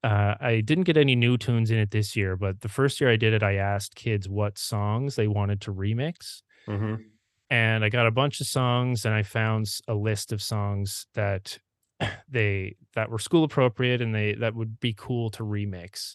uh, 0.04 0.36
I 0.40 0.62
didn't 0.62 0.86
get 0.86 0.98
any 0.98 1.16
new 1.16 1.38
tunes 1.38 1.72
in 1.72 1.78
it 1.78 1.92
this 1.92 2.16
year, 2.16 2.38
but 2.38 2.62
the 2.62 2.70
first 2.70 3.02
year 3.02 3.10
I 3.12 3.18
did 3.18 3.34
it, 3.34 3.44
I 3.44 3.56
asked 3.56 3.96
kids 3.96 4.30
what 4.30 4.58
songs 4.58 5.16
they 5.16 5.28
wanted 5.28 5.62
to 5.62 5.74
remix 5.74 6.42
hmm 6.68 7.19
and 7.50 7.84
I 7.84 7.90
got 7.90 8.06
a 8.06 8.12
bunch 8.12 8.42
of 8.42 8.48
songs 8.48 9.06
and 9.06 9.14
I 9.14 9.24
found 9.24 9.68
a 9.88 9.94
list 9.94 10.32
of 10.32 10.42
songs 10.42 11.08
that 11.16 11.58
they 12.30 12.76
that 12.96 13.10
were 13.10 13.20
school 13.20 13.44
appropriate 13.44 14.02
and 14.02 14.14
they 14.14 14.34
that 14.36 14.56
would 14.56 14.80
be 14.80 14.94
cool 14.98 15.30
to 15.32 15.44
remix 15.44 16.14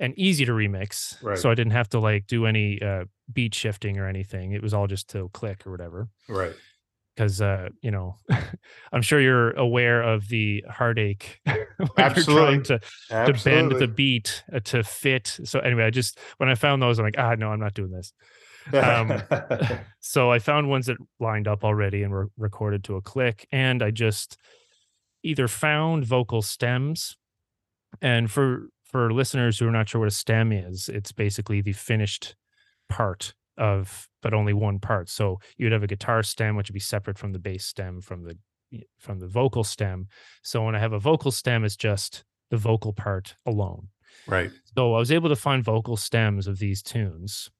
and 0.00 0.12
easy 0.18 0.44
to 0.44 0.52
remix. 0.52 1.22
Right. 1.22 1.38
So 1.38 1.50
I 1.50 1.54
didn't 1.54 1.72
have 1.72 1.88
to 1.90 2.00
like 2.00 2.26
do 2.26 2.46
any 2.46 2.80
uh 2.82 3.04
beat 3.32 3.54
shifting 3.54 3.98
or 3.98 4.08
anything. 4.08 4.52
It 4.52 4.62
was 4.62 4.74
all 4.74 4.86
just 4.86 5.10
to 5.10 5.28
click 5.32 5.66
or 5.66 5.70
whatever. 5.70 6.08
Right. 6.28 6.54
Because 7.14 7.40
uh, 7.40 7.70
you 7.80 7.90
know, 7.90 8.16
I'm 8.92 9.00
sure 9.00 9.18
you're 9.18 9.52
aware 9.52 10.02
of 10.02 10.28
the 10.28 10.62
heartache 10.68 11.40
when 11.44 11.56
you're 11.78 11.88
Absolutely. 11.96 12.44
trying 12.44 12.62
to 12.64 13.32
to 13.32 13.42
bend 13.42 13.72
the 13.72 13.88
beat 13.88 14.44
uh, 14.52 14.60
to 14.64 14.82
fit. 14.82 15.38
So 15.44 15.60
anyway, 15.60 15.84
I 15.84 15.90
just 15.90 16.18
when 16.36 16.50
I 16.50 16.56
found 16.56 16.82
those, 16.82 16.98
I'm 16.98 17.06
like, 17.06 17.14
ah, 17.16 17.34
no, 17.34 17.48
I'm 17.48 17.60
not 17.60 17.72
doing 17.72 17.90
this. 17.90 18.12
Um, 18.72 19.22
so 20.00 20.30
I 20.30 20.38
found 20.38 20.68
ones 20.68 20.86
that 20.86 20.96
lined 21.20 21.48
up 21.48 21.64
already 21.64 22.02
and 22.02 22.12
were 22.12 22.28
recorded 22.36 22.84
to 22.84 22.96
a 22.96 23.02
click, 23.02 23.46
and 23.52 23.82
I 23.82 23.90
just 23.90 24.36
either 25.22 25.48
found 25.48 26.04
vocal 26.04 26.42
stems, 26.42 27.16
and 28.00 28.30
for 28.30 28.68
for 28.84 29.12
listeners 29.12 29.58
who 29.58 29.66
are 29.66 29.72
not 29.72 29.88
sure 29.88 30.00
what 30.00 30.08
a 30.08 30.12
stem 30.12 30.52
is, 30.52 30.88
it's 30.88 31.12
basically 31.12 31.60
the 31.60 31.72
finished 31.72 32.36
part 32.88 33.34
of, 33.58 34.08
but 34.22 34.34
only 34.34 34.52
one 34.52 34.78
part. 34.78 35.08
So 35.08 35.40
you'd 35.56 35.72
have 35.72 35.82
a 35.82 35.88
guitar 35.88 36.22
stem, 36.22 36.56
which 36.56 36.68
would 36.68 36.74
be 36.74 36.80
separate 36.80 37.18
from 37.18 37.32
the 37.32 37.38
bass 37.38 37.64
stem 37.64 38.00
from 38.00 38.24
the 38.24 38.36
from 38.98 39.20
the 39.20 39.28
vocal 39.28 39.64
stem. 39.64 40.08
So 40.42 40.64
when 40.64 40.74
I 40.74 40.80
have 40.80 40.92
a 40.92 40.98
vocal 40.98 41.30
stem, 41.30 41.64
it's 41.64 41.76
just 41.76 42.24
the 42.50 42.56
vocal 42.56 42.92
part 42.92 43.36
alone. 43.44 43.88
right. 44.26 44.50
So 44.76 44.94
I 44.94 44.98
was 44.98 45.12
able 45.12 45.28
to 45.28 45.36
find 45.36 45.64
vocal 45.64 45.96
stems 45.96 46.46
of 46.46 46.58
these 46.58 46.82
tunes. 46.82 47.50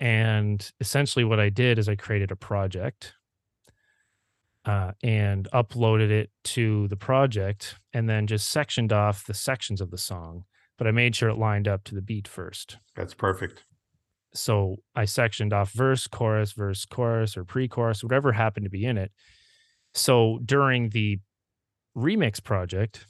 And 0.00 0.68
essentially, 0.80 1.24
what 1.24 1.38
I 1.38 1.50
did 1.50 1.78
is 1.78 1.88
I 1.88 1.94
created 1.94 2.30
a 2.30 2.36
project 2.36 3.12
uh, 4.64 4.92
and 5.02 5.46
uploaded 5.52 6.10
it 6.10 6.30
to 6.44 6.88
the 6.88 6.96
project 6.96 7.76
and 7.92 8.08
then 8.08 8.26
just 8.26 8.48
sectioned 8.48 8.92
off 8.92 9.26
the 9.26 9.34
sections 9.34 9.80
of 9.80 9.90
the 9.90 9.98
song. 9.98 10.44
But 10.78 10.86
I 10.86 10.90
made 10.92 11.14
sure 11.14 11.28
it 11.28 11.36
lined 11.36 11.68
up 11.68 11.84
to 11.84 11.94
the 11.94 12.00
beat 12.00 12.26
first. 12.26 12.78
That's 12.96 13.12
perfect. 13.12 13.64
So 14.32 14.76
I 14.94 15.04
sectioned 15.04 15.52
off 15.52 15.72
verse, 15.72 16.06
chorus, 16.06 16.52
verse, 16.52 16.86
chorus, 16.86 17.36
or 17.36 17.44
pre 17.44 17.68
chorus, 17.68 18.02
whatever 18.02 18.32
happened 18.32 18.64
to 18.64 18.70
be 18.70 18.86
in 18.86 18.96
it. 18.96 19.12
So 19.92 20.40
during 20.44 20.90
the 20.90 21.18
remix 21.96 22.42
project, 22.42 23.06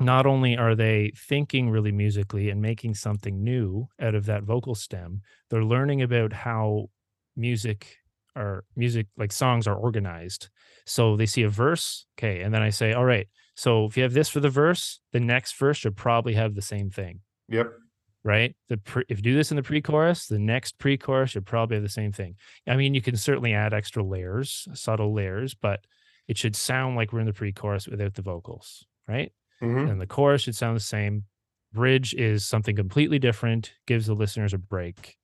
not 0.00 0.26
only 0.26 0.56
are 0.56 0.74
they 0.74 1.12
thinking 1.16 1.70
really 1.70 1.92
musically 1.92 2.50
and 2.50 2.60
making 2.62 2.94
something 2.94 3.42
new 3.42 3.88
out 4.00 4.14
of 4.14 4.26
that 4.26 4.44
vocal 4.44 4.74
stem, 4.74 5.22
they're 5.50 5.64
learning 5.64 6.02
about 6.02 6.32
how 6.32 6.88
music 7.36 7.96
or 8.36 8.64
music 8.76 9.06
like 9.16 9.32
songs 9.32 9.66
are 9.66 9.74
organized. 9.74 10.48
So 10.86 11.16
they 11.16 11.26
see 11.26 11.42
a 11.42 11.48
verse, 11.48 12.06
okay, 12.18 12.42
and 12.42 12.54
then 12.54 12.62
I 12.62 12.70
say, 12.70 12.92
all 12.92 13.04
right, 13.04 13.28
so 13.56 13.86
if 13.86 13.96
you 13.96 14.04
have 14.04 14.12
this 14.12 14.28
for 14.28 14.40
the 14.40 14.50
verse, 14.50 15.00
the 15.12 15.20
next 15.20 15.56
verse 15.58 15.76
should 15.78 15.96
probably 15.96 16.34
have 16.34 16.54
the 16.54 16.62
same 16.62 16.90
thing 16.90 17.20
Yep. 17.48 17.72
right? 18.24 18.54
The 18.68 18.76
pre- 18.76 19.04
if 19.08 19.18
you 19.18 19.22
do 19.22 19.34
this 19.36 19.50
in 19.50 19.56
the 19.56 19.62
pre-chorus, 19.62 20.26
the 20.26 20.38
next 20.38 20.78
pre-chorus 20.78 21.30
should 21.30 21.46
probably 21.46 21.76
have 21.76 21.82
the 21.82 21.88
same 21.88 22.12
thing. 22.12 22.36
I 22.66 22.76
mean, 22.76 22.94
you 22.94 23.02
can 23.02 23.16
certainly 23.16 23.54
add 23.54 23.72
extra 23.74 24.02
layers, 24.04 24.68
subtle 24.74 25.14
layers, 25.14 25.54
but 25.54 25.80
it 26.28 26.36
should 26.36 26.54
sound 26.56 26.96
like 26.96 27.12
we're 27.12 27.20
in 27.20 27.26
the 27.26 27.32
pre-chorus 27.32 27.88
without 27.88 28.14
the 28.14 28.22
vocals, 28.22 28.84
right? 29.08 29.32
Hmm 29.60 29.86
And 29.86 30.00
the 30.00 30.06
chorus 30.06 30.42
should 30.42 30.56
sound 30.56 30.76
the 30.76 30.80
same. 30.80 31.24
Bridge 31.72 32.14
is 32.14 32.46
something 32.46 32.74
completely 32.74 33.18
different, 33.18 33.72
gives 33.86 34.06
the 34.06 34.14
listeners 34.14 34.54
a 34.54 34.58
break, 34.58 35.16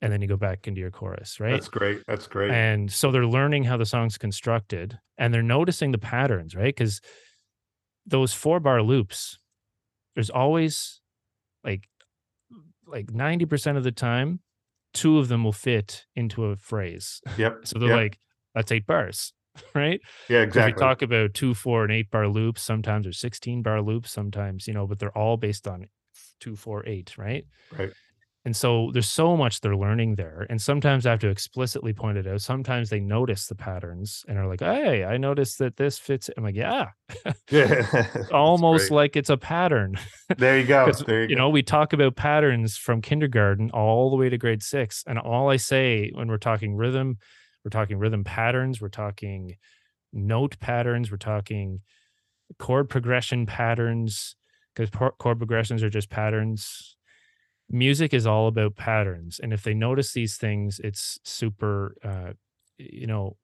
and 0.00 0.12
then 0.12 0.22
you 0.22 0.28
go 0.28 0.36
back 0.36 0.66
into 0.68 0.80
your 0.80 0.90
chorus, 0.90 1.40
right? 1.40 1.52
That's 1.52 1.68
great. 1.68 2.02
That's 2.06 2.26
great. 2.26 2.50
And 2.50 2.90
so 2.90 3.10
they're 3.10 3.26
learning 3.26 3.64
how 3.64 3.76
the 3.76 3.86
song's 3.86 4.16
constructed 4.16 4.98
and 5.18 5.34
they're 5.34 5.42
noticing 5.42 5.90
the 5.92 5.98
patterns, 5.98 6.54
right? 6.54 6.74
Because 6.74 7.00
those 8.06 8.32
four 8.32 8.60
bar 8.60 8.82
loops, 8.82 9.38
there's 10.14 10.30
always 10.30 11.00
like 11.64 11.88
like 12.86 13.06
90% 13.06 13.76
of 13.76 13.84
the 13.84 13.92
time, 13.92 14.40
two 14.92 15.18
of 15.18 15.28
them 15.28 15.44
will 15.44 15.52
fit 15.52 16.06
into 16.16 16.46
a 16.46 16.56
phrase. 16.56 17.20
yep. 17.36 17.60
So 17.64 17.78
they're 17.78 17.88
yep. 17.88 17.96
like, 17.96 18.18
that's 18.54 18.72
eight 18.72 18.86
bars, 18.86 19.32
right? 19.74 20.00
yeah, 20.28 20.40
exactly. 20.40 20.74
We 20.74 20.78
talk 20.78 21.02
about 21.02 21.34
two, 21.34 21.54
four, 21.54 21.84
and 21.84 21.92
eight 21.92 22.10
bar 22.10 22.28
loops, 22.28 22.62
sometimes 22.62 23.04
there's 23.04 23.18
16 23.18 23.62
bar 23.62 23.82
loops, 23.82 24.10
sometimes, 24.10 24.66
you 24.66 24.74
know, 24.74 24.86
but 24.86 24.98
they're 24.98 25.16
all 25.16 25.36
based 25.36 25.66
on 25.66 25.86
two, 26.40 26.56
four, 26.56 26.86
eight, 26.86 27.16
right? 27.18 27.44
Right. 27.76 27.92
And 28.46 28.56
so 28.56 28.90
there's 28.92 29.08
so 29.08 29.36
much 29.36 29.60
they're 29.60 29.76
learning 29.76 30.14
there. 30.14 30.46
And 30.48 30.60
sometimes 30.60 31.04
I 31.04 31.10
have 31.10 31.20
to 31.20 31.28
explicitly 31.28 31.92
point 31.92 32.16
it 32.16 32.26
out. 32.26 32.40
Sometimes 32.40 32.88
they 32.88 33.00
notice 33.00 33.46
the 33.46 33.54
patterns 33.54 34.24
and 34.26 34.38
are 34.38 34.46
like, 34.46 34.60
hey, 34.60 35.04
I 35.04 35.18
noticed 35.18 35.58
that 35.58 35.76
this 35.76 35.98
fits. 35.98 36.30
I'm 36.34 36.44
like, 36.44 36.54
yeah, 36.54 36.86
yeah. 37.50 38.06
Almost 38.32 38.88
great. 38.88 38.96
like 38.96 39.16
it's 39.16 39.28
a 39.28 39.36
pattern. 39.36 39.98
there 40.38 40.58
you 40.58 40.64
go. 40.64 40.90
There 40.90 41.24
you, 41.24 41.28
you 41.28 41.36
go. 41.36 41.42
know, 41.42 41.48
we 41.50 41.62
talk 41.62 41.92
about 41.92 42.16
patterns 42.16 42.78
from 42.78 43.02
kindergarten 43.02 43.70
all 43.72 44.08
the 44.08 44.16
way 44.16 44.30
to 44.30 44.38
grade 44.38 44.62
six. 44.62 45.04
And 45.06 45.18
all 45.18 45.50
I 45.50 45.58
say 45.58 46.10
when 46.14 46.28
we're 46.28 46.38
talking 46.38 46.74
rhythm, 46.74 47.18
we're 47.64 47.70
talking 47.70 47.98
rhythm 47.98 48.24
patterns, 48.24 48.80
we're 48.80 48.88
talking 48.88 49.56
note 50.12 50.58
patterns, 50.60 51.10
we're 51.10 51.16
talking 51.16 51.80
chord 52.58 52.88
progression 52.88 53.46
patterns, 53.46 54.36
because 54.74 54.90
chord 55.18 55.38
progressions 55.38 55.82
are 55.82 55.90
just 55.90 56.10
patterns. 56.10 56.96
Music 57.68 58.12
is 58.12 58.26
all 58.26 58.48
about 58.48 58.76
patterns. 58.76 59.40
And 59.40 59.52
if 59.52 59.62
they 59.62 59.74
notice 59.74 60.12
these 60.12 60.36
things, 60.36 60.80
it's 60.82 61.18
super, 61.24 61.96
uh, 62.02 62.32
you 62.78 63.06
know, 63.06 63.36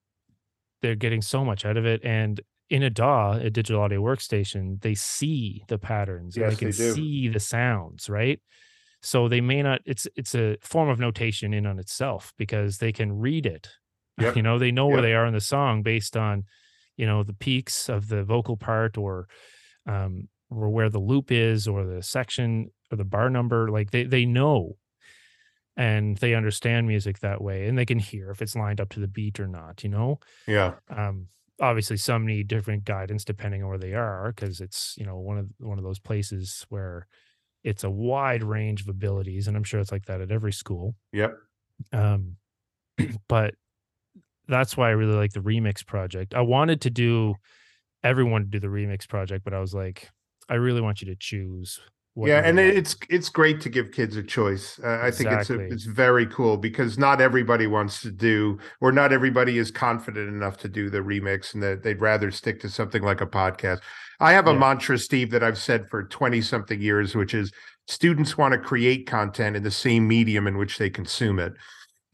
they're 0.81 0.95
getting 0.95 1.21
so 1.21 1.45
much 1.45 1.65
out 1.65 1.77
of 1.77 1.85
it. 1.85 2.01
And 2.03 2.41
in 2.69 2.83
a 2.83 2.89
DAW, 2.89 3.33
a 3.33 3.49
digital 3.49 3.81
audio 3.81 4.01
workstation, 4.01 4.81
they 4.81 4.95
see 4.95 5.63
the 5.69 5.77
patterns 5.77 6.35
and 6.35 6.45
Yes, 6.45 6.51
they 6.51 6.55
can 6.57 6.67
they 6.67 6.93
see 6.93 7.29
the 7.29 7.39
sounds, 7.39 8.09
right? 8.09 8.41
So 9.01 9.29
they 9.29 9.41
may 9.41 9.61
not, 9.61 9.81
it's 9.85 10.07
it's 10.15 10.35
a 10.35 10.57
form 10.61 10.89
of 10.89 10.99
notation 10.99 11.53
in 11.53 11.65
on 11.65 11.79
itself 11.79 12.33
because 12.37 12.79
they 12.79 12.91
can 12.91 13.17
read 13.17 13.45
it. 13.45 13.69
Yep. 14.19 14.35
You 14.37 14.41
know, 14.41 14.57
they 14.59 14.71
know 14.71 14.87
Yep. 14.87 14.93
where 14.93 15.01
they 15.01 15.13
are 15.13 15.25
in 15.25 15.33
the 15.33 15.41
song 15.41 15.83
based 15.83 16.17
on, 16.17 16.45
you 16.97 17.05
know, 17.05 17.23
the 17.23 17.33
peaks 17.33 17.89
of 17.89 18.07
the 18.07 18.23
vocal 18.23 18.57
part 18.57 18.97
or 18.97 19.27
um 19.87 20.29
or 20.49 20.69
where 20.69 20.89
the 20.89 20.99
loop 20.99 21.31
is 21.31 21.67
or 21.67 21.85
the 21.85 22.01
section 22.01 22.71
or 22.91 22.97
the 22.97 23.05
bar 23.05 23.29
number. 23.29 23.69
Like 23.69 23.91
they 23.91 24.03
they 24.03 24.25
know 24.25 24.77
and 25.75 26.17
they 26.17 26.33
understand 26.33 26.87
music 26.87 27.19
that 27.19 27.41
way 27.41 27.67
and 27.67 27.77
they 27.77 27.85
can 27.85 27.99
hear 27.99 28.31
if 28.31 28.41
it's 28.41 28.55
lined 28.55 28.81
up 28.81 28.89
to 28.89 28.99
the 28.99 29.07
beat 29.07 29.39
or 29.39 29.47
not, 29.47 29.83
you 29.83 29.89
know? 29.89 30.19
yeah. 30.47 30.75
um 30.89 31.27
obviously 31.61 31.97
some 31.97 32.25
need 32.25 32.47
different 32.47 32.85
guidance 32.85 33.25
depending 33.25 33.63
on 33.63 33.69
where 33.69 33.77
they 33.79 33.93
are 33.93 34.31
because 34.33 34.61
it's 34.61 34.95
you 34.97 35.05
know 35.05 35.17
one 35.17 35.37
of 35.37 35.47
one 35.59 35.77
of 35.77 35.83
those 35.83 35.99
places 35.99 36.65
where 36.69 37.07
it's 37.63 37.83
a 37.83 37.89
wide 37.91 38.43
range 38.43 38.81
of 38.81 38.89
abilities 38.89 39.47
and 39.47 39.57
i'm 39.57 39.63
sure 39.63 39.79
it's 39.79 39.91
like 39.91 40.05
that 40.05 40.21
at 40.21 40.31
every 40.31 40.53
school 40.53 40.95
Yep. 41.13 41.37
um 41.93 42.37
but 43.29 43.55
that's 44.47 44.77
why 44.77 44.87
i 44.87 44.91
really 44.91 45.15
like 45.15 45.33
the 45.33 45.39
remix 45.39 45.85
project 45.85 46.33
i 46.33 46.41
wanted 46.41 46.81
to 46.81 46.89
do 46.89 47.35
everyone 48.03 48.43
to 48.43 48.47
do 48.47 48.59
the 48.59 48.67
remix 48.67 49.07
project 49.07 49.43
but 49.43 49.53
i 49.53 49.59
was 49.59 49.73
like 49.73 50.09
i 50.49 50.55
really 50.55 50.81
want 50.81 51.01
you 51.01 51.07
to 51.07 51.15
choose 51.15 51.79
what 52.17 52.29
yeah, 52.29 52.41
and 52.43 52.57
like. 52.57 52.73
it's 52.73 52.95
it's 53.11 53.29
great 53.29 53.61
to 53.61 53.69
give 53.69 53.91
kids 53.91 54.15
a 54.15 54.23
choice. 54.23 54.79
Uh, 54.83 54.99
I 55.03 55.11
think 55.11 55.29
it's 55.31 55.51
a, 55.51 55.59
it's 55.59 55.83
very 55.85 56.25
cool 56.25 56.57
because 56.57 56.97
not 56.97 57.21
everybody 57.21 57.67
wants 57.67 58.01
to 58.01 58.09
do, 58.09 58.57
or 58.81 58.91
not 58.91 59.13
everybody 59.13 59.59
is 59.59 59.69
confident 59.69 60.27
enough 60.27 60.57
to 60.57 60.67
do 60.67 60.89
the 60.89 60.97
remix, 60.97 61.53
and 61.53 61.61
that 61.61 61.83
they'd 61.83 62.01
rather 62.01 62.31
stick 62.31 62.59
to 62.61 62.69
something 62.69 63.03
like 63.03 63.21
a 63.21 63.27
podcast. 63.27 63.81
I 64.19 64.33
have 64.33 64.47
a 64.47 64.51
Yeah. 64.51 64.57
mantra, 64.57 64.97
Steve, 64.97 65.29
that 65.29 65.43
I've 65.43 65.59
said 65.59 65.87
for 65.91 66.05
twenty 66.05 66.41
something 66.41 66.81
years, 66.81 67.13
which 67.13 67.35
is 67.35 67.51
students 67.85 68.35
want 68.35 68.51
to 68.53 68.57
create 68.57 69.05
content 69.05 69.55
in 69.55 69.61
the 69.61 69.69
same 69.69 70.07
medium 70.07 70.47
in 70.47 70.57
which 70.57 70.79
they 70.79 70.89
consume 70.89 71.37
it. 71.37 71.53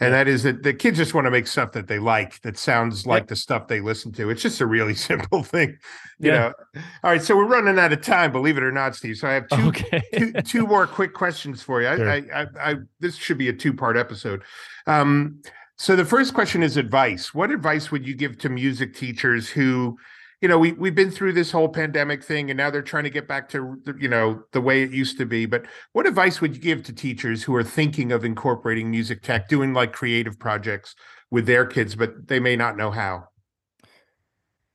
And 0.06 0.14
that 0.14 0.28
is 0.28 0.43
that 0.43 0.64
the 0.64 0.74
kids 0.74 0.97
just 0.97 1.14
want 1.14 1.26
to 1.26 1.32
make 1.32 1.47
stuff 1.47 1.72
that 1.74 1.88
they 1.88 1.99
like 1.99 2.41
that 2.41 2.58
sounds 2.58 3.06
like 3.06 3.28
the 3.28 3.36
stuff 3.36 3.68
they 3.68 3.80
listen 3.82 4.12
to. 4.14 4.30
It's 4.30 4.41
just 4.41 4.62
a 4.62 4.66
really 4.66 4.93
simple 5.10 5.43
thing, 5.43 5.78
you 6.20 6.32
Yeah. 6.32 6.51
know. 6.76 6.82
All 7.04 7.12
right, 7.12 7.22
so 7.22 7.36
we're 7.36 7.45
running 7.47 7.78
out 7.80 7.93
of 7.93 8.01
time, 8.01 8.32
believe 8.32 8.58
it 8.58 8.64
or 8.64 8.72
not, 8.72 8.95
Steve. 8.95 9.18
So 9.18 9.28
I 9.28 9.34
have 9.34 9.47
two 9.47 9.68
okay 9.68 10.01
two, 10.18 10.32
two 10.43 10.68
more 10.68 10.88
quick 10.88 11.14
questions 11.14 11.62
for 11.62 11.82
you. 11.82 11.88
I, 11.88 11.95
Sure. 11.97 12.10
I, 12.12 12.18
I, 12.34 12.47
I, 12.72 12.76
this 12.99 13.16
should 13.16 13.38
be 13.38 13.49
a 13.49 13.54
two 13.54 13.74
part 13.74 13.97
episode. 13.97 14.43
Um, 14.88 15.41
so 15.78 15.95
the 15.95 16.06
first 16.06 16.34
question 16.34 16.62
is 16.64 16.78
advice. 16.78 17.34
What 17.34 17.49
advice 17.51 17.91
would 17.91 18.08
you 18.08 18.16
give 18.16 18.38
to 18.39 18.49
music 18.49 18.93
teachers 18.95 19.49
who, 19.49 19.97
you 20.43 20.49
know, 20.49 20.59
we 20.59 20.73
we've 20.73 20.93
been 20.93 21.09
through 21.09 21.33
this 21.33 21.51
whole 21.51 21.69
pandemic 21.69 22.21
thing, 22.21 22.51
and 22.51 22.57
now 22.57 22.69
they're 22.69 22.81
trying 22.81 23.05
to 23.05 23.09
get 23.09 23.27
back 23.29 23.47
to 23.49 23.81
you 23.97 24.09
know 24.09 24.43
the 24.51 24.59
way 24.61 24.83
it 24.83 24.91
used 24.91 25.17
to 25.17 25.25
be. 25.25 25.45
But 25.45 25.65
what 25.93 26.05
advice 26.05 26.41
would 26.41 26.53
you 26.55 26.61
give 26.61 26.83
to 26.83 26.93
teachers 26.93 27.41
who 27.43 27.55
are 27.55 27.63
thinking 27.63 28.11
of 28.11 28.25
incorporating 28.25 28.91
music 28.91 29.21
tech, 29.23 29.47
doing 29.47 29.73
like 29.73 29.93
creative 29.93 30.37
projects 30.37 30.95
with 31.31 31.45
their 31.45 31.65
kids, 31.65 31.95
but 31.95 32.27
they 32.27 32.39
may 32.39 32.55
not 32.55 32.77
know 32.77 32.91
how? 32.91 33.29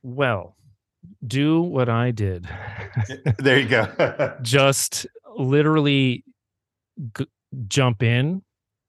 well 0.04 0.56
do 1.26 1.60
what 1.60 1.88
i 1.88 2.12
did 2.12 2.48
There 3.38 3.58
you 3.58 3.68
go. 3.68 4.36
just 4.42 5.06
literally 5.36 6.24
g- 7.16 7.26
jump 7.66 8.02
in 8.02 8.42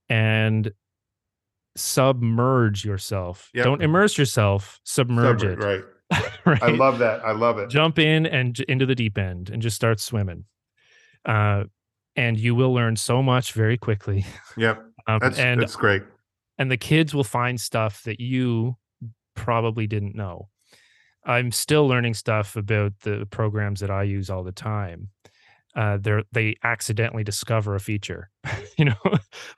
and 0.07 0.71
submerge 1.75 2.86
yourself. 2.86 3.49
Yep. 3.53 3.65
Don't 3.65 3.82
immerse 3.84 4.17
yourself, 4.17 4.80
submerge 4.84 5.43
it. 5.43 5.59
right. 5.59 5.84
right? 6.45 6.62
I 6.64 6.70
love 6.70 6.99
that. 6.99 7.24
I 7.26 7.32
love 7.32 7.57
it. 7.60 7.70
Jump 7.70 7.99
in 7.99 8.26
and 8.26 8.60
into 8.62 8.86
the 8.86 8.95
deep 8.95 9.18
end 9.18 9.49
and 9.49 9.62
just 9.62 9.76
start 9.76 9.99
swimming. 9.99 10.45
Uh, 11.26 11.66
and 12.16 12.38
you 12.39 12.55
will 12.55 12.74
learn 12.74 12.95
so 12.95 13.22
much 13.22 13.53
very 13.53 13.78
quickly. 13.78 14.26
Yep. 14.57 14.84
Um, 15.07 15.18
That's 15.22 15.39
and 15.39 15.60
that's 15.60 15.76
great. 15.76 16.03
and 16.60 16.70
the 16.70 16.78
kids 16.78 17.16
will 17.16 17.24
find 17.24 17.60
stuff 17.60 18.03
that 18.03 18.20
you 18.20 18.76
probably 19.34 19.88
didn't 19.88 20.14
know. 20.14 20.49
I'm 21.26 21.51
still 21.51 21.88
learning 21.88 22.14
stuff 22.14 22.55
about 22.55 22.93
the 23.01 23.26
programs 23.32 23.80
that 23.80 23.89
I 23.89 24.03
use 24.03 24.30
all 24.30 24.43
the 24.43 24.51
time. 24.51 25.10
Uh, 25.76 25.97
they're 25.99 26.24
they 26.32 26.57
accidentally 26.64 27.24
discover 27.24 27.74
a 27.74 27.80
feature, 27.80 28.30
you 28.78 28.86
know, 28.86 28.93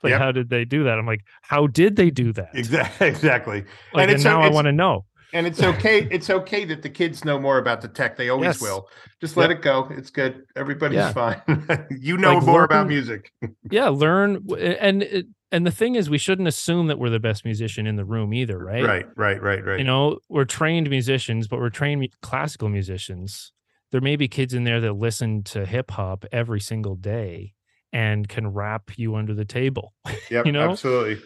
like 0.02 0.10
Yep. 0.12 0.20
how 0.20 0.32
did 0.32 0.48
they 0.48 0.64
do 0.64 0.84
that? 0.84 0.98
I'm 0.98 1.04
like, 1.06 1.24
how 1.42 1.66
did 1.66 1.96
they 1.96 2.08
do 2.10 2.32
that? 2.32 2.48
Exactly. 2.54 3.08
Exactly. 3.08 3.60
Like, 3.60 3.68
And 3.94 4.02
and, 4.02 4.10
it's- 4.12 4.24
now 4.24 4.40
I 4.40 4.48
want 4.48 4.66
to 4.66 4.72
know. 4.72 5.04
And 5.34 5.46
it's 5.46 5.62
okay. 5.62 6.06
It's 6.10 6.28
okay 6.28 6.64
that 6.66 6.82
the 6.82 6.90
kids 6.90 7.24
know 7.24 7.38
more 7.38 7.58
about 7.58 7.80
the 7.80 7.88
tech. 7.88 8.16
They 8.16 8.28
always 8.28 8.46
Yes. 8.46 8.60
will. 8.60 8.88
Just 9.20 9.36
let 9.36 9.50
Yep. 9.50 9.58
it 9.58 9.62
go. 9.62 9.88
It's 9.90 10.10
good. 10.10 10.42
Everybody's 10.56 10.96
Yeah. 10.96 11.12
fine. 11.12 11.40
you 11.90 12.16
know 12.18 12.34
Like, 12.34 12.44
more 12.46 12.64
about 12.64 12.86
music. 12.88 13.32
Yeah, 13.70 13.88
learn 13.88 14.44
and 14.58 15.24
and 15.50 15.66
the 15.66 15.70
thing 15.70 15.94
is, 15.96 16.08
we 16.08 16.16
shouldn't 16.18 16.48
assume 16.48 16.86
that 16.86 16.98
we're 16.98 17.10
the 17.10 17.20
best 17.20 17.44
musician 17.44 17.86
in 17.86 17.96
the 17.96 18.04
room 18.06 18.32
either, 18.32 18.58
right? 18.58 18.82
Right. 18.84 19.06
Right. 19.16 19.42
Right. 19.42 19.64
Right. 19.64 19.78
you 19.78 19.84
know 19.84 20.18
we're 20.28 20.44
trained 20.44 20.88
musicians 20.90 21.48
but 21.48 21.58
we're 21.60 21.70
trained 21.70 22.08
classical 22.22 22.68
musicians 22.68 23.52
there 23.90 24.00
may 24.00 24.16
be 24.16 24.26
kids 24.28 24.54
in 24.54 24.64
there 24.64 24.80
that 24.80 24.94
listen 24.94 25.42
to 25.44 25.66
hip 25.66 25.90
hop 25.90 26.24
every 26.32 26.60
single 26.60 26.94
day 26.96 27.52
and 27.92 28.26
can 28.28 28.48
rap 28.48 28.90
you 28.96 29.14
under 29.14 29.34
the 29.34 29.44
table 29.44 29.92
yep. 30.30 30.46
you 30.46 30.52
know? 30.52 30.70
Absolutely. 30.70 31.22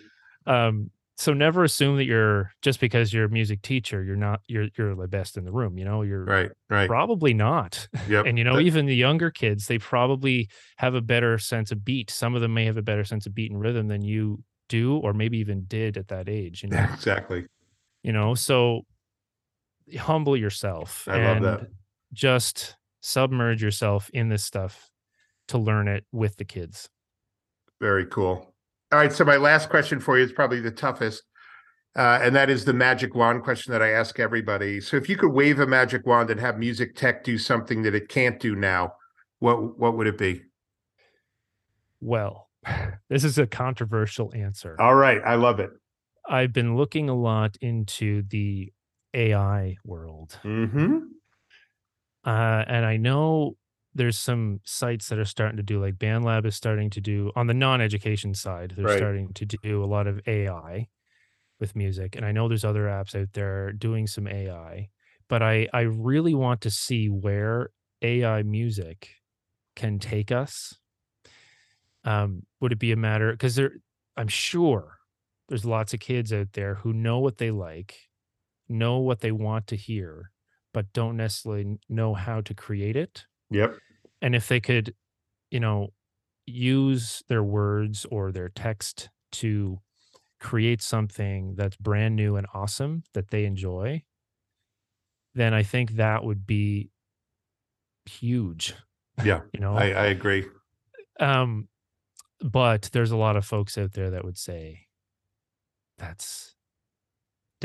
um 0.47 0.91
so 1.19 1.33
never 1.33 1.64
assume 1.64 1.97
that 1.97 2.05
you're 2.05 2.53
just 2.62 2.79
because 2.81 3.12
you're 3.12 3.25
a 3.25 3.29
music 3.31 3.62
teacher 3.62 4.03
you're 4.03 4.17
not 4.17 4.41
you're 4.49 4.69
you're 4.77 4.95
the 4.95 5.09
best 5.09 5.37
in 5.37 5.45
the 5.45 5.53
room 5.53 5.79
you 5.79 5.85
know 5.85 6.03
you're 6.03 6.25
Right. 6.25 6.51
Right. 6.69 6.87
probably 6.89 7.33
not 7.35 7.89
Yep. 8.09 8.27
and 8.27 8.39
you 8.39 8.45
know 8.45 8.59
even 8.61 8.87
the 8.87 8.95
younger 8.97 9.31
kids 9.31 9.67
they 9.67 9.79
probably 9.79 10.49
have 10.77 10.95
a 10.95 11.01
better 11.01 11.39
sense 11.39 11.71
of 11.73 11.85
beat 11.85 12.11
some 12.11 12.35
of 12.35 12.41
them 12.43 12.55
may 12.55 12.64
have 12.67 12.77
a 12.77 12.83
better 12.83 13.05
sense 13.05 13.27
of 13.27 13.35
beat 13.35 13.51
and 13.51 13.61
rhythm 13.61 13.89
than 13.89 14.03
you 14.03 14.43
do 14.69 14.97
or 14.99 15.12
maybe 15.12 15.39
even 15.39 15.64
did 15.67 15.97
at 15.97 16.09
that 16.09 16.29
age 16.29 16.62
you 16.62 16.69
know 16.71 16.77
Yeah, 16.77 16.93
exactly. 16.95 17.47
you 18.03 18.12
know 18.12 18.35
so 18.35 18.83
humble 19.99 20.37
yourself 20.37 21.07
I 21.09 21.17
love 21.17 21.43
that. 21.43 21.69
just 22.12 22.77
submerge 23.03 23.62
yourself 23.62 24.11
in 24.12 24.29
this 24.29 24.45
stuff 24.45 24.91
to 25.49 25.59
learn 25.59 25.87
it 25.87 26.05
with 26.12 26.37
the 26.37 26.45
kids 26.45 26.89
Very 27.81 28.07
cool. 28.07 28.56
All 28.93 28.99
right. 28.99 29.12
So 29.12 29.24
my 29.24 29.37
last 29.37 29.68
question 29.68 30.01
for 30.01 30.16
you 30.18 30.24
is 30.24 30.32
probably 30.32 30.61
the 30.61 30.70
toughest. 30.70 31.22
Uh, 31.97 32.18
and 32.22 32.37
that 32.37 32.51
is 32.51 32.64
the 32.64 32.72
magic 32.74 33.14
wand 33.14 33.43
question 33.43 33.72
that 33.72 33.80
I 33.82 33.91
ask 33.93 34.20
everybody. 34.20 34.80
So 34.80 34.97
if 34.99 35.09
you 35.09 35.16
could 35.16 35.32
wave 35.32 35.61
a 35.61 35.66
magic 35.66 36.07
wand 36.07 36.28
and 36.30 36.39
have 36.39 36.59
music 36.59 36.95
tech 36.95 37.24
do 37.24 37.39
something 37.39 37.82
that 37.82 37.95
it 37.95 38.09
can't 38.11 38.39
do 38.39 38.55
now, 38.55 38.93
what 39.39 39.78
what 39.78 39.97
would 39.97 40.07
it 40.07 40.18
be? 40.18 40.43
well 42.01 42.51
this 43.09 43.24
is 43.24 43.39
a 43.39 43.47
controversial 43.47 44.30
answer 44.34 44.76
All 44.78 44.95
right. 44.95 45.20
I 45.24 45.34
love 45.37 45.61
it. 45.61 45.70
i've 46.28 46.53
been 46.53 46.76
looking 46.76 47.09
a 47.09 47.14
lot 47.14 47.57
into 47.62 48.22
the 48.28 48.70
ai 49.14 49.76
world 49.84 50.39
Mm-hmm. 50.45 50.99
uh, 52.24 52.64
and 52.68 52.84
i 52.84 52.97
know 52.99 53.57
there's 53.97 54.18
some 54.18 54.61
sites 54.64 55.09
that 55.09 55.18
are 55.18 55.24
starting 55.24 55.57
to 55.57 55.62
do 55.62 55.80
like 55.80 55.97
bandlab 55.97 56.47
is 56.47 56.57
starting 56.57 56.90
to 56.90 57.01
do 57.01 57.32
on 57.36 57.47
the 57.47 57.55
non-education 57.55 58.34
side 58.34 58.74
they're 58.76 58.86
Right. 58.86 58.97
starting 58.97 59.32
to 59.34 59.47
do 59.47 59.82
a 59.84 59.86
lot 59.86 60.07
of 60.07 60.20
ai 60.28 60.88
with 61.61 61.76
music 61.76 62.16
and 62.16 62.24
i 62.26 62.32
know 62.32 62.49
there's 62.49 62.64
other 62.64 62.84
apps 62.86 63.20
out 63.20 63.32
there 63.34 63.72
doing 63.72 64.07
some 64.07 64.28
ai 64.28 64.88
but 65.28 65.42
i 65.42 65.68
i 65.72 65.82
really 65.82 66.34
want 66.34 66.61
to 66.62 66.70
see 66.70 67.09
where 67.09 67.70
ai 68.03 68.42
music 68.42 69.11
can 69.76 69.99
take 69.99 70.32
us 70.32 70.78
um 72.05 72.47
would 72.61 72.72
it 72.72 72.78
be 72.78 72.92
a 72.92 72.97
matter 72.97 73.32
because 73.32 73.55
there 73.57 73.74
i'm 74.16 74.28
sure 74.28 74.99
there's 75.49 75.64
lots 75.64 75.94
of 75.94 76.01
kids 76.01 76.32
out 76.32 76.53
there 76.53 76.76
who 76.76 76.92
know 76.92 77.18
what 77.18 77.38
they 77.38 77.51
like 77.51 78.09
know 78.68 78.99
what 78.99 79.20
they 79.20 79.32
want 79.32 79.66
to 79.66 79.76
hear 79.76 80.32
but 80.74 80.92
don't 80.92 81.16
necessarily 81.16 81.78
know 81.88 82.14
how 82.14 82.40
to 82.40 82.55
create 82.55 82.97
it 82.97 83.26
Yep. 83.51 83.78
And 84.23 84.35
if 84.35 84.49
they 84.49 84.61
could 84.61 84.95
you 85.51 85.61
know 85.61 85.89
use 86.47 87.23
their 87.29 87.43
words 87.45 88.07
or 88.11 88.33
their 88.33 88.49
text 88.49 89.11
to 89.33 89.79
create 90.41 90.83
something 90.83 91.55
that's 91.57 91.77
brand 91.77 92.17
new 92.17 92.37
and 92.37 92.47
awesome 92.55 93.03
that 93.14 93.31
they 93.31 93.45
enjoy 93.45 94.03
then 95.35 95.55
i 95.55 95.62
think 95.62 95.93
that 95.93 96.25
would 96.25 96.47
be 96.47 96.91
huge 98.07 98.75
Yeah. 99.25 99.41
you 99.53 99.61
know 99.61 99.75
I, 99.77 99.91
I 99.91 100.07
agree. 100.07 100.47
um 101.21 101.69
but 102.41 102.91
there's 102.93 103.11
a 103.12 103.17
lot 103.17 103.37
of 103.37 103.45
folks 103.47 103.79
out 103.79 103.93
there 103.93 104.11
that 104.11 104.25
would 104.25 104.39
say 104.39 104.87
that's 105.99 106.56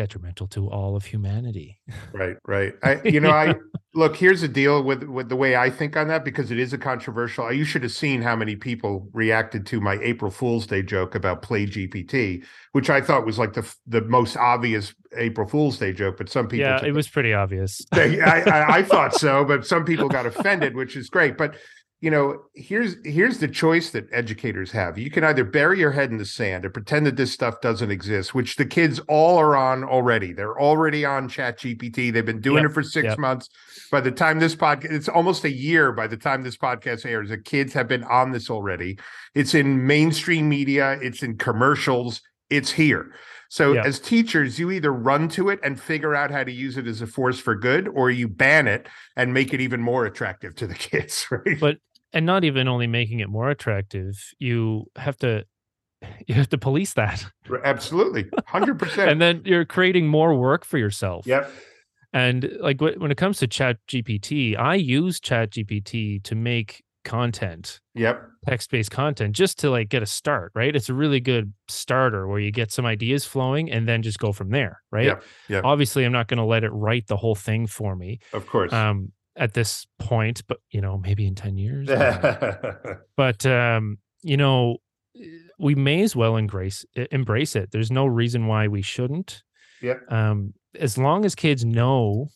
detrimental 0.01 0.47
to 0.47 0.67
all 0.67 0.95
of 0.95 1.05
humanity 1.05 1.79
Right, 2.13 2.37
right. 2.47 2.73
I, 2.83 3.01
you 3.03 3.19
know, 3.19 3.31
I 3.31 3.55
look. 3.93 4.15
Here's 4.15 4.41
the 4.41 4.47
deal 4.47 4.83
with 4.83 5.03
with 5.03 5.29
the 5.29 5.35
way 5.35 5.55
I 5.55 5.69
think 5.69 5.95
on 5.95 6.07
that 6.09 6.25
because 6.25 6.51
it 6.51 6.59
is 6.59 6.73
a 6.73 6.77
controversial. 6.77 7.51
You 7.51 7.63
should 7.63 7.83
have 7.83 7.91
seen 7.91 8.21
how 8.21 8.35
many 8.35 8.55
people 8.55 9.07
reacted 9.13 9.65
to 9.67 9.79
my 9.79 9.97
April 10.01 10.29
Fool's 10.29 10.67
Day 10.67 10.81
joke 10.81 11.15
about 11.15 11.41
Play 11.41 11.65
GPT, 11.65 12.43
which 12.73 12.89
I 12.89 13.01
thought 13.01 13.25
was 13.25 13.39
like 13.39 13.53
the 13.53 13.73
the 13.87 14.01
most 14.01 14.35
obvious 14.35 14.93
April 15.17 15.47
Fool's 15.47 15.77
Day 15.77 15.93
joke. 15.93 16.17
But 16.17 16.29
some 16.29 16.47
people, 16.47 16.67
yeah 16.67 16.83
it 16.83 16.93
was 16.93 17.07
pretty 17.07 17.33
obvious 17.33 17.81
they, 17.93 18.19
I, 18.19 18.41
I, 18.41 18.77
I 18.77 18.83
thought 18.91 19.13
so, 19.15 19.45
but 19.45 19.65
some 19.65 19.85
people 19.85 20.09
got 20.09 20.25
offended, 20.25 20.75
which 20.75 20.95
is 20.95 21.09
great. 21.09 21.37
But 21.37 21.55
you 22.01 22.09
know, 22.09 22.41
here's 22.55 22.95
here's 23.05 23.37
the 23.37 23.47
choice 23.47 23.91
that 23.91 24.07
educators 24.11 24.71
have. 24.71 24.97
You 24.97 25.11
can 25.11 25.23
either 25.23 25.43
bury 25.43 25.79
your 25.79 25.91
head 25.91 26.09
in 26.09 26.17
the 26.17 26.25
sand 26.25 26.65
and 26.65 26.73
pretend 26.73 27.05
that 27.05 27.15
this 27.15 27.31
stuff 27.31 27.61
doesn't 27.61 27.91
exist, 27.91 28.33
which 28.33 28.55
the 28.55 28.65
kids 28.65 28.99
all 29.07 29.37
are 29.37 29.55
on 29.55 29.83
already. 29.83 30.33
They're 30.33 30.59
already 30.59 31.05
on 31.05 31.29
ChatGPT. 31.29 32.11
They've 32.11 32.25
been 32.25 32.41
doing 32.41 32.63
Yep, 32.63 32.71
it 32.71 32.73
for 32.73 32.81
six 32.83 33.05
yep. 33.05 33.19
months. 33.19 33.49
By 33.91 34.01
the 34.01 34.09
time 34.11 34.39
this 34.39 34.55
podcast, 34.55 34.91
it's 34.91 35.09
almost 35.09 35.43
a 35.43 35.51
year. 35.51 35.91
By 35.91 36.07
the 36.07 36.17
time 36.17 36.41
this 36.41 36.57
podcast 36.57 37.05
airs, 37.05 37.29
the 37.29 37.37
kids 37.37 37.71
have 37.73 37.87
been 37.87 38.03
on 38.05 38.31
this 38.31 38.49
already. 38.49 38.97
It's 39.35 39.53
in 39.53 39.85
mainstream 39.85 40.49
media. 40.49 40.97
It's 41.01 41.21
in 41.23 41.37
commercials. 41.37 42.21
it's 42.49 42.71
here. 42.71 43.13
So 43.49 43.73
Yeah. 43.73 43.83
as 43.85 43.99
teachers, 43.99 44.57
you 44.59 44.71
either 44.71 44.91
run 44.91 45.29
to 45.29 45.49
it 45.49 45.59
and 45.63 45.79
figure 45.79 46.13
out 46.15 46.31
how 46.31 46.43
to 46.43 46.51
use 46.51 46.77
it 46.77 46.85
as 46.87 47.01
a 47.01 47.07
force 47.07 47.39
for 47.39 47.55
good, 47.55 47.87
or 47.87 48.09
you 48.11 48.27
ban 48.27 48.67
it 48.67 48.87
and 49.15 49.33
make 49.33 49.53
it 49.53 49.61
even 49.61 49.81
more 49.81 50.05
attractive 50.05 50.55
to 50.55 50.67
the 50.67 50.73
kids, 50.89 51.27
right? 51.31 51.57
But 51.59 51.77
and 52.13 52.25
not 52.25 52.43
even 52.43 52.67
only 52.67 52.87
making 52.87 53.19
it 53.19 53.29
more 53.29 53.49
attractive, 53.49 54.15
you 54.39 54.85
have 54.95 55.17
to 55.17 55.45
you 56.27 56.35
have 56.35 56.49
to 56.49 56.57
police 56.57 56.93
that. 56.93 57.25
Absolutely, 57.63 58.29
hundred 58.45 58.79
percent. 58.79 59.09
And 59.11 59.21
then 59.21 59.41
you're 59.45 59.65
creating 59.65 60.07
more 60.07 60.35
work 60.35 60.65
for 60.65 60.77
yourself. 60.77 61.25
Yep. 61.27 61.51
And 62.13 62.57
like 62.59 62.81
when 62.81 63.09
it 63.11 63.15
comes 63.17 63.37
to 63.39 63.47
Chat 63.47 63.77
GPT, 63.87 64.57
I 64.57 64.75
use 64.75 65.19
ChatGPT 65.21 66.21
to 66.23 66.35
make 66.35 66.83
content, 67.05 67.79
Yep. 67.95 68.21
text-based 68.45 68.91
content, 68.91 69.33
just 69.33 69.57
to 69.59 69.69
like 69.71 69.87
get 69.87 70.03
a 70.03 70.05
start, 70.05 70.51
right? 70.53 70.75
It's 70.75 70.89
a 70.89 70.93
really 70.93 71.21
good 71.21 71.53
starter 71.69 72.27
where 72.27 72.39
you 72.39 72.51
get 72.51 72.69
some 72.71 72.85
ideas 72.85 73.23
flowing 73.25 73.71
and 73.71 73.87
then 73.87 74.01
just 74.01 74.19
go 74.19 74.33
from 74.33 74.49
there, 74.49 74.81
right? 74.91 75.05
Yep, 75.05 75.23
yep. 75.47 75.63
Obviously, 75.63 76.03
I'm 76.03 76.11
not 76.11 76.27
going 76.27 76.37
to 76.39 76.43
let 76.45 76.65
it 76.65 76.69
write 76.71 77.07
the 77.07 77.15
whole 77.17 77.33
thing 77.33 77.65
for 77.65 77.95
me 77.95 78.19
Of 78.33 78.45
course. 78.45 78.73
um, 78.73 79.13
at 79.35 79.53
this 79.53 79.85
point, 79.99 80.43
but 80.47 80.59
you 80.69 80.81
know, 80.81 80.97
maybe 80.97 81.25
in 81.25 81.35
10 81.35 81.57
years. 81.57 81.89
I 81.89 81.95
don't 81.95 82.23
know. 82.23 82.95
but 83.17 83.45
um, 83.45 83.97
you 84.23 84.37
know, 84.37 84.77
we 85.59 85.75
may 85.75 86.01
as 86.01 86.15
well 86.15 86.37
embrace 86.37 86.85
embrace 87.11 87.55
it. 87.55 87.71
There's 87.71 87.91
no 87.91 88.05
reason 88.05 88.47
why 88.47 88.67
we 88.67 88.81
shouldn't. 88.81 89.43
Yep. 89.81 90.11
Um, 90.11 90.53
as 90.79 90.97
long 90.97 91.25
as 91.25 91.35
kids 91.35 91.65
know 91.65 92.27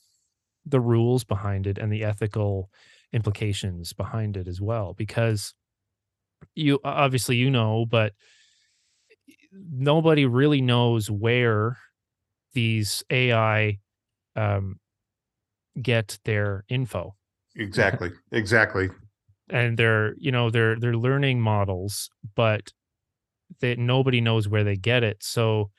the 0.65 0.79
rules 0.79 1.23
behind 1.23 1.67
it 1.67 1.77
and 1.77 1.91
the 1.91 2.03
ethical 2.03 2.69
implications 3.13 3.93
behind 3.93 4.35
it 4.35 4.47
as 4.47 4.59
well, 4.59 4.93
because 4.93 5.53
you 6.53 6.79
obviously 6.83 7.37
you 7.37 7.49
know, 7.49 7.85
but 7.85 8.13
nobody 9.51 10.25
really 10.25 10.61
knows 10.61 11.09
where 11.09 11.77
these 12.53 13.03
AI 13.09 13.79
um, 14.35 14.79
get 15.81 16.17
their 16.25 16.63
info 16.69 17.15
exactly. 17.55 18.11
Exactly. 18.31 18.89
and 19.49 19.77
they're 19.77 20.15
you 20.17 20.31
know 20.31 20.49
they're 20.49 20.77
they're 20.79 20.97
learning 20.97 21.39
models 21.41 22.09
but 22.35 22.71
that 23.61 23.77
nobody 23.77 24.21
knows 24.21 24.47
where 24.47 24.63
they 24.63 24.75
get 24.75 25.03
it 25.03 25.17
so 25.21 25.69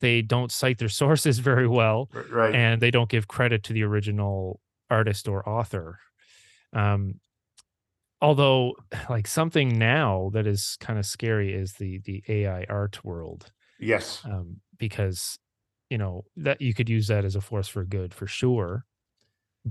they 0.00 0.22
don't 0.22 0.52
cite 0.52 0.78
their 0.78 0.88
sources 1.02 1.38
very 1.38 1.66
well 1.68 2.10
Right. 2.30 2.54
and 2.54 2.80
they 2.82 2.90
don't 2.90 3.08
give 3.10 3.28
credit 3.28 3.62
to 3.64 3.72
the 3.72 3.82
original 3.84 4.60
artist 4.90 5.28
or 5.28 5.48
author 5.48 5.98
um 6.72 7.14
although 8.20 8.74
like 9.10 9.26
something 9.26 9.78
now 9.78 10.30
that 10.34 10.46
is 10.46 10.76
kind 10.80 10.98
of 10.98 11.06
scary 11.06 11.52
is 11.54 11.74
the 11.74 11.98
the 12.04 12.22
ai 12.28 12.64
art 12.68 13.04
world 13.04 13.52
yes. 13.78 14.22
um 14.24 14.56
because 14.78 15.38
you 15.90 15.98
know 15.98 16.24
that 16.36 16.60
you 16.60 16.74
could 16.74 16.88
use 16.88 17.06
that 17.08 17.24
as 17.24 17.36
a 17.36 17.40
force 17.40 17.68
for 17.68 17.84
good 17.84 18.12
for 18.12 18.26
sure 18.26 18.84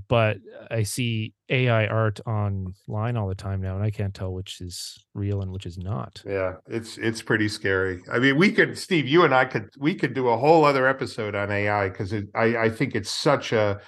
but 0.08 0.38
i 0.72 0.84
see 0.84 1.34
ai 1.50 1.88
art 1.88 2.20
online 2.28 3.18
all 3.18 3.28
the 3.28 3.36
time 3.36 3.62
now 3.62 3.76
and 3.76 3.84
i 3.84 3.89
can't 3.89 4.14
tell 4.14 4.34
which 4.34 4.62
is 4.62 5.06
real 5.14 5.41
and 5.41 5.52
which 5.52 5.66
is 5.66 5.78
not 5.78 6.22
Yeah, 6.26 6.54
it's 6.68 6.98
it's 6.98 7.22
pretty 7.22 7.48
scary. 7.48 8.02
I 8.12 8.20
mean, 8.20 8.38
we 8.38 8.52
could, 8.52 8.78
Steve, 8.78 9.08
you 9.08 9.24
and 9.24 9.34
I 9.34 9.45
could 9.45 9.70
we 9.78 9.95
could 9.95 10.14
do 10.14 10.30
a 10.30 10.38
whole 10.38 10.66
other 10.66 10.88
episode 10.88 11.36
on 11.36 11.52
AI 11.52 11.89
because 11.89 12.14
I 12.14 12.58
I 12.58 12.70
think 12.70 12.95
it's 12.95 13.10
such 13.10 13.54
a 13.54 13.80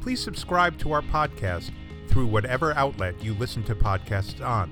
please 0.01 0.23
subscribe 0.23 0.79
to 0.79 0.93
our 0.93 1.03
podcast 1.03 1.69
through 2.07 2.25
whatever 2.25 2.73
outlet 2.73 3.23
you 3.23 3.35
listen 3.35 3.61
to 3.65 3.75
podcasts 3.75 4.43
on. 4.43 4.71